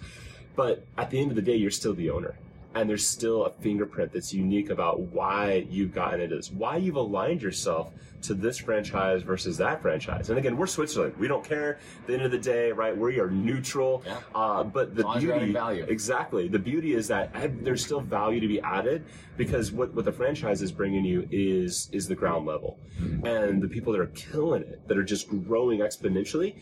But 0.54 0.87
at 0.96 1.11
the 1.11 1.18
end 1.20 1.30
of 1.30 1.37
the 1.37 1.42
day, 1.42 1.57
you're 1.57 1.72
still 1.72 1.94
the 1.94 2.11
owner. 2.11 2.37
And 2.74 2.88
there's 2.90 3.06
still 3.06 3.44
a 3.46 3.50
fingerprint 3.50 4.12
that's 4.12 4.32
unique 4.34 4.70
about 4.70 5.00
why 5.00 5.66
you've 5.70 5.92
gotten 5.94 6.20
into 6.20 6.37
this, 6.37 6.50
why 6.50 6.76
you've 6.76 6.96
aligned 6.96 7.40
yourself 7.42 7.92
to 8.22 8.34
this 8.34 8.58
franchise 8.58 9.22
versus 9.22 9.58
that 9.58 9.82
franchise. 9.82 10.30
And 10.30 10.38
again, 10.38 10.56
we're 10.56 10.66
Switzerland. 10.66 11.14
We 11.18 11.28
don't 11.28 11.44
care. 11.44 11.78
At 12.00 12.06
the 12.06 12.14
end 12.14 12.22
of 12.22 12.30
the 12.30 12.38
day, 12.38 12.72
right? 12.72 12.96
We 12.96 13.20
are 13.20 13.30
neutral. 13.30 14.02
Yeah. 14.06 14.18
Uh, 14.34 14.64
but 14.64 14.96
the 14.96 15.02
long 15.02 15.18
as 15.18 15.22
you're 15.22 15.37
beauty, 15.38 15.52
value. 15.52 15.84
exactly, 15.88 16.48
the 16.48 16.58
beauty 16.58 16.94
is 16.94 17.06
that 17.08 17.30
there's 17.62 17.84
still 17.84 18.00
value 18.00 18.40
to 18.40 18.48
be 18.48 18.60
added 18.62 19.04
because 19.37 19.72
what, 19.72 19.92
what 19.94 20.04
the 20.06 20.12
franchise 20.12 20.62
is 20.62 20.72
bringing 20.72 21.04
you 21.04 21.28
is 21.30 21.88
is 21.92 22.08
the 22.08 22.14
ground 22.14 22.46
level, 22.46 22.78
Mm-hmm. 23.00 23.26
and 23.26 23.60
the 23.60 23.66
people 23.68 23.92
that 23.92 24.00
are 24.00 24.06
killing 24.14 24.62
it, 24.62 24.87
that 24.88 24.96
are 24.96 25.02
just 25.02 25.28
growing 25.28 25.80
exponentially. 25.80 26.54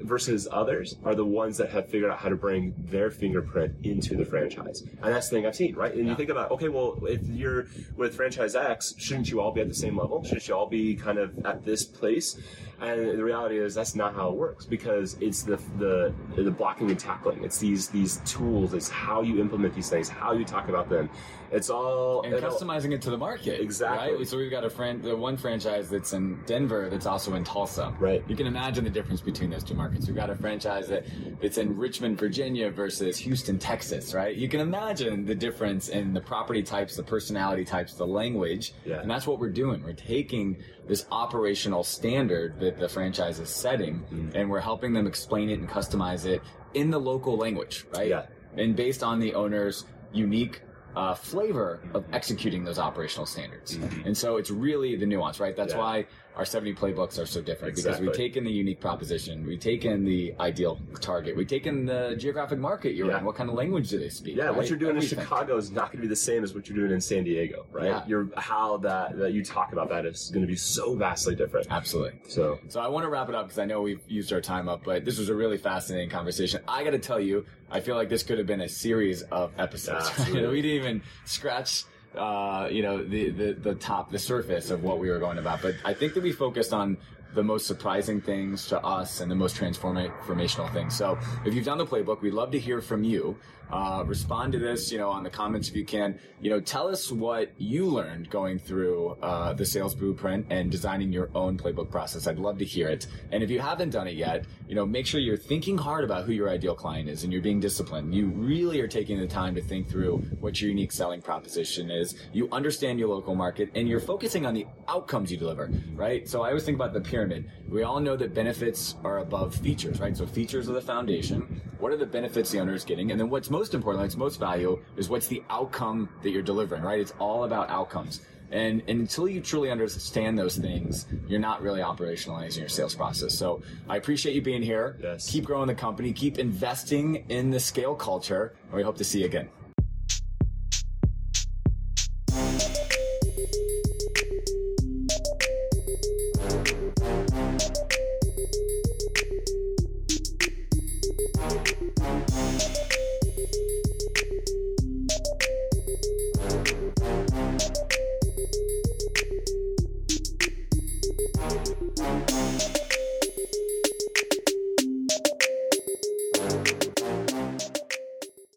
Versus 0.00 0.46
others 0.50 0.96
are 1.04 1.14
the 1.14 1.24
ones 1.24 1.56
that 1.56 1.70
have 1.70 1.88
figured 1.88 2.10
out 2.10 2.18
how 2.18 2.28
to 2.28 2.36
bring 2.36 2.72
their 2.78 3.10
fingerprint 3.10 3.74
into 3.84 4.16
the 4.16 4.24
franchise, 4.24 4.82
and 5.02 5.12
that's 5.14 5.28
the 5.28 5.36
thing 5.36 5.46
I've 5.46 5.56
seen, 5.56 5.74
right? 5.74 5.92
And 5.92 6.04
Yeah. 6.04 6.10
you 6.10 6.16
think 6.16 6.30
about, 6.30 6.50
okay, 6.52 6.68
well, 6.68 6.98
if 7.02 7.26
you're 7.26 7.66
with 7.96 8.14
franchise 8.14 8.54
X, 8.54 8.94
shouldn't 8.96 9.30
you 9.30 9.40
all 9.40 9.50
be 9.52 9.60
at 9.60 9.68
the 9.68 9.74
same 9.74 9.96
level? 9.98 10.22
Shouldn't 10.22 10.46
you 10.46 10.54
all 10.54 10.68
be 10.68 10.94
kind 10.94 11.18
of 11.18 11.44
at 11.44 11.64
this 11.64 11.84
place? 11.84 12.38
And 12.80 13.18
the 13.18 13.24
reality 13.24 13.58
is 13.58 13.74
that's 13.74 13.96
not 13.96 14.14
how 14.14 14.28
it 14.28 14.36
works 14.36 14.64
because 14.64 15.16
it's 15.20 15.42
the 15.42 15.56
the 15.78 16.14
the 16.36 16.50
blocking 16.50 16.90
and 16.90 16.98
tackling. 16.98 17.42
It's 17.42 17.58
these 17.58 17.88
these 17.88 18.18
tools. 18.18 18.72
It's 18.72 18.88
how 18.88 19.22
you 19.22 19.40
implement 19.40 19.74
these 19.74 19.90
things, 19.90 20.08
how 20.08 20.32
you 20.32 20.44
talk 20.44 20.68
about 20.68 20.88
them. 20.88 21.10
It's 21.50 21.70
all 21.70 22.22
and 22.22 22.34
customizing 22.34 22.92
it 22.92 23.02
to 23.02 23.10
the 23.10 23.16
market. 23.16 23.60
Exactly. 23.60 24.16
Right? 24.16 24.28
So 24.28 24.36
we've 24.36 24.50
got 24.50 24.64
a 24.64 24.70
friend, 24.70 25.02
the 25.02 25.16
one 25.16 25.36
franchise 25.36 25.88
that's 25.88 26.12
in 26.12 26.40
Denver 26.46 26.88
that's 26.90 27.06
also 27.06 27.34
in 27.34 27.44
Tulsa. 27.44 27.94
Right. 27.98 28.22
You 28.28 28.36
can 28.36 28.46
imagine 28.46 28.84
the 28.84 28.90
difference 28.90 29.20
between 29.20 29.50
those 29.50 29.64
two 29.64 29.74
markets. 29.74 30.06
We've 30.06 30.16
got 30.16 30.30
a 30.30 30.36
franchise 30.36 30.88
that 30.88 31.06
that's 31.40 31.58
in 31.58 31.76
Richmond, 31.76 32.18
Virginia 32.18 32.70
versus 32.70 33.16
Houston, 33.18 33.58
Texas. 33.58 34.14
Right. 34.14 34.36
You 34.36 34.48
can 34.48 34.60
imagine 34.60 35.24
the 35.24 35.34
difference 35.34 35.88
in 35.88 36.12
the 36.12 36.20
property 36.20 36.62
types, 36.62 36.96
the 36.96 37.02
personality 37.02 37.64
types, 37.64 37.94
the 37.94 38.06
language. 38.06 38.74
Yeah. 38.84 39.00
And 39.00 39.10
that's 39.10 39.26
what 39.26 39.38
we're 39.38 39.48
doing. 39.48 39.82
We're 39.82 39.94
taking 39.94 40.58
this 40.88 41.06
operational 41.12 41.84
standard 41.84 42.58
that 42.60 42.78
the 42.78 42.88
franchise 42.88 43.38
is 43.38 43.50
setting, 43.50 44.00
Mm-hmm. 44.10 44.30
and 44.36 44.50
we're 44.50 44.60
helping 44.60 44.92
them 44.92 45.06
explain 45.06 45.50
it 45.50 45.58
and 45.60 45.68
customize 45.68 46.24
it 46.24 46.40
in 46.74 46.90
the 46.90 46.98
local 46.98 47.36
language. 47.36 47.84
Right. 47.94 48.08
Yeah. 48.08 48.26
And 48.56 48.74
based 48.74 49.02
on 49.02 49.20
the 49.20 49.34
owner's 49.34 49.84
unique 50.12 50.62
uh, 50.96 51.14
flavor 51.14 51.80
of 51.94 52.04
executing 52.12 52.64
those 52.64 52.78
operational 52.78 53.26
standards. 53.26 53.78
And 54.04 54.16
so 54.16 54.36
it's 54.38 54.50
really 54.50 54.96
the 54.96 55.06
nuance, 55.06 55.38
right? 55.38 55.54
That's 55.54 55.74
Mm-hmm. 55.74 55.80
Yeah. 55.80 55.84
why 55.84 56.06
our 56.38 56.44
70 56.44 56.74
playbooks 56.74 57.18
are 57.20 57.26
so 57.26 57.42
different 57.42 57.74
because 57.74 58.00
we've 58.00 58.12
taken 58.12 58.44
the 58.44 58.50
unique 58.50 58.78
proposition, 58.80 59.44
we've 59.44 59.58
taken 59.58 60.04
the 60.04 60.32
ideal 60.38 60.78
target, 61.00 61.36
we've 61.36 61.48
taken 61.48 61.84
the 61.84 62.14
geographic 62.16 62.60
market 62.60 62.94
you're 62.94 63.08
Yeah. 63.08 63.18
in, 63.18 63.24
what 63.24 63.34
kind 63.34 63.50
of 63.50 63.56
language 63.56 63.88
do 63.90 63.98
they 63.98 64.08
speak? 64.08 64.36
Yeah, 64.36 64.50
what 64.50 64.68
you're 64.70 64.78
doing 64.78 64.96
Everything. 64.96 65.18
in 65.18 65.24
Chicago 65.24 65.56
is 65.56 65.72
not 65.72 65.86
going 65.86 65.96
to 65.98 66.02
be 66.02 66.06
the 66.06 66.14
same 66.14 66.44
as 66.44 66.54
what 66.54 66.68
you're 66.68 66.78
doing 66.78 66.92
in 66.92 67.00
San 67.00 67.24
Diego, 67.24 67.66
right? 67.72 67.86
Yeah. 67.86 68.04
You're 68.06 68.28
how 68.36 68.76
that 68.78 69.18
that 69.18 69.32
you 69.32 69.44
talk 69.44 69.72
about 69.72 69.88
that 69.88 70.06
is 70.06 70.30
going 70.32 70.42
to 70.42 70.46
be 70.46 70.54
so 70.56 70.94
vastly 70.94 71.34
different. 71.34 71.66
Absolutely. 71.70 72.20
So 72.28 72.60
So 72.68 72.78
I 72.80 72.86
want 72.86 73.02
to 73.04 73.10
wrap 73.10 73.28
it 73.28 73.34
up 73.34 73.46
because 73.46 73.58
I 73.58 73.64
know 73.64 73.82
we've 73.82 74.00
used 74.06 74.32
our 74.32 74.40
time 74.40 74.68
up, 74.68 74.84
but 74.84 75.04
this 75.04 75.18
was 75.18 75.30
a 75.30 75.34
really 75.34 75.58
fascinating 75.58 76.08
conversation. 76.08 76.60
I 76.68 76.84
got 76.84 76.90
to 76.90 77.00
tell 77.00 77.18
you, 77.18 77.44
I 77.68 77.80
feel 77.80 77.96
like 77.96 78.08
this 78.08 78.22
could 78.22 78.38
have 78.38 78.46
been 78.46 78.60
a 78.60 78.68
series 78.68 79.22
of 79.22 79.50
episodes. 79.58 80.08
We 80.28 80.62
didn't 80.62 80.64
even 80.66 81.02
scratch, 81.24 81.84
uh, 82.18 82.68
you 82.68 82.82
know, 82.82 83.02
the, 83.04 83.30
the 83.30 83.52
the 83.52 83.74
top, 83.74 84.10
the 84.10 84.18
surface 84.18 84.70
of 84.70 84.82
what 84.82 84.98
we 84.98 85.08
were 85.08 85.18
going 85.18 85.38
about. 85.38 85.62
But 85.62 85.76
I 85.84 85.94
think 85.94 86.14
that 86.14 86.22
we 86.22 86.32
focused 86.32 86.72
on 86.72 86.96
the 87.34 87.42
most 87.42 87.66
surprising 87.66 88.20
things 88.20 88.66
to 88.68 88.80
us 88.82 89.20
and 89.20 89.30
the 89.30 89.34
most 89.34 89.56
transforma- 89.56 90.12
transformational 90.24 90.72
things. 90.72 90.96
So 90.96 91.18
if 91.44 91.54
you've 91.54 91.64
done 91.64 91.78
the 91.78 91.86
playbook, 91.86 92.22
we'd 92.22 92.32
love 92.32 92.50
to 92.52 92.58
hear 92.58 92.80
from 92.80 93.04
you. 93.04 93.36
Uh, 93.70 94.02
respond 94.06 94.52
to 94.52 94.58
this, 94.58 94.90
you 94.90 94.98
know, 94.98 95.10
on 95.10 95.22
the 95.22 95.30
comments 95.30 95.68
if 95.68 95.76
you 95.76 95.84
can. 95.84 96.18
You 96.40 96.50
know, 96.50 96.60
tell 96.60 96.88
us 96.88 97.12
what 97.12 97.52
you 97.58 97.86
learned 97.86 98.30
going 98.30 98.58
through 98.58 99.16
uh, 99.22 99.52
the 99.52 99.66
sales 99.66 99.94
blueprint 99.94 100.46
and 100.50 100.70
designing 100.70 101.12
your 101.12 101.30
own 101.34 101.58
playbook 101.58 101.90
process. 101.90 102.26
I'd 102.26 102.38
love 102.38 102.58
to 102.58 102.64
hear 102.64 102.88
it. 102.88 103.06
And 103.30 103.42
if 103.42 103.50
you 103.50 103.60
haven't 103.60 103.90
done 103.90 104.06
it 104.06 104.14
yet, 104.14 104.46
you 104.68 104.74
know, 104.74 104.86
make 104.86 105.06
sure 105.06 105.20
you're 105.20 105.36
thinking 105.36 105.76
hard 105.76 106.04
about 106.04 106.24
who 106.24 106.32
your 106.32 106.48
ideal 106.48 106.74
client 106.74 107.08
is 107.08 107.24
and 107.24 107.32
you're 107.32 107.42
being 107.42 107.60
disciplined. 107.60 108.14
You 108.14 108.26
really 108.28 108.80
are 108.80 108.88
taking 108.88 109.18
the 109.18 109.26
time 109.26 109.54
to 109.54 109.60
think 109.60 109.88
through 109.88 110.18
what 110.40 110.60
your 110.60 110.70
unique 110.70 110.92
selling 110.92 111.20
proposition 111.20 111.90
is. 111.90 112.14
You 112.32 112.48
understand 112.52 112.98
your 112.98 113.08
local 113.08 113.34
market 113.34 113.70
and 113.74 113.88
you're 113.88 114.00
focusing 114.00 114.46
on 114.46 114.54
the 114.54 114.66
outcomes 114.88 115.30
you 115.30 115.36
deliver, 115.36 115.70
right? 115.94 116.28
So 116.28 116.42
I 116.42 116.48
always 116.48 116.64
think 116.64 116.76
about 116.76 116.94
the 116.94 117.00
pyramid. 117.00 117.50
We 117.68 117.82
all 117.82 118.00
know 118.00 118.16
that 118.16 118.34
benefits 118.34 118.94
are 119.04 119.18
above 119.18 119.54
features, 119.54 120.00
right? 120.00 120.16
So 120.16 120.26
features 120.26 120.70
are 120.70 120.72
the 120.72 120.80
foundation. 120.80 121.60
What 121.78 121.92
are 121.92 121.98
the 121.98 122.06
benefits 122.06 122.50
the 122.50 122.60
owner 122.60 122.72
is 122.72 122.84
getting? 122.84 123.10
And 123.10 123.20
then 123.20 123.28
what's 123.28 123.50
most 123.50 123.74
important, 123.74 124.02
what's 124.02 124.16
most 124.16 124.40
value 124.40 124.82
is 124.96 125.10
what's 125.10 125.26
the 125.26 125.42
outcome 125.50 126.08
that 126.22 126.30
you're 126.30 126.42
delivering, 126.42 126.82
right? 126.82 126.98
It's 126.98 127.12
all 127.18 127.44
about 127.44 127.68
outcomes. 127.68 128.22
And, 128.50 128.82
and 128.88 129.00
until 129.00 129.28
you 129.28 129.42
truly 129.42 129.70
understand 129.70 130.38
those 130.38 130.56
things, 130.56 131.06
you're 131.26 131.38
not 131.38 131.60
really 131.60 131.80
operationalizing 131.80 132.60
your 132.60 132.70
sales 132.70 132.94
process. 132.94 133.36
So 133.36 133.60
I 133.88 133.96
appreciate 133.96 134.34
you 134.34 134.40
being 134.40 134.62
here. 134.62 134.98
Yes. 135.02 135.30
Keep 135.30 135.44
growing 135.44 135.66
the 135.66 135.74
company, 135.74 136.14
keep 136.14 136.38
investing 136.38 137.26
in 137.28 137.50
the 137.50 137.60
scale 137.60 137.94
culture, 137.94 138.54
and 138.68 138.72
we 138.72 138.82
hope 138.82 138.96
to 138.96 139.04
see 139.04 139.20
you 139.20 139.26
again. 139.26 139.50